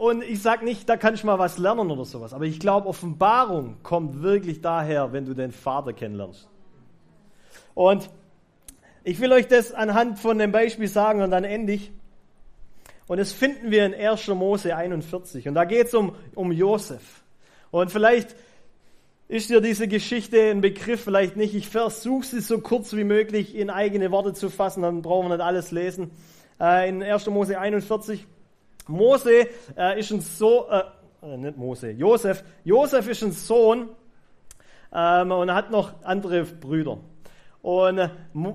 und 0.02 0.24
ich 0.24 0.42
sage 0.42 0.66
nicht, 0.66 0.90
da 0.90 0.98
kann 0.98 1.14
ich 1.14 1.24
mal 1.24 1.38
was 1.38 1.60
lernen 1.60 1.92
oder 1.92 2.06
sowas. 2.06 2.34
Aber 2.34 2.46
ich 2.46 2.60
glaube, 2.60 2.88
Offenbarung 2.88 3.84
kommt 3.84 4.24
wirklich 4.24 4.60
daher, 4.60 5.14
wenn 5.14 5.26
du 5.26 5.36
den 5.36 5.52
Vater 5.52 5.94
kennenlernst. 5.94 6.50
Und 7.76 8.10
ich 9.04 9.20
will 9.20 9.32
euch 9.32 9.48
das 9.48 9.72
anhand 9.72 10.18
von 10.18 10.40
dem 10.40 10.52
Beispiel 10.52 10.88
sagen 10.88 11.22
und 11.22 11.30
dann 11.30 11.44
endlich. 11.44 11.92
Und 13.06 13.20
das 13.20 13.32
finden 13.32 13.70
wir 13.70 13.86
in 13.86 13.94
1. 13.94 14.28
Mose 14.30 14.76
41. 14.76 15.48
Und 15.48 15.54
da 15.54 15.66
geht 15.66 15.86
es 15.86 15.94
um, 15.94 16.16
um 16.34 16.52
Josef. 16.52 17.22
Und 17.70 17.92
vielleicht 17.92 18.36
ist 19.28 19.52
dir 19.52 19.62
diese 19.62 19.88
Geschichte 19.88 20.50
ein 20.50 20.62
Begriff, 20.62 21.04
vielleicht 21.04 21.36
nicht. 21.36 21.54
Ich 21.54 21.70
versuche 21.70 22.26
sie 22.26 22.40
so 22.40 22.58
kurz 22.58 22.96
wie 22.96 23.04
möglich 23.04 23.56
in 23.56 23.70
eigene 23.70 24.10
Worte 24.10 24.34
zu 24.34 24.50
fassen, 24.50 24.82
dann 24.82 25.04
brauchen 25.04 25.30
wir 25.30 25.38
nicht 25.38 25.46
alles 25.46 25.70
lesen. 25.70 26.10
Äh, 26.60 26.90
in 26.90 27.04
1. 27.04 27.28
Mose 27.28 27.60
41. 27.60 28.26
Mose 28.91 29.47
äh, 29.77 29.99
ist 29.99 30.12
ein 30.12 30.21
Sohn, 30.21 30.65
äh, 30.69 30.84
äh, 31.23 31.38
nicht 31.38 31.58
Mose, 31.58 31.91
Josef. 31.91 32.43
Josef 32.63 33.08
ist 33.08 33.23
ein 33.23 33.32
Sohn 33.32 33.89
ähm, 34.93 35.32
und 35.32 35.54
hat 35.54 35.71
noch 35.71 35.93
andere 36.04 36.43
Brüder. 36.43 36.99
Und 37.62 37.97
äh, 37.97 38.10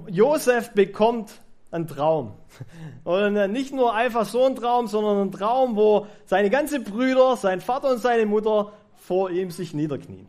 Josef 0.09 0.73
bekommt 0.73 1.41
ein 1.71 1.87
Traum. 1.87 2.35
Und 3.05 3.37
äh, 3.37 3.49
nicht 3.49 3.73
nur 3.73 3.95
einfach 3.95 4.25
so 4.25 4.45
ein 4.45 4.55
Traum, 4.55 4.87
sondern 4.87 5.21
ein 5.21 5.33
Traum, 5.33 5.77
wo 5.77 6.07
seine 6.25 6.49
ganzen 6.49 6.85
Brüder, 6.85 7.37
sein 7.37 7.61
Vater 7.61 7.91
und 7.91 7.99
seine 7.99 8.25
Mutter 8.25 8.73
vor 8.97 9.31
ihm 9.31 9.51
sich 9.51 9.75
niederknien. 9.75 10.29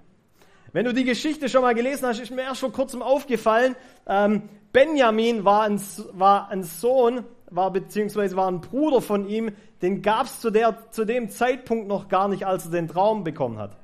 Wenn 0.73 0.85
du 0.85 0.93
die 0.93 1.05
Geschichte 1.05 1.47
schon 1.47 1.61
mal 1.61 1.73
gelesen 1.73 2.07
hast, 2.07 2.19
ist 2.19 2.31
mir 2.31 2.41
erst 2.43 2.59
vor 2.59 2.71
kurzem 2.71 3.01
aufgefallen, 3.01 3.75
ähm, 4.07 4.49
Benjamin 4.73 5.45
war 5.45 5.63
ein, 5.63 5.81
war 6.11 6.49
ein 6.49 6.63
Sohn, 6.63 7.23
war 7.49 7.71
beziehungsweise 7.71 8.35
war 8.35 8.49
ein 8.49 8.61
Bruder 8.61 9.01
von 9.01 9.27
ihm, 9.27 9.51
den 9.81 10.01
gab 10.01 10.25
es 10.25 10.39
zu, 10.39 10.51
zu 10.91 11.05
dem 11.05 11.29
Zeitpunkt 11.29 11.87
noch 11.87 12.09
gar 12.09 12.27
nicht, 12.27 12.45
als 12.45 12.65
er 12.65 12.71
den 12.71 12.87
Traum 12.87 13.23
bekommen 13.23 13.57
hat. 13.57 13.77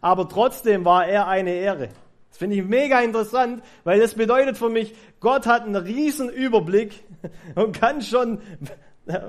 Aber 0.00 0.28
trotzdem 0.28 0.84
war 0.84 1.06
er 1.06 1.28
eine 1.28 1.52
Ehre. 1.52 1.88
Das 2.28 2.38
finde 2.38 2.56
ich 2.56 2.64
mega 2.64 3.00
interessant, 3.00 3.62
weil 3.84 4.00
das 4.00 4.14
bedeutet 4.14 4.58
für 4.58 4.68
mich, 4.68 4.94
Gott 5.20 5.46
hat 5.46 5.62
einen 5.62 5.76
riesen 5.76 6.28
Überblick 6.28 7.04
und 7.54 7.72
kann 7.72 8.02
schon 8.02 8.40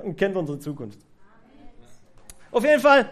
und 0.03 0.17
kennt 0.17 0.35
unsere 0.35 0.59
Zukunft. 0.59 0.99
Auf 2.51 2.63
jeden 2.63 2.81
Fall, 2.81 3.09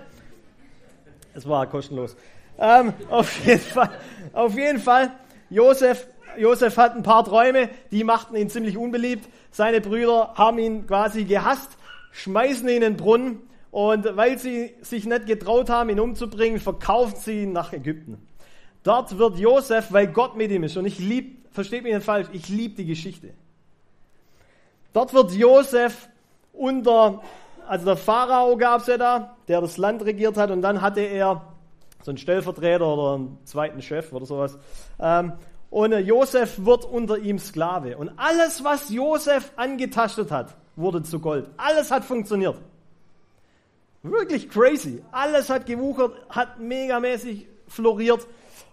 es 1.33 1.47
war 1.47 1.67
kostenlos. 1.67 2.15
Ähm, 2.57 2.93
auf 3.09 3.45
jeden 3.45 3.59
Fall, 3.59 3.91
auf 4.33 4.55
jeden 4.57 4.79
Fall, 4.79 5.11
Josef, 5.49 6.07
Josef 6.37 6.77
hat 6.77 6.95
ein 6.95 7.03
paar 7.03 7.23
Träume, 7.23 7.69
die 7.91 8.03
machten 8.03 8.35
ihn 8.35 8.49
ziemlich 8.49 8.77
unbeliebt. 8.77 9.27
Seine 9.51 9.81
Brüder 9.81 10.33
haben 10.35 10.57
ihn 10.59 10.87
quasi 10.87 11.25
gehasst, 11.25 11.77
schmeißen 12.11 12.67
ihn 12.67 12.75
in 12.75 12.81
den 12.81 12.97
Brunnen 12.97 13.41
und 13.71 14.15
weil 14.15 14.37
sie 14.37 14.73
sich 14.81 15.05
nicht 15.05 15.25
getraut 15.25 15.69
haben, 15.69 15.89
ihn 15.89 15.99
umzubringen, 15.99 16.59
verkaufen 16.59 17.15
sie 17.17 17.43
ihn 17.43 17.51
nach 17.51 17.73
Ägypten. 17.73 18.25
Dort 18.83 19.17
wird 19.17 19.37
Josef, 19.37 19.91
weil 19.91 20.07
Gott 20.07 20.37
mit 20.37 20.51
ihm 20.51 20.63
ist, 20.63 20.77
und 20.77 20.85
ich 20.85 20.99
liebe, 20.99 21.37
versteht 21.51 21.83
mich 21.83 21.93
nicht 21.93 22.05
falsch, 22.05 22.27
ich 22.31 22.47
liebe 22.49 22.75
die 22.75 22.85
Geschichte. 22.85 23.31
Dort 24.93 25.13
wird 25.13 25.31
Josef 25.33 26.07
unter, 26.53 27.21
also 27.67 27.85
der 27.85 27.97
Pharao 27.97 28.55
gab 28.55 28.81
es 28.81 28.87
ja 28.87 28.97
da, 28.97 29.35
der 29.47 29.59
das 29.59 29.77
Land 29.77 30.05
regiert 30.05 30.37
hat, 30.37 30.51
und 30.51 30.61
dann 30.61 30.81
hatte 30.81 31.01
er 31.01 31.41
so 32.01 32.11
einen 32.11 32.17
Stellvertreter 32.19 32.87
oder 32.87 33.15
einen 33.15 33.39
zweiten 33.43 33.81
Chef 33.81 34.13
oder 34.13 34.25
sowas. 34.25 34.57
Und 35.69 35.91
Josef 35.91 36.65
wird 36.65 36.85
unter 36.85 37.17
ihm 37.17 37.39
Sklave. 37.39 37.97
Und 37.97 38.11
alles, 38.17 38.63
was 38.63 38.89
Josef 38.89 39.51
angetastet 39.55 40.31
hat, 40.31 40.55
wurde 40.75 41.03
zu 41.03 41.19
Gold. 41.19 41.49
Alles 41.57 41.91
hat 41.91 42.05
funktioniert. 42.05 42.57
Wirklich 44.03 44.49
crazy. 44.49 45.03
Alles 45.11 45.49
hat 45.49 45.65
gewuchert, 45.65 46.13
hat 46.29 46.59
megamäßig 46.59 47.47
floriert. 47.67 48.25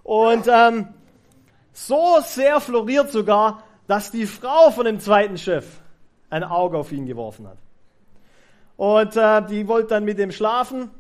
Und 0.03 0.47
ähm, 0.47 0.89
so 1.73 2.19
sehr 2.23 2.61
floriert 2.61 3.11
sogar, 3.11 3.63
dass 3.87 4.11
die 4.11 4.27
Frau 4.27 4.71
von 4.71 4.85
dem 4.85 5.01
zweiten 5.01 5.39
Chef 5.39 5.67
ein 6.31 6.45
Auge 6.45 6.79
auf 6.79 6.93
ihn 6.93 7.07
geworfen 7.07 7.49
hat. 7.49 7.59
Und 8.77 9.17
äh, 9.17 9.43
die 9.47 9.69
wollte 9.69 9.89
dann 9.89 10.05
mit 10.05 10.19
ihm 10.19 10.33
schlafen, 10.33 10.91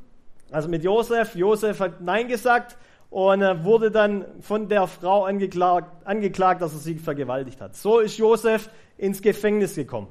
also 0.50 0.68
mit 0.68 0.84
Josef. 0.84 1.34
Josef 1.34 1.80
hat 1.80 2.00
Nein 2.00 2.28
gesagt 2.28 2.76
und 3.12 3.42
äh, 3.42 3.62
wurde 3.62 3.90
dann 3.90 4.24
von 4.40 4.70
der 4.70 4.86
Frau 4.86 5.24
angeklagt, 5.26 6.06
angeklagt, 6.06 6.62
dass 6.62 6.72
er 6.72 6.78
sie 6.78 6.94
vergewaltigt 6.94 7.60
hat. 7.60 7.76
So 7.76 7.98
ist 7.98 8.16
Josef 8.16 8.70
ins 8.96 9.20
Gefängnis 9.20 9.74
gekommen. 9.74 10.08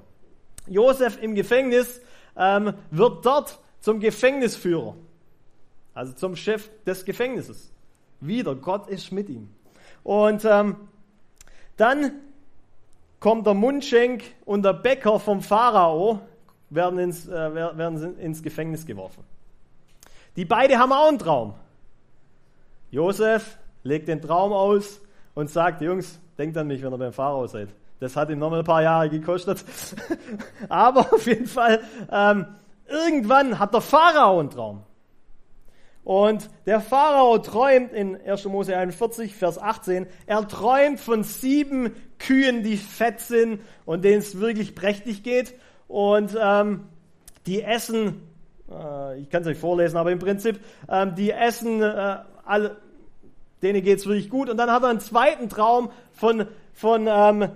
Josef 0.67 1.19
im 1.19 1.33
Gefängnis 1.33 1.99
ähm, 2.37 2.73
wird 2.91 3.25
dort 3.25 3.57
zum 3.79 3.99
Gefängnisführer, 3.99 4.95
also 5.95 6.13
zum 6.13 6.35
Chef 6.35 6.69
des 6.85 7.03
Gefängnisses 7.03 7.71
wieder. 8.19 8.53
Gott 8.53 8.87
ist 8.87 9.11
mit 9.11 9.29
ihm. 9.29 9.49
Und 10.03 10.45
ähm, 10.45 10.75
dann 11.77 12.11
kommt 13.19 13.47
der 13.47 13.55
Mundschenk 13.55 14.23
und 14.45 14.63
der 14.63 14.73
Bäcker 14.73 15.19
vom 15.19 15.41
Pharao, 15.41 16.19
werden 16.69 16.99
ins, 16.99 17.27
äh, 17.27 17.55
werden 17.55 18.19
ins 18.19 18.43
Gefängnis 18.43 18.85
geworfen. 18.85 19.23
Die 20.35 20.45
beiden 20.45 20.77
haben 20.77 20.91
auch 20.91 21.07
einen 21.07 21.17
Traum. 21.17 21.55
Josef 22.91 23.57
legt 23.83 24.07
den 24.07 24.21
Traum 24.21 24.53
aus 24.53 25.01
und 25.33 25.49
sagt, 25.49 25.81
Jungs, 25.81 26.19
denkt 26.37 26.57
an 26.57 26.67
mich, 26.67 26.83
wenn 26.83 26.93
ihr 26.93 26.97
beim 26.97 27.13
Pharao 27.13 27.47
seid. 27.47 27.69
Das 27.99 28.15
hat 28.15 28.29
ihm 28.29 28.39
noch 28.39 28.49
mal 28.49 28.59
ein 28.59 28.65
paar 28.65 28.81
Jahre 28.83 29.09
gekostet. 29.09 29.63
Aber 30.69 31.01
auf 31.13 31.25
jeden 31.25 31.47
Fall, 31.47 31.81
ähm, 32.11 32.45
irgendwann 32.87 33.59
hat 33.59 33.73
der 33.73 33.81
Pharao 33.81 34.39
einen 34.39 34.49
Traum. 34.49 34.83
Und 36.03 36.49
der 36.65 36.81
Pharao 36.81 37.37
träumt 37.37 37.93
in 37.93 38.19
1. 38.19 38.45
Mose 38.45 38.75
41, 38.75 39.35
Vers 39.35 39.59
18, 39.59 40.07
er 40.25 40.47
träumt 40.47 40.99
von 40.99 41.23
sieben 41.23 41.95
Kühen, 42.17 42.63
die 42.63 42.77
fett 42.77 43.19
sind 43.19 43.61
und 43.85 44.03
denen 44.03 44.19
es 44.19 44.39
wirklich 44.39 44.73
prächtig 44.73 45.21
geht. 45.21 45.53
Und 45.87 46.35
ähm, 46.41 46.85
die 47.45 47.61
essen, 47.61 48.27
äh, 48.71 49.19
ich 49.19 49.29
kann 49.29 49.43
es 49.43 49.47
euch 49.47 49.59
vorlesen, 49.59 49.97
aber 49.97 50.11
im 50.11 50.19
Prinzip, 50.19 50.59
ähm, 50.89 51.13
die 51.13 51.31
essen, 51.31 51.83
äh, 51.83 52.17
alle, 52.45 52.77
denen 53.61 53.83
geht 53.83 53.99
es 53.99 54.05
wirklich 54.05 54.29
gut. 54.29 54.49
Und 54.49 54.57
dann 54.57 54.71
hat 54.71 54.83
er 54.83 54.89
einen 54.89 54.99
zweiten 54.99 55.49
Traum 55.49 55.91
von, 56.13 56.47
von, 56.73 57.07
ähm, 57.07 57.49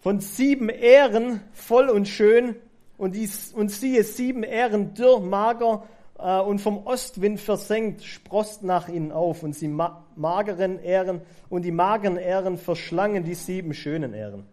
von 0.00 0.20
sieben 0.20 0.68
Ähren, 0.68 1.40
voll 1.52 1.88
und 1.88 2.08
schön. 2.08 2.56
Und, 2.98 3.14
die, 3.14 3.28
und 3.54 3.70
siehe, 3.70 4.04
sieben 4.04 4.42
Ähren 4.44 4.94
dürr, 4.94 5.20
mager 5.20 5.84
äh, 6.18 6.40
und 6.40 6.60
vom 6.60 6.86
Ostwind 6.86 7.40
versenkt, 7.40 8.02
sprost 8.04 8.62
nach 8.62 8.88
ihnen 8.88 9.12
auf 9.12 9.42
und 9.42 9.54
sie 9.54 9.68
ma 9.68 10.04
mageren 10.14 10.78
Ähren 10.78 11.22
und 11.48 11.62
die 11.62 11.72
mageren 11.72 12.16
Ähren 12.16 12.58
verschlangen 12.58 13.24
die 13.24 13.34
sieben 13.34 13.74
schönen 13.74 14.14
Ähren. 14.14 14.46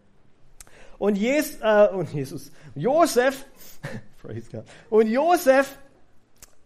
Und, 0.98 1.16
Jes, 1.16 1.58
äh, 1.62 1.88
und 1.94 2.12
Jesus, 2.12 2.50
Josef, 2.74 3.46
und 4.90 5.06
Josef 5.06 5.78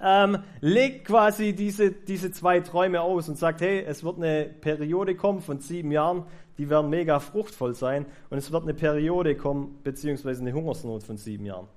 ähm, 0.01 0.39
legt 0.61 1.07
quasi 1.07 1.55
diese, 1.55 1.91
diese 1.91 2.31
zwei 2.33 2.61
Träume 2.61 3.01
aus 3.01 3.29
und 3.29 3.39
sagt, 3.39 3.61
hey, 3.61 3.85
es 3.85 4.05
wird 4.05 4.17
eine 4.17 4.45
Periode 4.45 5.15
kommen 5.15 5.41
von 5.41 5.61
sieben 5.61 5.93
Jahren, 5.93 6.25
die 6.59 6.71
werden 6.71 6.91
mega 6.91 7.21
fruchtvoll 7.21 7.75
sein 7.75 8.07
und 8.31 8.39
es 8.39 8.53
wird 8.53 8.63
eine 8.65 8.75
Periode 8.75 9.37
kommen, 9.37 9.79
beziehungsweise 9.83 10.41
eine 10.41 10.53
Hungersnot 10.53 11.03
von 11.03 11.17
sieben 11.17 11.47
Jahren. 11.47 11.69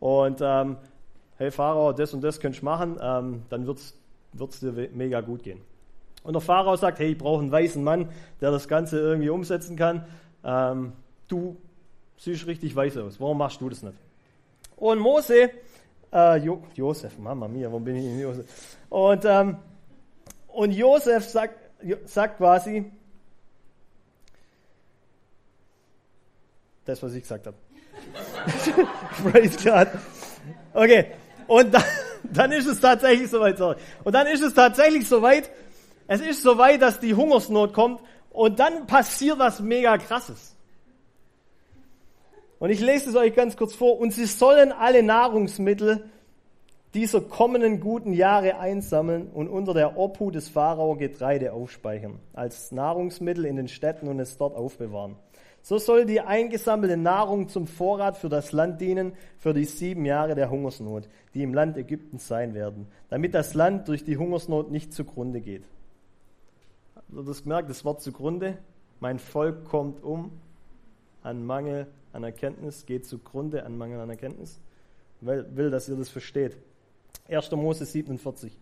Und 0.00 0.40
ähm, 0.42 0.76
hey 1.36 1.50
Pharao, 1.50 1.92
das 1.92 2.14
und 2.14 2.22
das 2.22 2.40
könntest 2.40 2.62
du 2.62 2.66
machen, 2.66 2.98
ähm, 3.00 3.42
dann 3.48 3.66
wird 3.66 3.78
es 3.78 4.60
dir 4.60 4.88
mega 4.92 5.20
gut 5.20 5.42
gehen. 5.42 5.60
Und 6.22 6.34
der 6.34 6.40
Pharao 6.40 6.76
sagt, 6.76 6.98
hey, 6.98 7.12
ich 7.12 7.18
brauche 7.18 7.40
einen 7.40 7.52
weißen 7.52 7.82
Mann, 7.82 8.08
der 8.40 8.50
das 8.50 8.68
Ganze 8.68 8.98
irgendwie 9.00 9.30
umsetzen 9.30 9.76
kann. 9.76 10.04
Ähm, 10.44 10.92
du 11.28 11.56
siehst 12.16 12.46
richtig 12.46 12.74
weiß 12.74 12.98
aus, 12.98 13.20
warum 13.20 13.38
machst 13.38 13.60
du 13.60 13.68
das 13.68 13.82
nicht? 13.82 13.96
Und 14.76 15.00
Mose, 15.00 15.50
äh, 16.12 16.36
jo 16.38 16.62
Josef, 16.74 17.18
Mama 17.18 17.48
mia, 17.48 17.68
warum 17.68 17.84
bin 17.84 17.96
ich 17.96 18.04
in 18.04 18.20
Josef? 18.20 18.46
Und, 18.88 19.24
ähm, 19.24 19.56
und 20.48 20.72
Josef 20.72 21.24
sagt, 21.28 21.54
sagt 22.06 22.38
quasi, 22.38 22.90
das, 26.84 27.02
was 27.02 27.12
ich 27.14 27.22
gesagt 27.22 27.46
habe. 27.46 27.56
Praise 29.30 29.56
God. 29.62 29.88
Okay, 30.72 31.12
und 31.46 31.74
dann, 31.74 31.84
dann 32.24 32.52
ist 32.52 32.66
es 32.66 32.80
tatsächlich 32.80 33.30
soweit, 33.30 33.58
sorry. 33.58 33.76
Und 34.04 34.14
dann 34.14 34.26
ist 34.26 34.42
es 34.42 34.54
tatsächlich 34.54 35.06
soweit, 35.06 35.50
es 36.06 36.20
ist 36.20 36.42
soweit, 36.42 36.80
dass 36.80 37.00
die 37.00 37.14
Hungersnot 37.14 37.74
kommt 37.74 38.00
und 38.30 38.58
dann 38.58 38.86
passiert 38.86 39.38
was 39.38 39.60
mega 39.60 39.98
krasses. 39.98 40.56
Und 42.58 42.70
ich 42.70 42.80
lese 42.80 43.10
es 43.10 43.16
euch 43.16 43.34
ganz 43.34 43.56
kurz 43.56 43.74
vor. 43.74 43.98
Und 43.98 44.12
sie 44.12 44.26
sollen 44.26 44.72
alle 44.72 45.02
Nahrungsmittel 45.02 46.04
dieser 46.94 47.20
kommenden 47.20 47.80
guten 47.80 48.12
Jahre 48.12 48.58
einsammeln 48.58 49.28
und 49.28 49.48
unter 49.48 49.74
der 49.74 49.98
Obhut 49.98 50.34
des 50.34 50.48
Pharao 50.48 50.96
Getreide 50.96 51.52
aufspeichern, 51.52 52.18
als 52.32 52.72
Nahrungsmittel 52.72 53.44
in 53.44 53.56
den 53.56 53.68
Städten 53.68 54.08
und 54.08 54.18
es 54.20 54.38
dort 54.38 54.56
aufbewahren. 54.56 55.16
So 55.60 55.76
soll 55.76 56.06
die 56.06 56.20
eingesammelte 56.20 56.96
Nahrung 56.96 57.48
zum 57.48 57.66
Vorrat 57.66 58.16
für 58.16 58.30
das 58.30 58.52
Land 58.52 58.80
dienen, 58.80 59.12
für 59.38 59.52
die 59.52 59.64
sieben 59.64 60.06
Jahre 60.06 60.34
der 60.34 60.50
Hungersnot, 60.50 61.08
die 61.34 61.42
im 61.42 61.52
Land 61.52 61.76
Ägypten 61.76 62.18
sein 62.18 62.54
werden, 62.54 62.86
damit 63.10 63.34
das 63.34 63.54
Land 63.54 63.88
durch 63.88 64.02
die 64.02 64.16
Hungersnot 64.16 64.70
nicht 64.70 64.92
zugrunde 64.94 65.40
geht. 65.40 65.64
Habt 66.94 67.12
ihr 67.12 67.22
das 67.22 67.42
gemerkt, 67.42 67.68
das 67.68 67.84
Wort 67.84 68.00
zugrunde? 68.00 68.56
Mein 69.00 69.18
Volk 69.18 69.66
kommt 69.66 70.02
um 70.02 70.32
an 71.22 71.44
Mangel 71.44 71.86
an 72.12 72.24
Erkenntnis, 72.24 72.86
geht 72.86 73.06
zugrunde 73.06 73.64
an 73.64 73.76
Mangel 73.76 74.00
an 74.00 74.10
Erkenntnis. 74.10 74.60
Will, 75.20 75.46
will, 75.54 75.70
dass 75.70 75.88
ihr 75.88 75.96
das 75.96 76.08
versteht. 76.08 76.56
1. 77.28 77.50
Mose 77.52 77.84
47. 77.84 78.56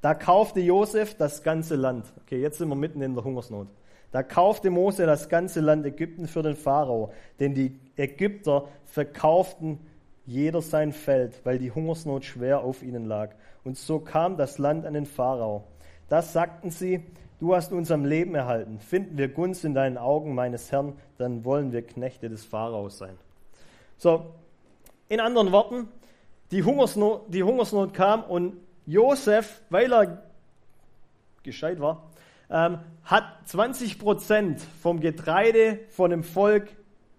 Da 0.00 0.14
kaufte 0.14 0.60
Josef 0.60 1.14
das 1.14 1.42
ganze 1.42 1.76
Land. 1.76 2.12
Okay, 2.22 2.40
jetzt 2.40 2.58
sind 2.58 2.68
wir 2.68 2.74
mitten 2.74 3.00
in 3.00 3.14
der 3.14 3.24
Hungersnot. 3.24 3.68
Da 4.10 4.22
kaufte 4.22 4.70
Mose 4.70 5.06
das 5.06 5.28
ganze 5.28 5.60
Land 5.60 5.84
Ägypten 5.86 6.28
für 6.28 6.42
den 6.42 6.54
Pharao, 6.54 7.12
denn 7.40 7.54
die 7.54 7.80
Ägypter 7.96 8.68
verkauften 8.84 9.80
jeder 10.26 10.62
sein 10.62 10.92
Feld, 10.92 11.40
weil 11.44 11.58
die 11.58 11.72
Hungersnot 11.72 12.24
schwer 12.24 12.60
auf 12.60 12.82
ihnen 12.82 13.06
lag. 13.06 13.34
Und 13.64 13.76
so 13.76 13.98
kam 13.98 14.36
das 14.36 14.58
Land 14.58 14.86
an 14.86 14.94
den 14.94 15.06
Pharao. 15.06 15.64
Das 16.08 16.32
sagten 16.32 16.70
sie, 16.70 17.02
du 17.44 17.54
hast 17.54 17.72
uns 17.72 17.90
am 17.90 18.06
Leben 18.06 18.34
erhalten. 18.34 18.78
Finden 18.78 19.18
wir 19.18 19.28
Gunst 19.28 19.66
in 19.66 19.74
deinen 19.74 19.98
Augen, 19.98 20.34
meines 20.34 20.72
Herrn, 20.72 20.94
dann 21.18 21.44
wollen 21.44 21.72
wir 21.72 21.82
Knechte 21.82 22.30
des 22.30 22.42
Pharaos 22.42 22.96
sein. 22.96 23.18
So, 23.98 24.32
in 25.10 25.20
anderen 25.20 25.52
Worten, 25.52 25.88
die 26.52 26.62
Hungersnot, 26.62 27.24
die 27.28 27.42
Hungersnot 27.42 27.92
kam 27.92 28.24
und 28.24 28.56
Josef, 28.86 29.60
weil 29.68 29.92
er 29.92 30.22
gescheit 31.42 31.80
war, 31.80 32.04
ähm, 32.48 32.78
hat 33.02 33.24
20 33.44 33.98
Prozent 33.98 34.62
vom 34.80 35.00
Getreide 35.00 35.80
von 35.90 36.10
dem 36.10 36.24
Volk 36.24 36.70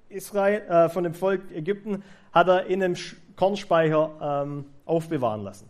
Israel, 0.09 0.61
äh, 0.61 0.89
von 0.89 1.03
dem 1.03 1.13
Volk 1.13 1.51
Ägypten, 1.51 2.03
hat 2.31 2.47
er 2.47 2.65
in 2.65 2.81
einem 2.81 2.95
Kornspeicher 3.35 4.43
ähm, 4.43 4.65
aufbewahren 4.85 5.43
lassen. 5.43 5.69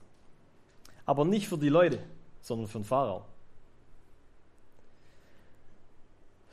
Aber 1.06 1.26
nicht 1.26 1.50
für 1.50 1.58
die 1.58 1.68
Leute, 1.68 2.00
sondern 2.40 2.70
für 2.70 2.80
den 2.80 2.86
Pharao. 2.86 3.26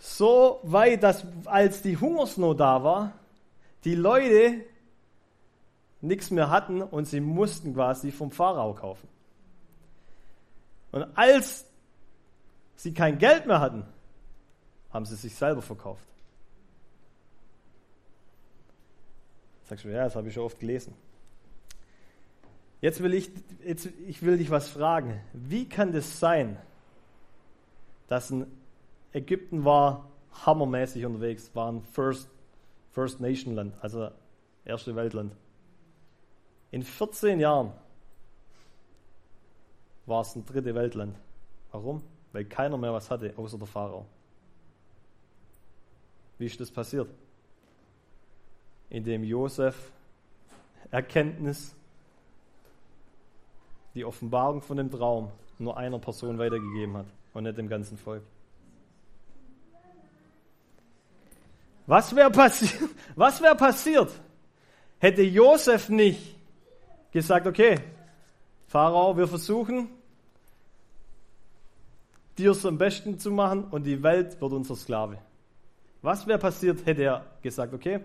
So 0.05 0.59
weit, 0.65 1.05
dass 1.05 1.25
als 1.45 1.81
die 1.81 1.97
Hungersnot 1.97 2.59
da 2.59 2.83
war, 2.83 3.13
die 3.85 3.95
Leute 3.95 4.65
nichts 6.01 6.33
mehr 6.33 6.51
hatten 6.51 6.83
und 6.83 7.05
sie 7.05 7.21
mussten 7.21 7.73
quasi 7.73 8.11
vom 8.11 8.33
Pharao 8.33 8.75
kaufen. 8.75 9.07
Und 10.91 11.05
als 11.17 11.67
sie 12.75 12.93
kein 12.93 13.19
Geld 13.19 13.47
mehr 13.47 13.61
hatten, 13.61 13.85
haben 14.93 15.07
sie 15.07 15.15
sich 15.15 15.37
selber 15.37 15.63
verkauft. 15.63 16.05
Sagst 19.69 19.85
du, 19.85 19.89
ja, 19.89 20.03
das 20.03 20.17
habe 20.17 20.27
ich 20.27 20.35
schon 20.35 20.43
oft 20.43 20.59
gelesen. 20.59 20.97
Jetzt 22.81 23.01
will 23.05 23.15
ich, 23.15 23.31
jetzt, 23.65 23.87
ich 24.09 24.25
will 24.25 24.37
dich 24.37 24.51
was 24.51 24.69
fragen. 24.69 25.21
Wie 25.33 25.69
kann 25.69 25.93
das 25.93 26.19
sein, 26.19 26.57
dass 28.09 28.31
ein 28.31 28.62
Ägypten 29.13 29.65
war 29.65 30.09
hammermäßig 30.45 31.05
unterwegs, 31.05 31.51
war 31.55 31.71
ein 31.71 31.83
First, 31.83 32.31
First 32.93 33.21
Nation 33.21 33.55
Land, 33.55 33.75
also 33.81 34.11
erste 34.65 34.97
Weltland. 34.97 35.35
In 36.71 36.83
14 36.83 37.41
Jahren 37.41 37.73
war 40.07 40.23
es 40.23 40.35
ein 40.35 40.47
dritte 40.47 40.75
Weltland. 40.75 41.15
Warum? 41.71 42.03
weil 42.33 42.45
keiner 42.47 42.77
mehr 42.77 42.93
was 42.93 43.11
hatte, 43.11 43.33
außer 43.37 43.59
der 43.59 43.67
Pharao. 43.67 44.07
Wie 46.39 46.47
ist 46.47 46.59
das 46.61 46.71
passiert? 46.71 47.09
Indem 48.91 49.23
Josef 49.23 49.93
Erkenntnis, 50.91 51.75
die 53.95 54.05
Offenbarung 54.05 54.61
von 54.61 54.77
dem 54.77 54.91
Traum 54.91 55.31
nur 55.59 55.77
einer 55.77 55.99
Person 55.99 56.39
weitergegeben 56.39 56.97
hat 56.97 57.07
und 57.33 57.45
nicht 57.45 57.57
dem 57.57 57.69
ganzen 57.69 57.97
Volk. 57.97 58.23
Was 61.87 62.15
wäre 62.15 62.31
passi 62.31 62.69
wär 63.17 63.55
passiert, 63.55 64.11
hätte 64.99 65.23
Josef 65.23 65.89
nicht 65.89 66.37
gesagt, 67.13 67.47
okay, 67.47 67.81
Pharao, 68.67 69.17
wir 69.17 69.27
versuchen, 69.27 69.89
dir 72.39 72.53
es 72.53 72.65
am 72.65 72.79
besten 72.79 73.19
zu 73.19 73.31
machen 73.31 73.65
und 73.65 73.85
die 73.85 74.03
Welt 74.03 74.41
wird 74.41 74.53
unser 74.53 74.77
Sklave. 74.77 75.19
Was 76.01 76.27
wäre 76.27 76.39
passiert, 76.39 76.85
hätte 76.87 77.03
er 77.03 77.27
gesagt, 77.43 77.75
okay, 77.75 78.01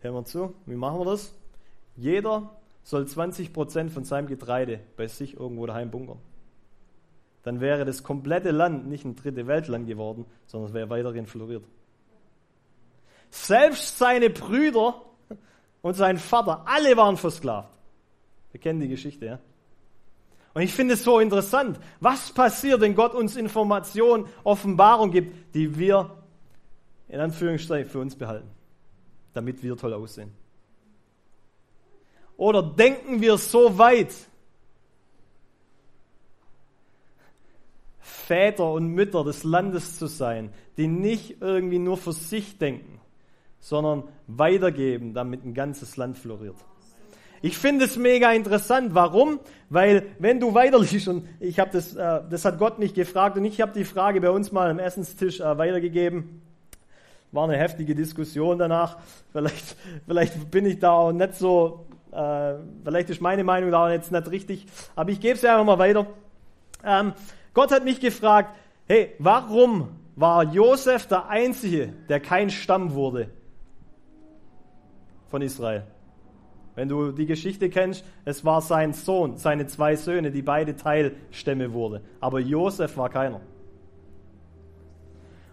hören 0.00 0.14
wir 0.14 0.24
zu, 0.24 0.54
wie 0.66 0.74
machen 0.74 0.98
wir 0.98 1.04
das? 1.04 1.32
Jeder 1.96 2.50
soll 2.82 3.04
20% 3.04 3.90
von 3.90 4.04
seinem 4.04 4.26
Getreide 4.26 4.80
bei 4.96 5.06
sich 5.06 5.38
irgendwo 5.38 5.66
daheim 5.66 5.90
bunkern. 5.90 6.18
Dann 7.42 7.60
wäre 7.60 7.84
das 7.84 8.02
komplette 8.02 8.50
Land 8.50 8.88
nicht 8.88 9.04
ein 9.04 9.16
dritte 9.16 9.46
Weltland 9.46 9.86
geworden, 9.86 10.26
sondern 10.46 10.68
es 10.68 10.74
wäre 10.74 10.90
weiterhin 10.90 11.26
floriert. 11.26 11.64
Selbst 13.30 13.98
seine 13.98 14.30
Brüder 14.30 15.00
und 15.82 15.94
sein 15.94 16.18
Vater, 16.18 16.64
alle 16.66 16.96
waren 16.96 17.16
versklavt. 17.16 17.70
Wir 18.52 18.60
kennen 18.60 18.80
die 18.80 18.88
Geschichte, 18.88 19.26
ja? 19.26 19.38
Und 20.52 20.62
ich 20.62 20.72
finde 20.72 20.94
es 20.94 21.04
so 21.04 21.20
interessant. 21.20 21.78
Was 22.00 22.32
passiert, 22.32 22.80
wenn 22.80 22.96
Gott 22.96 23.14
uns 23.14 23.36
Informationen, 23.36 24.26
Offenbarung 24.42 25.12
gibt, 25.12 25.54
die 25.54 25.78
wir 25.78 26.16
in 27.08 27.20
Anführungszeichen 27.20 27.88
für 27.88 28.00
uns 28.00 28.16
behalten, 28.16 28.50
damit 29.32 29.62
wir 29.62 29.76
toll 29.76 29.94
aussehen? 29.94 30.32
Oder 32.36 32.62
denken 32.62 33.20
wir 33.20 33.36
so 33.38 33.78
weit, 33.78 34.12
Väter 38.00 38.72
und 38.72 38.88
Mütter 38.88 39.24
des 39.24 39.44
Landes 39.44 39.98
zu 39.98 40.06
sein, 40.06 40.52
die 40.76 40.86
nicht 40.86 41.40
irgendwie 41.40 41.78
nur 41.78 41.96
für 41.96 42.12
sich 42.12 42.58
denken, 42.58 42.99
sondern 43.60 44.04
weitergeben, 44.26 45.14
damit 45.14 45.44
ein 45.44 45.54
ganzes 45.54 45.96
Land 45.96 46.18
floriert? 46.18 46.56
Ich 47.42 47.56
finde 47.56 47.86
es 47.86 47.96
mega 47.96 48.32
interessant. 48.32 48.94
Warum? 48.94 49.40
Weil 49.70 50.06
wenn 50.18 50.40
du 50.40 50.52
weiterliest 50.52 51.08
und 51.08 51.26
ich 51.40 51.58
habe 51.58 51.70
das, 51.72 51.96
äh, 51.96 52.20
das 52.28 52.44
hat 52.44 52.58
Gott 52.58 52.78
mich 52.78 52.92
gefragt 52.92 53.36
und 53.38 53.44
ich 53.44 53.60
habe 53.60 53.72
die 53.72 53.84
Frage 53.84 54.20
bei 54.20 54.30
uns 54.30 54.52
mal 54.52 54.70
am 54.70 54.78
Essenstisch 54.78 55.40
äh, 55.40 55.58
weitergegeben. 55.58 56.42
War 57.32 57.44
eine 57.44 57.56
heftige 57.56 57.94
Diskussion 57.94 58.58
danach. 58.58 58.98
Vielleicht, 59.32 59.76
vielleicht 60.06 60.50
bin 60.50 60.66
ich 60.66 60.80
da 60.80 60.92
auch 60.92 61.12
nicht 61.12 61.34
so, 61.36 61.86
äh, 62.12 62.54
vielleicht 62.84 63.08
ist 63.08 63.22
meine 63.22 63.44
Meinung 63.44 63.70
da 63.70 63.90
jetzt 63.90 64.12
nicht 64.12 64.30
richtig, 64.30 64.66
aber 64.94 65.10
ich 65.10 65.20
gebe 65.20 65.34
es 65.34 65.42
ja 65.42 65.52
einfach 65.52 65.64
mal 65.64 65.78
weiter. 65.78 66.06
Ähm, 66.84 67.14
Gott 67.54 67.72
hat 67.72 67.84
mich 67.84 68.00
gefragt, 68.00 68.54
hey, 68.86 69.14
warum 69.18 69.88
war 70.14 70.44
Josef 70.44 71.06
der 71.06 71.28
Einzige, 71.28 71.94
der 72.10 72.20
kein 72.20 72.50
Stamm 72.50 72.92
wurde 72.92 73.30
von 75.30 75.42
Israel? 75.42 75.84
Wenn 76.74 76.88
du 76.88 77.12
die 77.12 77.26
Geschichte 77.26 77.68
kennst, 77.68 78.04
es 78.24 78.44
war 78.44 78.60
sein 78.60 78.92
Sohn, 78.92 79.36
seine 79.36 79.66
zwei 79.66 79.96
Söhne, 79.96 80.30
die 80.30 80.42
beide 80.42 80.76
Teilstämme 80.76 81.72
wurden. 81.72 82.02
Aber 82.20 82.40
Josef 82.40 82.96
war 82.96 83.10
keiner. 83.10 83.40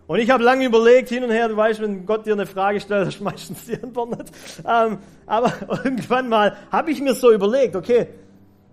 Und 0.08 0.20
ich 0.20 0.30
habe 0.30 0.44
lange 0.44 0.66
überlegt, 0.66 1.10
hin 1.10 1.24
und 1.24 1.32
her, 1.32 1.50
du 1.50 1.58
weißt, 1.58 1.82
wenn 1.82 2.06
Gott 2.06 2.26
dir 2.26 2.34
eine 2.34 2.46
Frage 2.46 2.80
stellt, 2.80 3.08
das 3.08 3.20
meistens 3.20 3.66
die 3.66 3.82
Antwort 3.82 4.18
nicht. 4.18 4.34
Ähm, 4.66 5.00
aber 5.26 5.52
irgendwann 5.84 6.30
mal 6.30 6.56
habe 6.72 6.92
ich 6.92 7.02
mir 7.02 7.14
so 7.14 7.32
überlegt, 7.32 7.76
okay, 7.76 8.08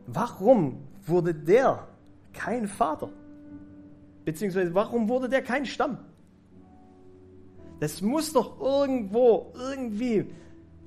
warum 0.06 0.78
wurde 1.06 1.34
der 1.34 1.88
kein 2.32 2.68
Vater? 2.68 3.10
Beziehungsweise 4.24 4.72
warum 4.74 5.08
wurde 5.08 5.28
der 5.28 5.42
kein 5.42 5.66
Stamm? 5.66 5.98
Das 7.80 8.00
muss 8.00 8.32
doch 8.32 8.60
irgendwo, 8.60 9.52
irgendwie, 9.58 10.30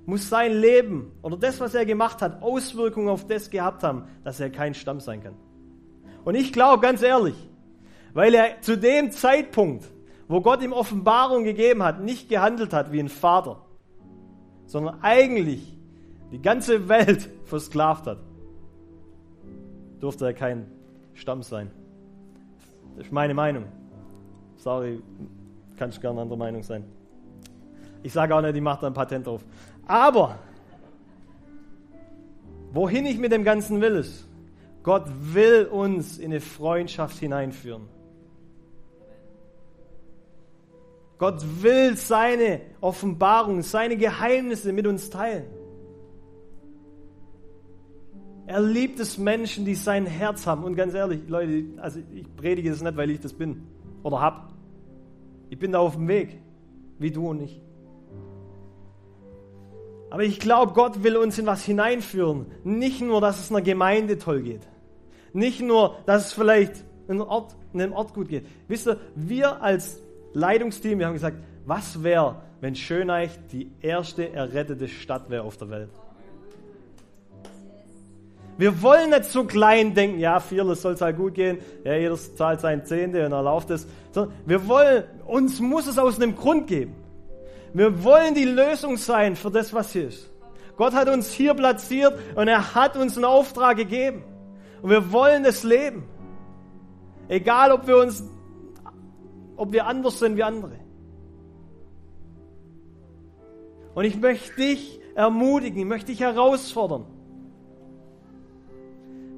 muss 0.08 0.30
sein 0.30 0.53
Leben 0.53 1.12
oder 1.22 1.36
das, 1.36 1.60
was 1.60 1.76
er 1.76 1.86
gemacht 1.86 2.22
hat, 2.22 2.41
Auswirkungen 2.41 3.10
auf 3.10 3.28
das 3.28 3.49
gehabt 3.49 3.84
haben, 3.84 4.05
dass 4.24 4.39
er 4.39 4.49
kein 4.49 4.74
Stamm 4.74 5.01
sein 5.01 5.22
kann. 5.22 5.36
Und 6.24 6.36
ich 6.36 6.53
glaube, 6.53 6.82
ganz 6.82 7.01
ehrlich, 7.01 7.36
weil 8.14 8.34
er 8.34 8.62
zu 8.62 8.78
dem 8.78 9.12
Zeitpunkt, 9.12 9.86
wo 10.30 10.39
Gott 10.39 10.64
ihm 10.64 10.72
Offenbarung 10.72 11.43
gegeben 11.43 11.84
hat, 11.84 12.01
nicht 12.01 12.30
gehandelt 12.30 12.72
hat 12.72 12.93
wie 12.93 13.01
ein 13.01 13.10
Vater, 13.10 13.66
sondern 14.66 14.99
eigentlich 15.01 15.78
die 16.32 16.41
ganze 16.41 16.88
Welt 16.88 17.30
versklavt 17.43 18.08
hat, 18.08 18.20
durfte 19.99 20.26
er 20.26 20.34
kein 20.34 20.72
Stamm 21.16 21.43
sein. 21.43 21.70
Das 22.95 23.08
ist 23.08 23.12
meine 23.12 23.34
Meinung. 23.34 23.66
Sorry, 24.55 25.01
kannst 25.78 25.99
gerne 25.99 26.22
anderer 26.22 26.38
Meinung 26.38 26.64
sein. 26.64 26.86
Ich 28.03 28.14
sage 28.14 28.34
auch 28.34 28.41
nicht, 28.41 28.55
die 28.55 28.62
macht 28.62 28.84
da 28.84 28.88
ein 28.88 28.93
Patent 28.93 29.28
drauf. 29.28 29.43
Aber, 29.88 30.38
wohin 32.72 33.06
ich 33.06 33.18
mit 33.18 33.32
dem 33.32 33.44
Ganzen 33.44 33.82
will, 33.82 33.96
ist, 33.96 34.28
Gott 34.84 35.06
will 35.34 35.66
uns 35.66 36.18
in 36.18 36.32
eine 36.32 36.42
Freundschaft 36.42 37.18
hineinführen. 37.18 37.90
Gott 41.18 41.44
will 41.62 41.98
seine 41.98 42.62
Offenbarung, 42.80 43.64
seine 43.64 43.98
Geheimnisse 43.98 44.72
mit 44.72 44.86
uns 44.86 45.10
teilen. 45.10 45.46
Er 48.46 48.62
liebt 48.62 49.00
es 49.00 49.18
Menschen, 49.18 49.66
die 49.66 49.76
sein 49.76 50.06
Herz 50.06 50.48
haben. 50.48 50.64
Und 50.64 50.76
ganz 50.76 50.94
ehrlich, 50.94 51.28
Leute, 51.28 51.66
also 51.78 52.00
ich 52.14 52.34
predige 52.36 52.70
das 52.70 52.82
nicht, 52.82 52.96
weil 52.96 53.10
ich 53.10 53.20
das 53.20 53.34
bin 53.34 53.64
oder 54.04 54.22
hab. 54.22 54.54
Ich 55.50 55.60
bin 55.60 55.72
da 55.72 55.80
auf 55.80 55.96
dem 55.96 56.08
Weg, 56.08 56.40
wie 57.00 57.12
du 57.12 57.30
und 57.30 57.42
ich. 57.42 57.62
Aber 60.10 60.24
ich 60.24 60.39
glaube, 60.39 60.74
Gott 60.74 61.03
will 61.03 61.18
uns 61.18 61.38
in 61.38 61.45
was 61.45 61.64
hineinführen. 61.66 62.45
Nicht 62.64 63.01
nur, 63.01 63.20
dass 63.22 63.39
es 63.39 63.51
einer 63.51 63.62
Gemeinde 63.62 64.18
toll 64.18 64.41
geht. 64.41 64.62
Nicht 65.34 65.62
nur, 65.62 65.97
dass 66.05 66.28
es 66.28 66.34
vielleicht 66.34 66.74
in 67.08 67.16
einem 67.16 67.30
Ort, 67.30 67.55
in 67.74 67.82
einem 67.82 67.93
Ort 67.93 68.14
gut 68.14 68.30
geht. 68.30 68.45
Wisst 68.68 68.88
ihr, 68.88 68.97
wir 69.16 69.62
als 69.62 70.01
Leitungsteam, 70.34 70.99
wir 70.99 71.08
haben 71.08 71.14
gesagt, 71.14 71.38
was 71.66 72.03
wäre, 72.03 72.38
wenn 72.62 72.76
Schöneich 72.76 73.32
die 73.51 73.72
erste 73.82 74.32
errettete 74.32 74.88
Stadt 74.88 75.30
wäre 75.30 75.43
auf 75.43 75.58
der 75.58 75.70
Welt? 75.70 75.89
Wir 78.58 78.82
wollen 78.82 79.12
nicht 79.12 79.26
so 79.26 79.43
klein 79.43 79.93
denken, 79.93 80.20
ja, 80.20 80.39
Fearless 80.39 80.82
soll 80.82 80.93
es 80.93 81.01
halt 81.01 81.18
gut 81.18 81.36
gehen, 81.36 81.60
ja, 81.84 81.95
jeder 81.95 82.16
zahlt 82.16 82.60
sein 82.60 82.86
Zehnte 82.86 83.24
und 83.26 83.32
erlaubt 83.32 83.70
es. 83.70 83.88
Sondern 84.12 84.34
wir 84.47 84.68
wollen, 84.68 85.03
uns 85.28 85.60
muss 85.60 85.86
es 85.86 85.99
aus 85.99 86.20
einem 86.20 86.36
Grund 86.36 86.66
geben. 86.66 86.95
Wir 87.74 88.03
wollen 88.03 88.34
die 88.34 88.45
Lösung 88.45 88.97
sein 88.97 89.36
für 89.36 89.51
das, 89.51 89.74
was 89.74 89.93
hier 89.93 90.07
ist. 90.07 90.30
Gott 90.78 90.93
hat 90.93 91.09
uns 91.09 91.32
hier 91.32 91.53
platziert 91.53 92.18
und 92.36 92.47
er 92.47 92.76
hat 92.76 92.95
uns 92.95 93.15
einen 93.15 93.26
Auftrag 93.26 93.78
gegeben. 93.78 94.24
Und 94.82 94.91
wir 94.91 95.11
wollen 95.11 95.43
das 95.43 95.63
leben. 95.63 96.03
Egal, 97.28 97.72
ob 97.72 97.88
wir 97.88 97.97
uns, 97.97 98.24
ob 99.55 99.72
wir 99.72 99.88
anders 99.88 100.20
sind 100.20 100.38
wie 100.38 100.43
andere. 100.43 100.80
Und 103.95 104.05
ich 104.05 104.15
möchte 104.15 104.55
dich 104.55 105.01
ermutigen, 105.15 105.80
ich 105.80 105.86
möchte 105.86 106.11
dich 106.11 106.20
herausfordern. 106.20 107.05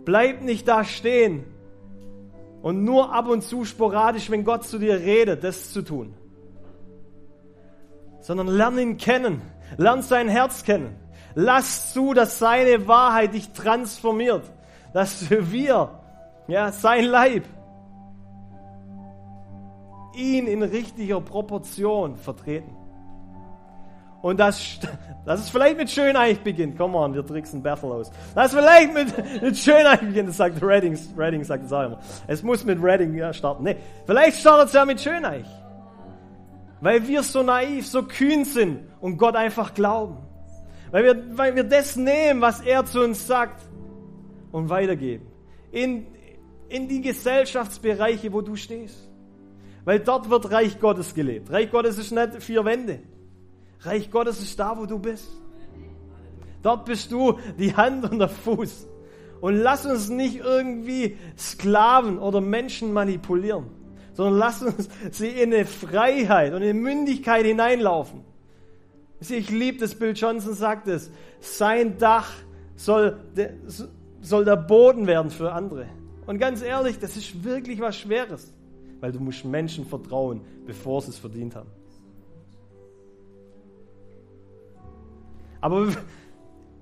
Bleib 0.03 0.41
nicht 0.41 0.67
da 0.67 0.83
stehen 0.83 1.45
und 2.61 2.83
nur 2.83 3.13
ab 3.13 3.29
und 3.29 3.41
zu 3.41 3.63
sporadisch, 3.63 4.29
wenn 4.29 4.43
Gott 4.43 4.65
zu 4.65 4.77
dir 4.77 4.99
redet, 4.99 5.43
das 5.43 5.71
zu 5.71 5.81
tun. 5.81 6.13
Sondern 8.29 8.45
lern 8.45 8.77
ihn 8.77 8.97
kennen. 8.97 9.41
Lern 9.77 10.03
sein 10.03 10.29
Herz 10.29 10.63
kennen. 10.63 10.95
Lass 11.33 11.93
zu, 11.93 12.13
dass 12.13 12.37
seine 12.37 12.87
Wahrheit 12.87 13.33
dich 13.33 13.53
transformiert. 13.53 14.43
Dass 14.93 15.31
wir, 15.31 15.89
ja, 16.47 16.71
sein 16.71 17.05
Leib, 17.05 17.45
ihn 20.13 20.45
in 20.45 20.61
richtiger 20.61 21.19
Proportion 21.21 22.17
vertreten. 22.17 22.77
Und 24.21 24.39
das, 24.39 24.77
das 25.25 25.39
ist 25.39 25.49
vielleicht 25.49 25.77
mit 25.77 25.89
Schöneich 25.89 26.39
beginnt. 26.41 26.77
Komm 26.77 26.93
on, 26.93 27.15
wir 27.15 27.25
tricksen 27.25 27.63
Bethel 27.63 27.91
aus. 27.91 28.11
Das 28.35 28.53
vielleicht 28.53 28.93
mit, 28.93 29.41
mit 29.41 29.57
Schöneich 29.57 30.01
beginnt. 30.01 30.35
Sagt 30.35 30.61
Redding, 30.61 30.95
Redding 31.17 31.43
sagt 31.43 31.65
es 31.65 31.73
auch 31.73 31.83
immer. 31.83 31.99
Es 32.27 32.43
muss 32.43 32.63
mit 32.63 32.79
Redding 32.79 33.15
ja, 33.15 33.33
starten. 33.33 33.63
Nee, 33.63 33.77
vielleicht 34.05 34.37
startet 34.37 34.67
es 34.67 34.73
ja 34.73 34.85
mit 34.85 35.01
Schöneich. 35.01 35.47
Weil 36.81 37.07
wir 37.07 37.23
so 37.23 37.43
naiv, 37.43 37.87
so 37.87 38.03
kühn 38.03 38.45
sind 38.45 38.79
und 39.01 39.17
Gott 39.17 39.35
einfach 39.35 39.73
glauben. 39.73 40.17
Weil 40.91 41.03
wir, 41.03 41.37
weil 41.37 41.55
wir 41.55 41.63
das 41.63 41.95
nehmen, 41.95 42.41
was 42.41 42.61
er 42.61 42.85
zu 42.85 43.01
uns 43.01 43.27
sagt 43.27 43.61
und 44.51 44.69
weitergeben. 44.69 45.27
In, 45.71 46.07
in 46.69 46.87
die 46.87 47.01
Gesellschaftsbereiche, 47.01 48.31
wo 48.33 48.41
du 48.41 48.55
stehst. 48.55 49.09
Weil 49.85 49.99
dort 49.99 50.29
wird 50.29 50.51
Reich 50.51 50.79
Gottes 50.79 51.13
gelebt. 51.13 51.51
Reich 51.51 51.71
Gottes 51.71 51.97
ist 51.97 52.11
nicht 52.11 52.41
vier 52.41 52.65
Wände. 52.65 52.99
Reich 53.81 54.09
Gottes 54.11 54.41
ist 54.41 54.59
da, 54.59 54.77
wo 54.77 54.85
du 54.85 54.99
bist. 54.99 55.29
Dort 56.61 56.85
bist 56.85 57.11
du 57.11 57.39
die 57.57 57.75
Hand 57.75 58.09
und 58.09 58.19
der 58.19 58.29
Fuß. 58.29 58.87
Und 59.41 59.55
lass 59.55 59.85
uns 59.85 60.09
nicht 60.09 60.37
irgendwie 60.37 61.17
Sklaven 61.37 62.19
oder 62.19 62.41
Menschen 62.41 62.91
manipulieren, 62.91 63.67
sondern 64.19 64.37
lass 64.37 64.61
uns 64.61 64.89
sie 65.11 65.29
in 65.29 65.53
eine 65.53 65.63
Freiheit 65.63 66.51
und 66.51 66.61
in 66.61 66.71
eine 66.71 66.73
Mündigkeit 66.73 67.45
hineinlaufen. 67.45 68.25
Ich 69.21 69.49
liebe 69.49 69.77
das 69.77 69.95
Bill 69.95 70.11
Johnson 70.13 70.53
sagt 70.53 70.89
es. 70.89 71.09
Sein 71.39 71.97
Dach 71.97 72.29
soll, 72.75 73.17
soll 74.19 74.43
der 74.43 74.57
Boden 74.57 75.07
werden 75.07 75.31
für 75.31 75.53
andere. 75.53 75.85
Und 76.27 76.37
ganz 76.37 76.61
ehrlich, 76.61 76.99
das 76.99 77.15
ist 77.15 77.45
wirklich 77.45 77.79
was 77.79 77.95
Schweres, 77.95 78.53
weil 78.99 79.13
du 79.13 79.21
musst 79.21 79.45
Menschen 79.45 79.85
vertrauen, 79.85 80.41
bevor 80.65 81.01
sie 81.01 81.11
es 81.11 81.17
verdient 81.17 81.55
haben. 81.55 81.69
Aber 85.61 85.87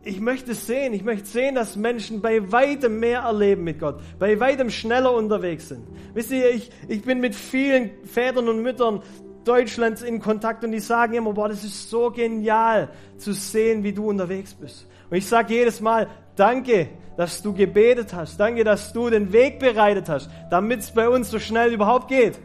ich 0.08 0.20
möchte 0.22 0.54
sehen, 0.54 0.94
ich 0.94 1.04
möchte 1.04 1.28
sehen, 1.28 1.56
dass 1.56 1.76
Menschen 1.76 2.22
bei 2.22 2.52
weitem 2.52 3.00
mehr 3.00 3.22
erleben 3.22 3.64
mit 3.64 3.80
Gott, 3.80 4.00
bei 4.18 4.40
weitem 4.40 4.70
schneller 4.70 5.14
unterwegs 5.14 5.70
sind. 5.70 5.84
Wisst 6.14 6.32
ihr, 6.32 6.50
ich, 6.50 6.72
ich 6.88 7.04
bin 7.04 7.20
mit 7.20 7.36
vielen 7.36 7.92
Vätern 8.06 8.48
und 8.48 8.62
Müttern 8.64 9.02
Deutschlands 9.44 10.02
in 10.02 10.20
Kontakt 10.20 10.64
und 10.64 10.72
die 10.72 10.80
sagen 10.80 11.14
immer, 11.14 11.34
boah, 11.34 11.50
das 11.50 11.64
ist 11.64 11.90
so 11.90 12.10
genial 12.12 12.90
zu 13.18 13.34
sehen, 13.34 13.84
wie 13.84 13.94
du 13.94 14.10
unterwegs 14.10 14.54
bist. 14.54 14.88
Und 15.10 15.18
ich 15.18 15.26
sage 15.26 15.54
jedes 15.54 15.80
Mal, 15.82 16.08
danke, 16.36 16.90
dass 17.16 17.42
du 17.42 17.54
gebetet 17.54 18.14
hast, 18.14 18.40
danke, 18.40 18.64
dass 18.64 18.94
du 18.94 19.10
den 19.10 19.32
Weg 19.34 19.60
bereitet 19.60 20.10
hast, 20.10 20.30
damit 20.50 20.82
es 20.82 20.92
bei 20.92 21.08
uns 21.08 21.32
so 21.32 21.40
schnell 21.40 21.74
überhaupt 21.74 22.10
geht. 22.10 22.40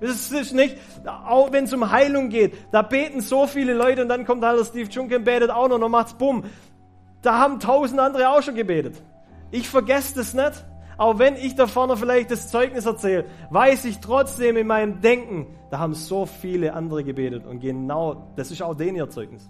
Es 0.00 0.30
ist 0.32 0.54
nicht, 0.54 0.76
auch 1.06 1.52
wenn 1.52 1.64
es 1.64 1.72
um 1.72 1.90
Heilung 1.90 2.28
geht, 2.28 2.54
da 2.72 2.82
beten 2.82 3.20
so 3.20 3.46
viele 3.46 3.74
Leute 3.74 4.02
und 4.02 4.08
dann 4.08 4.24
kommt 4.24 4.44
halt 4.44 4.58
der 4.58 4.64
Steve 4.64 4.90
Junkin, 4.90 5.24
betet 5.24 5.50
auch 5.50 5.68
noch 5.68 5.80
und 5.80 5.90
macht's 5.90 6.14
bumm. 6.14 6.44
Da 7.22 7.38
haben 7.38 7.60
tausend 7.60 8.00
andere 8.00 8.30
auch 8.30 8.42
schon 8.42 8.54
gebetet. 8.54 9.02
Ich 9.50 9.68
vergesse 9.68 10.14
das 10.14 10.34
nicht. 10.34 10.64
Auch 10.98 11.20
wenn 11.20 11.36
ich 11.36 11.54
da 11.54 11.68
vorne 11.68 11.96
vielleicht 11.96 12.32
das 12.32 12.48
Zeugnis 12.48 12.84
erzähle, 12.84 13.24
weiß 13.50 13.84
ich 13.84 14.00
trotzdem 14.00 14.56
in 14.56 14.66
meinem 14.66 15.00
Denken, 15.00 15.46
da 15.70 15.78
haben 15.78 15.94
so 15.94 16.26
viele 16.26 16.74
andere 16.74 17.04
gebetet 17.04 17.46
und 17.46 17.60
genau, 17.60 18.32
das 18.34 18.50
ist 18.50 18.62
auch 18.62 18.74
denen 18.74 18.96
ihr 18.96 19.08
Zeugnis. 19.08 19.48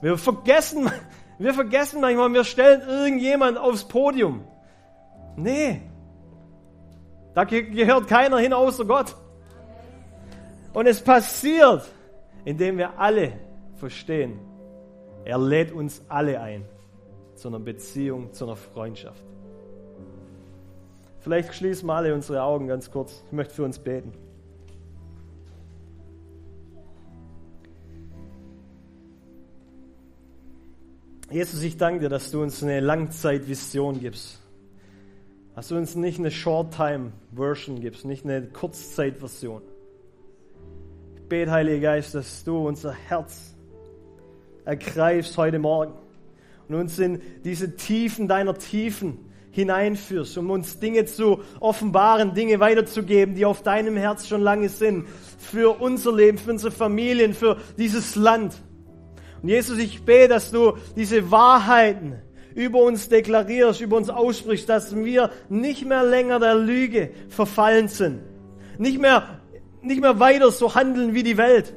Wir 0.00 0.16
vergessen, 0.16 0.90
wir 1.38 1.52
vergessen 1.52 2.00
manchmal, 2.00 2.32
wir 2.32 2.44
stellen 2.44 2.80
irgendjemand 2.88 3.58
aufs 3.58 3.84
Podium. 3.84 4.44
Nee, 5.36 5.82
da 7.34 7.44
gehört 7.44 8.08
keiner 8.08 8.38
hin 8.38 8.52
außer 8.52 8.84
Gott. 8.84 9.14
Und 10.72 10.86
es 10.86 11.00
passiert, 11.00 11.88
indem 12.44 12.78
wir 12.78 12.98
alle 12.98 13.32
verstehen, 13.76 14.38
er 15.24 15.38
lädt 15.38 15.72
uns 15.72 16.02
alle 16.08 16.40
ein 16.40 16.64
zu 17.34 17.48
einer 17.48 17.60
Beziehung, 17.60 18.32
zu 18.32 18.44
einer 18.44 18.56
Freundschaft. 18.56 19.22
Vielleicht 21.20 21.54
schließen 21.54 21.88
wir 21.88 21.94
alle 21.94 22.14
unsere 22.14 22.42
Augen 22.42 22.68
ganz 22.68 22.90
kurz. 22.90 23.22
Ich 23.26 23.32
möchte 23.32 23.54
für 23.54 23.64
uns 23.64 23.78
beten. 23.78 24.12
Jesus, 31.30 31.62
ich 31.62 31.78
danke 31.78 32.00
dir, 32.00 32.08
dass 32.10 32.30
du 32.30 32.42
uns 32.42 32.62
eine 32.62 32.80
Langzeitvision 32.80 33.98
gibst. 33.98 34.43
Dass 35.54 35.68
du 35.68 35.76
uns 35.76 35.94
nicht 35.94 36.18
eine 36.18 36.32
Short-Time-Version 36.32 37.80
gibst, 37.80 38.04
nicht 38.04 38.24
eine 38.24 38.42
Kurzzeitversion. 38.42 39.62
Ich 41.14 41.28
bete, 41.28 41.52
Heiliger 41.52 41.80
Geist, 41.80 42.14
dass 42.16 42.42
du 42.42 42.66
unser 42.66 42.92
Herz 42.92 43.54
ergreifst 44.64 45.38
heute 45.38 45.60
Morgen 45.60 45.94
und 46.68 46.74
uns 46.74 46.98
in 46.98 47.20
diese 47.44 47.76
Tiefen 47.76 48.26
deiner 48.26 48.54
Tiefen 48.54 49.18
hineinführst, 49.52 50.36
um 50.38 50.50
uns 50.50 50.80
Dinge 50.80 51.04
zu 51.04 51.40
offenbaren, 51.60 52.34
Dinge 52.34 52.58
weiterzugeben, 52.58 53.36
die 53.36 53.44
auf 53.44 53.62
deinem 53.62 53.96
Herz 53.96 54.26
schon 54.26 54.40
lange 54.40 54.68
sind, 54.68 55.06
für 55.38 55.80
unser 55.80 56.12
Leben, 56.12 56.36
für 56.36 56.50
unsere 56.50 56.72
Familien, 56.72 57.32
für 57.32 57.58
dieses 57.78 58.16
Land. 58.16 58.60
Und 59.40 59.50
Jesus, 59.50 59.78
ich 59.78 60.04
bete, 60.04 60.28
dass 60.28 60.50
du 60.50 60.72
diese 60.96 61.30
Wahrheiten 61.30 62.16
über 62.54 62.82
uns 62.82 63.08
deklarierst, 63.08 63.80
über 63.80 63.96
uns 63.96 64.10
aussprichst, 64.10 64.68
dass 64.68 64.94
wir 64.94 65.30
nicht 65.48 65.84
mehr 65.84 66.04
länger 66.04 66.38
der 66.38 66.54
Lüge 66.54 67.10
verfallen 67.28 67.88
sind. 67.88 68.20
Nicht 68.78 69.00
mehr, 69.00 69.40
nicht 69.82 70.00
mehr 70.00 70.20
weiter 70.20 70.50
so 70.50 70.74
handeln 70.74 71.14
wie 71.14 71.22
die 71.22 71.36
Welt. 71.36 71.72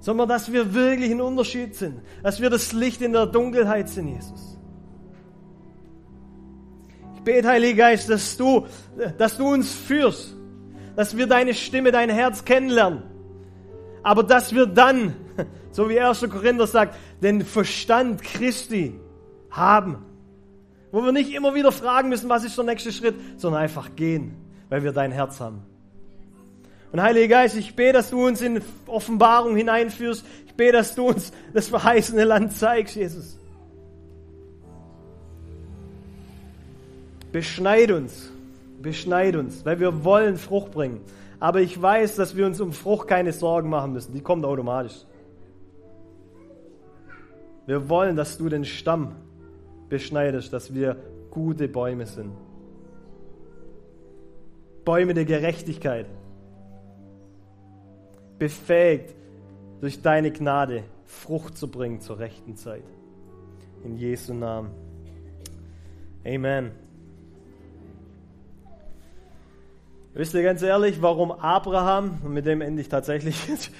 Sondern 0.00 0.28
dass 0.28 0.52
wir 0.52 0.74
wirklich 0.74 1.10
ein 1.10 1.20
Unterschied 1.20 1.74
sind. 1.74 2.00
Dass 2.22 2.40
wir 2.40 2.50
das 2.50 2.72
Licht 2.72 3.00
in 3.00 3.12
der 3.12 3.26
Dunkelheit 3.26 3.88
sind, 3.88 4.08
Jesus 4.08 4.56
bete, 7.26 7.48
Heiliger 7.48 7.88
Geist, 7.88 8.08
dass 8.08 8.36
du, 8.38 8.66
dass 9.18 9.36
du 9.36 9.52
uns 9.52 9.74
führst, 9.74 10.34
dass 10.94 11.14
wir 11.14 11.26
deine 11.26 11.52
Stimme, 11.52 11.92
dein 11.92 12.08
Herz 12.08 12.44
kennenlernen. 12.44 13.02
Aber 14.02 14.22
dass 14.22 14.54
wir 14.54 14.64
dann, 14.64 15.14
so 15.72 15.90
wie 15.90 16.00
1. 16.00 16.20
Korinther 16.30 16.66
sagt, 16.66 16.96
den 17.22 17.44
Verstand 17.44 18.22
Christi 18.22 18.98
haben. 19.50 20.04
Wo 20.92 21.04
wir 21.04 21.12
nicht 21.12 21.34
immer 21.34 21.54
wieder 21.54 21.72
fragen 21.72 22.08
müssen, 22.08 22.28
was 22.28 22.44
ist 22.44 22.56
der 22.56 22.64
nächste 22.64 22.92
Schritt, 22.92 23.14
sondern 23.36 23.62
einfach 23.62 23.96
gehen, 23.96 24.36
weil 24.68 24.82
wir 24.82 24.92
dein 24.92 25.12
Herz 25.12 25.40
haben. 25.40 25.62
Und 26.92 27.02
Heiliger 27.02 27.28
Geist, 27.28 27.56
ich 27.56 27.74
bete, 27.74 27.94
dass 27.94 28.10
du 28.10 28.26
uns 28.26 28.40
in 28.40 28.62
Offenbarung 28.86 29.56
hineinführst. 29.56 30.24
Ich 30.46 30.54
bete, 30.54 30.72
dass 30.72 30.94
du 30.94 31.08
uns 31.08 31.32
das 31.52 31.68
verheißene 31.68 32.24
Land 32.24 32.52
zeigst, 32.52 32.96
Jesus. 32.96 33.38
Beschneid 37.32 37.90
uns, 37.90 38.30
beschneid 38.80 39.36
uns, 39.36 39.64
weil 39.66 39.78
wir 39.80 40.04
wollen 40.04 40.38
Frucht 40.38 40.70
bringen. 40.70 41.00
Aber 41.38 41.60
ich 41.60 41.80
weiß, 41.80 42.16
dass 42.16 42.34
wir 42.36 42.46
uns 42.46 42.60
um 42.60 42.72
Frucht 42.72 43.08
keine 43.08 43.32
Sorgen 43.32 43.68
machen 43.68 43.92
müssen. 43.92 44.14
Die 44.14 44.22
kommt 44.22 44.44
automatisch. 44.46 45.04
Wir 47.66 47.88
wollen, 47.88 48.16
dass 48.16 48.38
du 48.38 48.48
den 48.48 48.64
Stamm 48.64 49.16
beschneidest, 49.88 50.52
dass 50.52 50.72
wir 50.72 50.96
gute 51.30 51.68
Bäume 51.68 52.06
sind. 52.06 52.32
Bäume 54.84 55.14
der 55.14 55.24
Gerechtigkeit. 55.24 56.06
Befähigt 58.38 59.14
durch 59.80 60.00
deine 60.00 60.30
Gnade 60.30 60.84
Frucht 61.04 61.58
zu 61.58 61.68
bringen 61.68 62.00
zur 62.00 62.18
rechten 62.18 62.56
Zeit. 62.56 62.84
In 63.84 63.96
Jesu 63.96 64.32
Namen. 64.32 64.70
Amen. 66.24 66.70
Wisst 70.14 70.34
ihr 70.34 70.42
ganz 70.42 70.62
ehrlich, 70.62 71.02
warum 71.02 71.30
Abraham, 71.30 72.18
und 72.24 72.32
mit 72.32 72.46
dem 72.46 72.62
ende 72.62 72.80
ich 72.80 72.88
tatsächlich, 72.88 73.36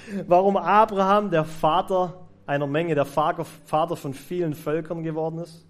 warum 0.27 0.55
Abraham 0.55 1.31
der 1.31 1.45
Vater 1.45 2.26
einer 2.47 2.65
Menge, 2.65 2.95
der 2.95 3.05
Vater 3.05 3.95
von 3.95 4.13
vielen 4.13 4.55
Völkern 4.55 5.03
geworden 5.03 5.39
ist? 5.39 5.67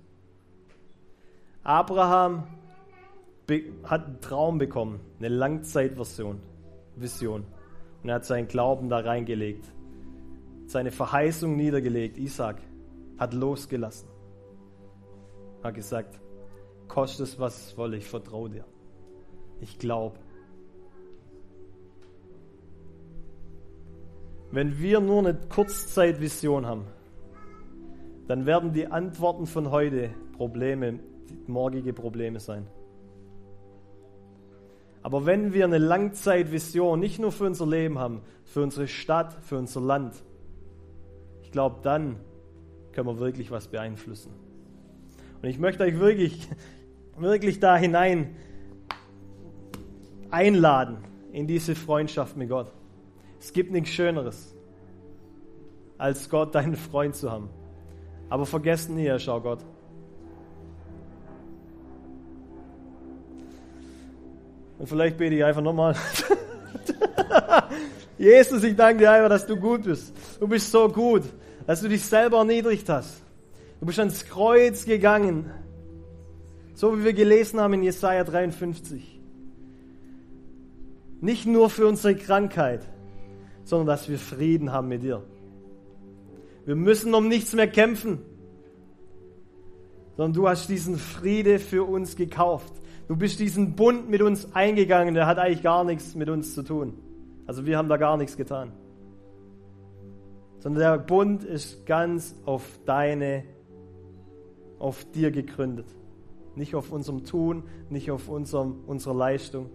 Abraham 1.64 2.48
hat 3.84 4.06
einen 4.06 4.22
Traum 4.22 4.58
bekommen, 4.58 5.00
eine 5.20 5.30
Langzeitversion, 5.30 6.40
Vision. 6.96 7.46
Und 8.04 8.10
er 8.10 8.16
hat 8.16 8.26
seinen 8.26 8.48
Glauben 8.48 8.90
da 8.90 9.00
reingelegt, 9.00 9.66
seine 10.68 10.92
Verheißung 10.92 11.56
niedergelegt. 11.56 12.18
Isaac 12.18 12.62
hat 13.18 13.34
losgelassen, 13.34 14.08
hat 15.64 15.76
gesagt, 15.76 16.20
kostet 16.88 17.28
es 17.28 17.40
was 17.40 17.68
es 17.68 17.78
wolle, 17.78 17.98
ich 17.98 18.08
vertraue 18.08 18.50
dir. 18.50 18.66
Ich 19.60 19.80
glaube. 19.80 20.20
Wenn 24.52 24.80
wir 24.80 25.00
nur 25.00 25.20
eine 25.20 25.34
Kurzzeitvision 25.34 26.66
haben, 26.66 26.86
dann 28.28 28.46
werden 28.46 28.74
die 28.74 28.88
Antworten 28.88 29.46
von 29.46 29.72
heute 29.72 30.10
Probleme, 30.34 31.00
morgige 31.48 31.94
Probleme 31.94 32.40
sein. 32.40 32.68
Aber 35.04 35.26
wenn 35.26 35.54
wir 35.54 35.66
eine 35.66 35.78
Langzeitvision 35.78 37.00
nicht 37.00 37.20
nur 37.20 37.32
für 37.32 37.46
unser 37.46 37.66
Leben 37.66 37.98
haben, 37.98 38.22
für 38.44 38.62
unsere 38.62 38.88
Stadt, 38.88 39.34
für 39.42 39.58
unser 39.58 39.82
Land, 39.82 40.16
ich 41.44 41.52
glaube, 41.52 41.78
dann 41.84 42.18
können 42.92 43.08
wir 43.08 43.20
wirklich 43.20 43.52
was 43.52 43.68
beeinflussen. 43.68 44.34
Und 45.42 45.48
ich 45.48 45.60
möchte 45.60 45.84
euch 45.84 46.00
wirklich, 46.00 46.48
wirklich 47.18 47.60
da 47.60 47.78
hinein 47.78 48.36
einladen 50.30 50.98
in 51.32 51.48
diese 51.48 51.76
Freundschaft 51.76 52.36
mit 52.36 52.50
Gott. 52.50 52.72
Es 53.40 53.54
gibt 53.54 53.72
nichts 53.72 53.90
Schöneres, 53.90 54.56
als 55.98 56.30
Gott 56.30 56.56
deinen 56.56 56.76
Freund 56.76 57.16
zu 57.16 57.32
haben. 57.32 57.50
Aber 58.30 58.46
vergesst 58.46 58.90
nie, 58.90 59.06
er 59.06 59.20
schau 59.20 59.40
Gott. 59.40 59.60
Und 64.80 64.88
vielleicht 64.88 65.18
bete 65.18 65.36
ich 65.36 65.44
einfach 65.44 65.62
nochmal. 65.62 65.96
Jesus, 68.18 68.64
ich 68.64 68.76
danke 68.76 69.00
dir 69.00 69.12
einfach, 69.12 69.30
dass 69.30 69.46
du 69.46 69.56
gut 69.56 69.84
bist. 69.84 70.14
Du 70.40 70.48
bist 70.48 70.72
so 70.72 70.90
gut, 70.90 71.24
dass 71.66 71.82
du 71.82 71.90
dich 71.90 72.04
selber 72.04 72.38
erniedrigt 72.38 72.90
hast. 72.90 73.22
Du 73.80 73.86
bist 73.86 74.00
ans 74.00 74.26
Kreuz 74.26 74.86
gegangen. 74.86 75.52
So 76.74 76.98
wie 76.98 77.04
wir 77.04 77.14
gelesen 77.14 77.60
haben 77.60 77.74
in 77.74 77.84
Jesaja 77.84 78.24
53. 78.24 79.20
Nicht 81.22 81.48
nur 81.48 81.70
für 81.70 81.88
unsere 81.88 82.16
Krankheit, 82.16 82.82
sondern 83.68 83.88
dass 83.88 84.08
wir 84.08 84.18
Frieden 84.18 84.72
haben 84.72 84.88
mit 84.88 85.04
dir. 85.04 85.22
Wir 86.66 86.76
müssen 86.76 87.14
um 87.14 87.28
nichts 87.28 87.54
mehr 87.54 87.68
kämpfen, 87.68 88.20
sondern 90.16 90.34
du 90.34 90.48
hast 90.48 90.70
diesen 90.70 90.96
Friede 90.96 91.60
für 91.60 91.84
uns 91.84 92.16
gekauft. 92.16 92.74
Du 93.10 93.18
bist 93.18 93.42
diesen 93.42 93.76
Bund 93.76 94.10
mit 94.10 94.22
uns 94.22 94.54
eingegangen, 94.56 95.16
der 95.16 95.28
hat 95.28 95.38
eigentlich 95.38 95.64
gar 95.64 95.84
nichts 95.84 96.16
mit 96.16 96.30
uns 96.30 96.56
zu 96.56 96.64
tun. 96.64 96.94
Also 97.46 97.66
wir 97.66 97.78
haben 97.78 97.90
da 97.90 97.98
gar 97.98 98.16
nichts 98.16 98.38
getan. 98.38 98.72
Sondern 100.60 100.82
der 100.82 100.98
Bund 100.98 101.44
ist 101.44 101.86
ganz 101.86 102.36
auf 102.46 102.64
deine, 102.86 103.44
auf 104.80 105.04
dir 105.12 105.30
gegründet. 105.30 105.88
Nicht 106.56 106.74
auf 106.74 106.94
unserem 106.94 107.26
Tun, 107.26 107.64
nicht 107.90 108.12
auf 108.12 108.30
unserem, 108.30 108.80
unserer 108.88 109.14
Leistung. 109.14 109.70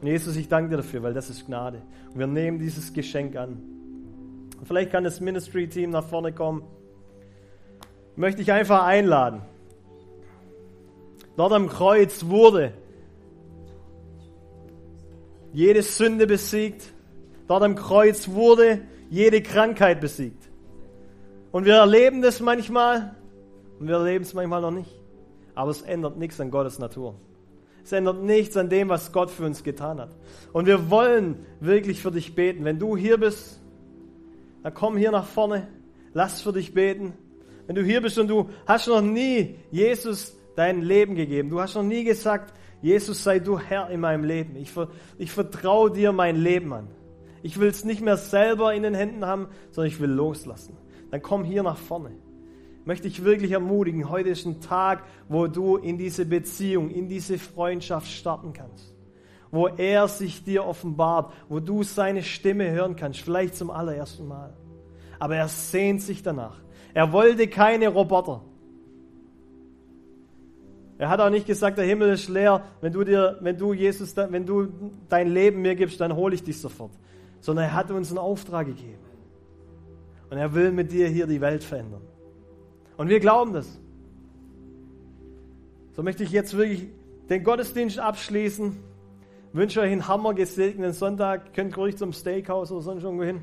Und 0.00 0.06
Jesus, 0.06 0.36
ich 0.36 0.48
danke 0.48 0.70
dir 0.70 0.76
dafür, 0.78 1.02
weil 1.02 1.14
das 1.14 1.28
ist 1.28 1.46
Gnade. 1.46 1.82
Und 2.12 2.18
wir 2.18 2.26
nehmen 2.26 2.58
dieses 2.58 2.92
Geschenk 2.92 3.36
an. 3.36 3.62
Und 4.58 4.66
vielleicht 4.66 4.90
kann 4.90 5.04
das 5.04 5.20
Ministry-Team 5.20 5.90
nach 5.90 6.04
vorne 6.04 6.32
kommen. 6.32 6.62
Möchte 8.16 8.42
ich 8.42 8.52
einfach 8.52 8.84
einladen. 8.84 9.42
Dort 11.36 11.52
am 11.52 11.68
Kreuz 11.68 12.26
wurde 12.26 12.72
jede 15.52 15.82
Sünde 15.82 16.26
besiegt. 16.26 16.92
Dort 17.46 17.62
am 17.62 17.74
Kreuz 17.74 18.28
wurde 18.28 18.82
jede 19.10 19.42
Krankheit 19.42 20.00
besiegt. 20.00 20.50
Und 21.52 21.64
wir 21.64 21.74
erleben 21.74 22.22
das 22.22 22.40
manchmal 22.40 23.16
und 23.80 23.88
wir 23.88 23.96
erleben 23.96 24.24
es 24.24 24.34
manchmal 24.34 24.60
noch 24.60 24.70
nicht. 24.70 24.94
Aber 25.54 25.70
es 25.70 25.82
ändert 25.82 26.16
nichts 26.16 26.40
an 26.40 26.50
Gottes 26.50 26.78
Natur. 26.78 27.16
Es 27.84 27.92
ändert 27.92 28.22
nichts 28.22 28.56
an 28.56 28.68
dem, 28.68 28.88
was 28.88 29.12
Gott 29.12 29.30
für 29.30 29.44
uns 29.44 29.62
getan 29.62 30.00
hat. 30.00 30.10
Und 30.52 30.66
wir 30.66 30.90
wollen 30.90 31.46
wirklich 31.60 32.00
für 32.00 32.10
dich 32.10 32.34
beten. 32.34 32.64
Wenn 32.64 32.78
du 32.78 32.96
hier 32.96 33.18
bist, 33.18 33.60
dann 34.62 34.74
komm 34.74 34.96
hier 34.96 35.10
nach 35.10 35.26
vorne. 35.26 35.68
Lass 36.12 36.42
für 36.42 36.52
dich 36.52 36.74
beten. 36.74 37.14
Wenn 37.66 37.76
du 37.76 37.82
hier 37.82 38.00
bist 38.00 38.18
und 38.18 38.28
du 38.28 38.50
hast 38.66 38.88
noch 38.88 39.00
nie 39.00 39.56
Jesus 39.70 40.36
dein 40.56 40.82
Leben 40.82 41.14
gegeben, 41.14 41.50
du 41.50 41.60
hast 41.60 41.74
noch 41.74 41.82
nie 41.82 42.04
gesagt, 42.04 42.52
Jesus 42.82 43.22
sei 43.22 43.38
du 43.38 43.58
Herr 43.58 43.90
in 43.90 44.00
meinem 44.00 44.24
Leben. 44.24 44.56
Ich, 44.56 44.72
ich 45.18 45.30
vertraue 45.30 45.90
dir 45.90 46.12
mein 46.12 46.36
Leben 46.36 46.72
an. 46.72 46.88
Ich 47.42 47.58
will 47.60 47.68
es 47.68 47.84
nicht 47.84 48.00
mehr 48.00 48.16
selber 48.16 48.74
in 48.74 48.82
den 48.82 48.94
Händen 48.94 49.24
haben, 49.24 49.48
sondern 49.70 49.92
ich 49.92 50.00
will 50.00 50.10
loslassen. 50.10 50.76
Dann 51.10 51.22
komm 51.22 51.44
hier 51.44 51.62
nach 51.62 51.76
vorne 51.76 52.12
möchte 52.84 53.08
ich 53.08 53.24
wirklich 53.24 53.52
ermutigen, 53.52 54.08
heute 54.08 54.30
ist 54.30 54.46
ein 54.46 54.60
Tag, 54.60 55.04
wo 55.28 55.46
du 55.46 55.76
in 55.76 55.98
diese 55.98 56.24
Beziehung, 56.24 56.90
in 56.90 57.08
diese 57.08 57.38
Freundschaft 57.38 58.10
starten 58.10 58.52
kannst. 58.52 58.94
Wo 59.50 59.66
er 59.66 60.08
sich 60.08 60.44
dir 60.44 60.64
offenbart, 60.64 61.32
wo 61.48 61.60
du 61.60 61.82
seine 61.82 62.22
Stimme 62.22 62.70
hören 62.70 62.96
kannst, 62.96 63.20
vielleicht 63.20 63.56
zum 63.56 63.70
allerersten 63.70 64.26
Mal. 64.28 64.54
Aber 65.18 65.36
er 65.36 65.48
sehnt 65.48 66.02
sich 66.02 66.22
danach. 66.22 66.60
Er 66.94 67.12
wollte 67.12 67.48
keine 67.48 67.88
Roboter. 67.88 68.42
Er 70.98 71.08
hat 71.08 71.20
auch 71.20 71.30
nicht 71.30 71.46
gesagt, 71.46 71.78
der 71.78 71.86
Himmel 71.86 72.10
ist 72.10 72.28
leer, 72.28 72.62
wenn 72.80 72.92
du 72.92 73.04
dir, 73.04 73.38
wenn 73.40 73.56
du 73.56 73.72
Jesus, 73.72 74.14
wenn 74.16 74.44
du 74.44 74.68
dein 75.08 75.28
Leben 75.28 75.62
mir 75.62 75.74
gibst, 75.74 76.00
dann 76.00 76.14
hole 76.14 76.34
ich 76.34 76.42
dich 76.42 76.60
sofort. 76.60 76.92
Sondern 77.40 77.66
er 77.66 77.74
hat 77.74 77.90
uns 77.90 78.10
einen 78.10 78.18
Auftrag 78.18 78.66
gegeben. 78.66 78.98
Und 80.28 80.36
er 80.36 80.54
will 80.54 80.70
mit 80.70 80.92
dir 80.92 81.08
hier 81.08 81.26
die 81.26 81.40
Welt 81.40 81.64
verändern. 81.64 82.02
Und 83.00 83.08
wir 83.08 83.18
glauben 83.18 83.54
das. 83.54 83.66
So 85.96 86.02
möchte 86.02 86.22
ich 86.22 86.32
jetzt 86.32 86.54
wirklich 86.54 86.88
den 87.30 87.44
Gottesdienst 87.44 87.98
abschließen. 87.98 88.76
Wünsche 89.54 89.80
euch 89.80 89.90
einen 89.90 90.06
hammer 90.06 90.34
gesegneten 90.34 90.92
Sonntag. 90.92 91.54
Könnt 91.54 91.78
ruhig 91.78 91.96
zum 91.96 92.12
Steakhouse 92.12 92.70
oder 92.70 92.82
sonst 92.82 93.02
irgendwo 93.02 93.24
hin. 93.24 93.40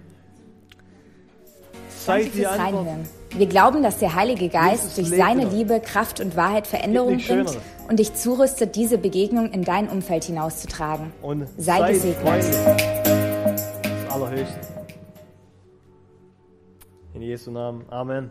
Seid 1.89 2.35
die 2.35 2.43
Reinhören. 2.43 3.09
Wir 3.35 3.47
glauben, 3.47 3.81
dass 3.81 3.97
der 3.97 4.13
Heilige 4.13 4.47
Geist 4.47 4.95
durch 4.95 5.09
seine 5.09 5.45
Liebe, 5.45 5.79
Kraft 5.79 6.21
und 6.21 6.35
Wahrheit 6.35 6.67
Veränderung 6.67 7.17
bringt 7.17 7.57
und 7.89 7.97
dich 7.97 8.13
zurüstet, 8.13 8.75
diese 8.75 8.99
Begegnung 8.99 9.49
in 9.49 9.63
dein 9.63 9.89
Umfeld 9.89 10.25
hinauszutragen. 10.25 11.11
Und 11.23 11.47
sei 11.57 11.93
gesegnet. 11.93 12.45
Das 12.45 14.13
Allerhöchste. 14.13 14.59
In 17.15 17.23
Jesu 17.23 17.49
Namen. 17.49 17.85
Amen. 17.89 18.29